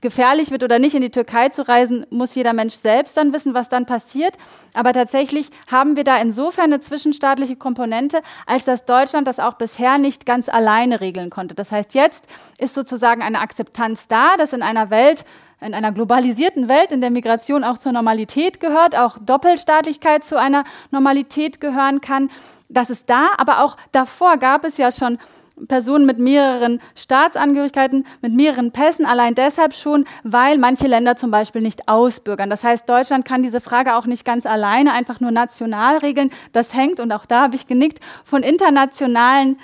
[0.00, 3.54] gefährlich wird oder nicht, in die Türkei zu reisen, muss jeder Mensch selbst dann wissen,
[3.54, 4.36] was dann passiert.
[4.74, 9.98] Aber tatsächlich haben wir da insofern eine zwischenstaatliche Komponente, als dass Deutschland das auch bisher
[9.98, 11.54] nicht ganz alleine regeln konnte.
[11.54, 12.26] Das heißt, jetzt
[12.58, 15.24] ist sozusagen eine Akzeptanz da, dass in einer Welt,
[15.60, 20.64] in einer globalisierten Welt, in der Migration auch zur Normalität gehört, auch Doppelstaatlichkeit zu einer
[20.90, 22.30] Normalität gehören kann.
[22.68, 25.18] Das ist da, aber auch davor gab es ja schon
[25.66, 31.62] Personen mit mehreren Staatsangehörigkeiten, mit mehreren Pässen, allein deshalb schon, weil manche Länder zum Beispiel
[31.62, 32.50] nicht ausbürgern.
[32.50, 36.30] Das heißt, Deutschland kann diese Frage auch nicht ganz alleine einfach nur national regeln.
[36.52, 39.58] Das hängt, und auch da habe ich genickt, von internationalen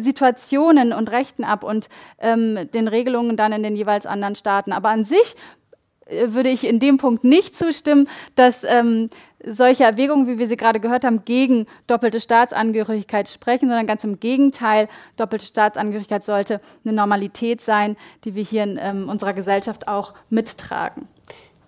[0.00, 1.88] Situationen und Rechten ab und
[2.18, 4.72] ähm, den Regelungen dann in den jeweils anderen Staaten.
[4.72, 5.36] Aber an sich
[6.06, 9.08] äh, würde ich in dem Punkt nicht zustimmen, dass ähm,
[9.44, 14.20] solche Erwägungen, wie wir sie gerade gehört haben, gegen doppelte Staatsangehörigkeit sprechen, sondern ganz im
[14.20, 20.14] Gegenteil, doppelte Staatsangehörigkeit sollte eine Normalität sein, die wir hier in ähm, unserer Gesellschaft auch
[20.30, 21.08] mittragen.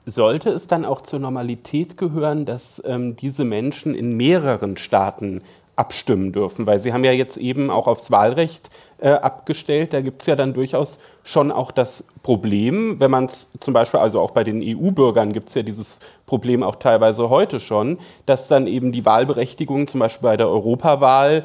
[0.06, 5.40] Sollte es dann auch zur Normalität gehören, dass ähm, diese Menschen in mehreren Staaten
[5.76, 6.66] abstimmen dürfen?
[6.66, 9.92] Weil Sie haben ja jetzt eben auch aufs Wahlrecht äh, abgestellt.
[9.92, 14.00] Da gibt es ja dann durchaus schon auch das Problem, wenn man es zum Beispiel,
[14.00, 18.48] also auch bei den EU-Bürgern gibt es ja dieses Problem auch teilweise heute schon, dass
[18.48, 21.44] dann eben die Wahlberechtigung zum Beispiel bei der Europawahl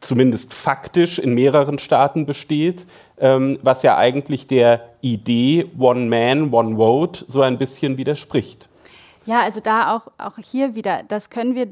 [0.00, 2.86] zumindest faktisch in mehreren Staaten besteht,
[3.18, 8.68] ähm, was ja eigentlich der Idee One Man, One Vote so ein bisschen widerspricht.
[9.24, 11.66] Ja, also da auch, auch hier wieder, das können wir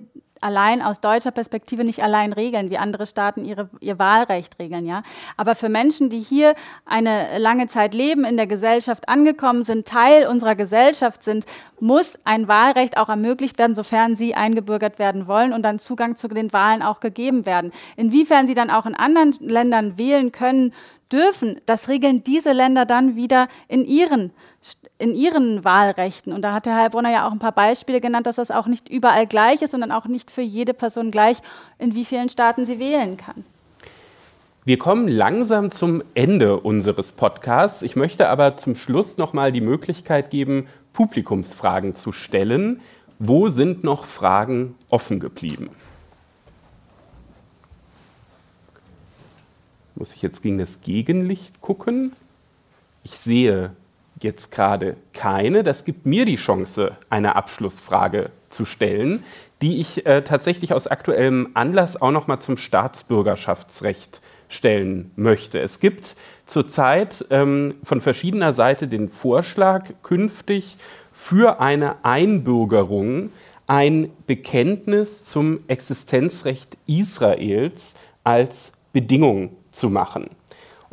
[0.45, 4.87] allein aus deutscher Perspektive nicht allein regeln, wie andere Staaten ihre, ihr Wahlrecht regeln.
[4.87, 5.03] Ja?
[5.37, 6.55] Aber für Menschen, die hier
[6.85, 11.47] eine lange Zeit leben, in der Gesellschaft angekommen sind, Teil unserer Gesellschaft sind,
[11.81, 16.29] muss ein Wahlrecht auch ermöglicht werden, sofern sie eingebürgert werden wollen und dann Zugang zu
[16.29, 17.73] den Wahlen auch gegeben werden.
[17.97, 20.73] Inwiefern sie dann auch in anderen Ländern wählen können,
[21.11, 24.33] dürfen, das regeln diese Länder dann wieder in ihren
[24.99, 26.33] in ihren Wahlrechten.
[26.33, 28.89] Und da hat Herr Heilbronner ja auch ein paar Beispiele genannt, dass das auch nicht
[28.89, 31.39] überall gleich ist, sondern auch nicht für jede Person gleich,
[31.79, 33.45] in wie vielen Staaten sie wählen kann.
[34.65, 37.83] Wir kommen langsam zum Ende unseres Podcasts.
[37.83, 42.81] Ich möchte aber zum Schluss noch mal die Möglichkeit geben, Publikumsfragen zu stellen.
[43.19, 45.69] Wo sind noch Fragen offen geblieben?
[49.97, 52.13] Muss ich jetzt gegen das Gegenlicht gucken?
[53.03, 53.77] Ich sehe
[54.25, 55.63] jetzt gerade keine.
[55.63, 59.23] Das gibt mir die Chance, eine Abschlussfrage zu stellen,
[59.63, 65.61] die ich äh, tatsächlich aus aktuellem Anlass auch noch mal zum Staatsbürgerschaftsrecht stellen möchte.
[65.61, 70.77] Es gibt zurzeit ähm, von verschiedener Seite den Vorschlag, künftig
[71.13, 73.31] für eine Einbürgerung
[73.67, 77.95] ein Bekenntnis zum Existenzrecht Israels
[78.25, 80.31] als Bedingung zu machen.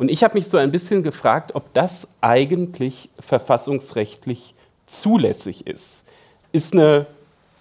[0.02, 4.56] Und ich habe mich so ein bisschen gefragt, ob das eigentlich verfassungsrechtlich
[4.88, 6.06] zulässig ist.
[6.52, 7.06] Ist eine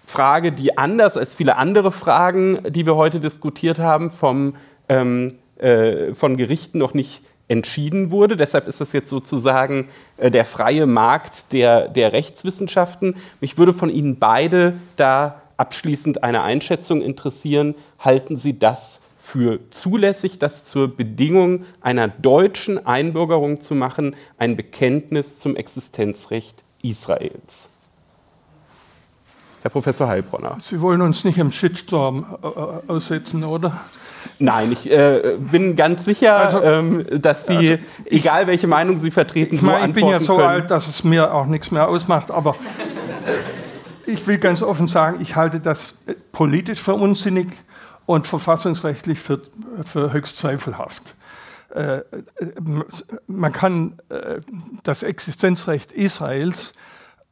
[0.07, 4.55] Frage, die anders als viele andere Fragen, die wir heute diskutiert haben, vom,
[4.89, 8.37] ähm, äh, von Gerichten noch nicht entschieden wurde.
[8.37, 13.17] Deshalb ist das jetzt sozusagen äh, der freie Markt der, der Rechtswissenschaften.
[13.39, 17.75] Mich würde von Ihnen beide da abschließend eine Einschätzung interessieren.
[17.99, 25.37] Halten Sie das für zulässig, das zur Bedingung einer deutschen Einbürgerung zu machen, ein Bekenntnis
[25.37, 27.69] zum Existenzrecht Israels.
[29.61, 30.57] Herr Professor Heilbronner.
[30.59, 33.79] Sie wollen uns nicht im Shitstorm äh, äh aussetzen, oder?
[34.39, 38.97] Nein, ich äh, bin ganz sicher, also, ähm, dass Sie, also ich, egal welche Meinung
[38.97, 40.47] Sie vertreten, ich so Ich bin ja so können.
[40.47, 42.55] alt, dass es mir auch nichts mehr ausmacht, aber
[44.07, 45.99] äh, ich will ganz offen sagen, ich halte das
[46.31, 47.47] politisch für unsinnig
[48.11, 49.41] und verfassungsrechtlich für,
[49.83, 51.15] für höchst zweifelhaft.
[51.69, 52.01] Äh,
[53.27, 54.41] man kann äh,
[54.83, 56.73] das Existenzrecht Israels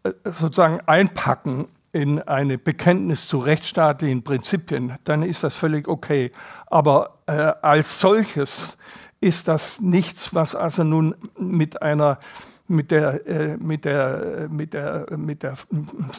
[0.04, 6.32] äh, sozusagen einpacken in eine Bekenntnis zu rechtsstaatlichen Prinzipien, dann ist das völlig okay.
[6.68, 8.78] Aber als solches
[9.22, 12.20] ist das nichts, was also nun mit einer
[12.70, 15.54] mit der, äh, mit, der, mit, der, mit der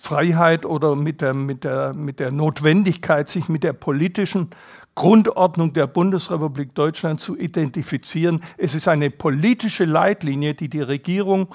[0.03, 4.51] Freiheit oder mit der, mit, der, mit der Notwendigkeit, sich mit der politischen
[4.95, 8.43] Grundordnung der Bundesrepublik Deutschland zu identifizieren.
[8.59, 11.55] Es ist eine politische Leitlinie, die die Regierung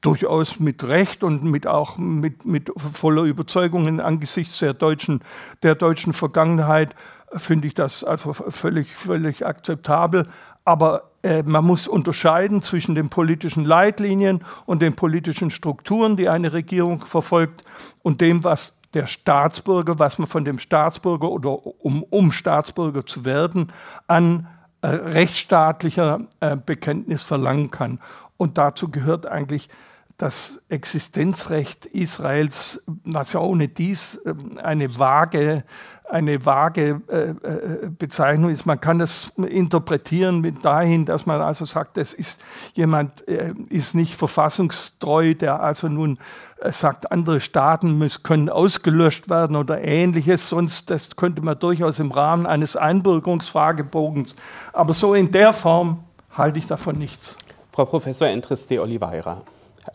[0.00, 5.20] durchaus mit Recht und mit auch mit, mit voller Überzeugung angesichts der deutschen,
[5.62, 6.94] der deutschen Vergangenheit
[7.34, 10.28] finde ich das also völlig, völlig akzeptabel.
[10.64, 11.10] Aber
[11.44, 17.64] man muss unterscheiden zwischen den politischen Leitlinien und den politischen Strukturen, die eine Regierung verfolgt,
[18.02, 23.24] und dem, was der Staatsbürger, was man von dem Staatsbürger oder um, um Staatsbürger zu
[23.24, 23.72] werden,
[24.06, 24.48] an
[24.80, 28.00] äh, rechtsstaatlicher äh, Bekenntnis verlangen kann.
[28.36, 29.68] Und dazu gehört eigentlich
[30.16, 35.64] das Existenzrecht Israels, was ja ohne dies ähm, eine vage
[36.08, 38.66] eine vage äh, äh, Bezeichnung ist.
[38.66, 42.40] Man kann das interpretieren mit dahin, dass man also sagt, es ist
[42.74, 46.18] jemand äh, ist nicht verfassungstreu, der also nun
[46.60, 50.48] äh, sagt, andere Staaten müssen, können ausgelöscht werden oder ähnliches.
[50.48, 54.36] Sonst das könnte man durchaus im Rahmen eines Einbürgerungsfragebogens.
[54.72, 57.36] Aber so in der Form halte ich davon nichts.
[57.72, 59.42] Frau Professor Entres de Oliveira,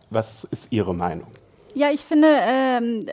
[0.10, 1.28] was ist Ihre Meinung?
[1.74, 3.06] Ja, ich finde, ähm,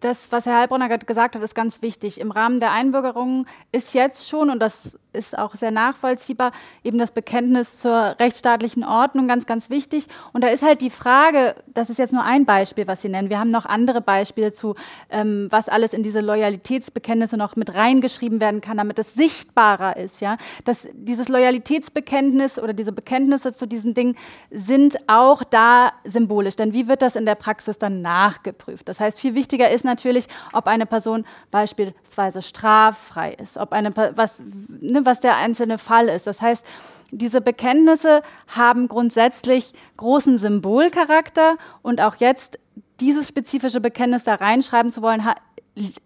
[0.00, 2.20] das, was Herr Heilbronner gerade gesagt hat, ist ganz wichtig.
[2.20, 6.52] Im Rahmen der Einbürgerung ist jetzt schon, und das ist auch sehr nachvollziehbar.
[6.84, 10.06] Eben das Bekenntnis zur rechtsstaatlichen Ordnung, ganz, ganz wichtig.
[10.32, 13.28] Und da ist halt die Frage, das ist jetzt nur ein Beispiel, was Sie nennen.
[13.28, 14.76] Wir haben noch andere Beispiele zu,
[15.10, 20.20] ähm, was alles in diese Loyalitätsbekenntnisse noch mit reingeschrieben werden kann, damit es sichtbarer ist.
[20.20, 20.38] Ja?
[20.64, 24.16] Dass dieses Loyalitätsbekenntnis oder diese Bekenntnisse zu diesen Dingen
[24.50, 26.56] sind auch da symbolisch.
[26.56, 28.88] Denn wie wird das in der Praxis dann nachgeprüft?
[28.88, 34.40] Das heißt, viel wichtiger ist natürlich, ob eine Person beispielsweise straffrei ist, ob eine, was,
[34.80, 36.26] ne, was der einzelne Fall ist.
[36.26, 36.64] Das heißt,
[37.10, 42.58] diese Bekenntnisse haben grundsätzlich großen Symbolcharakter und auch jetzt
[43.00, 45.22] dieses spezifische Bekenntnis da reinschreiben zu wollen,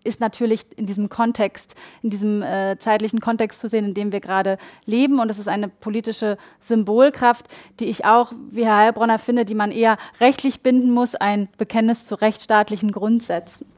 [0.05, 4.21] ist natürlich in diesem Kontext, in diesem äh, zeitlichen Kontext zu sehen, in dem wir
[4.21, 5.19] gerade leben.
[5.19, 7.47] Und es ist eine politische Symbolkraft,
[7.81, 12.05] die ich auch, wie Herr Heilbronner finde, die man eher rechtlich binden muss, ein Bekenntnis
[12.05, 13.72] zu rechtsstaatlichen Grundsätzen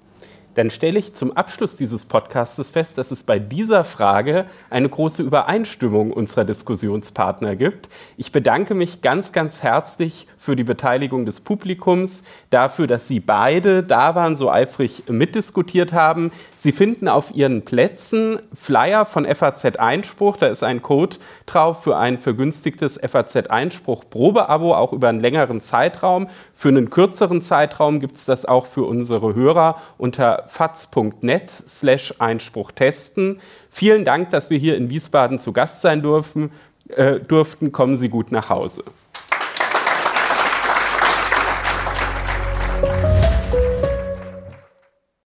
[0.55, 5.23] dann stelle ich zum Abschluss dieses Podcasts fest, dass es bei dieser Frage eine große
[5.23, 7.89] Übereinstimmung unserer Diskussionspartner gibt.
[8.17, 13.83] Ich bedanke mich ganz, ganz herzlich für die Beteiligung des Publikums, dafür, dass Sie beide
[13.83, 16.31] da waren, so eifrig mitdiskutiert haben.
[16.57, 20.37] Sie finden auf Ihren Plätzen Flyer von FAZ Einspruch.
[20.37, 21.17] Da ist ein Code
[21.47, 26.29] drauf für ein vergünstigtes FAZ Einspruch Probeabo, auch über einen längeren Zeitraum.
[26.53, 29.77] Für einen kürzeren Zeitraum gibt es das auch für unsere Hörer
[30.45, 33.41] unter faz.net slash Einspruch testen.
[33.71, 36.51] Vielen Dank, dass wir hier in Wiesbaden zu Gast sein durften.
[36.89, 37.73] Äh, durften.
[37.73, 38.85] Kommen Sie gut nach Hause.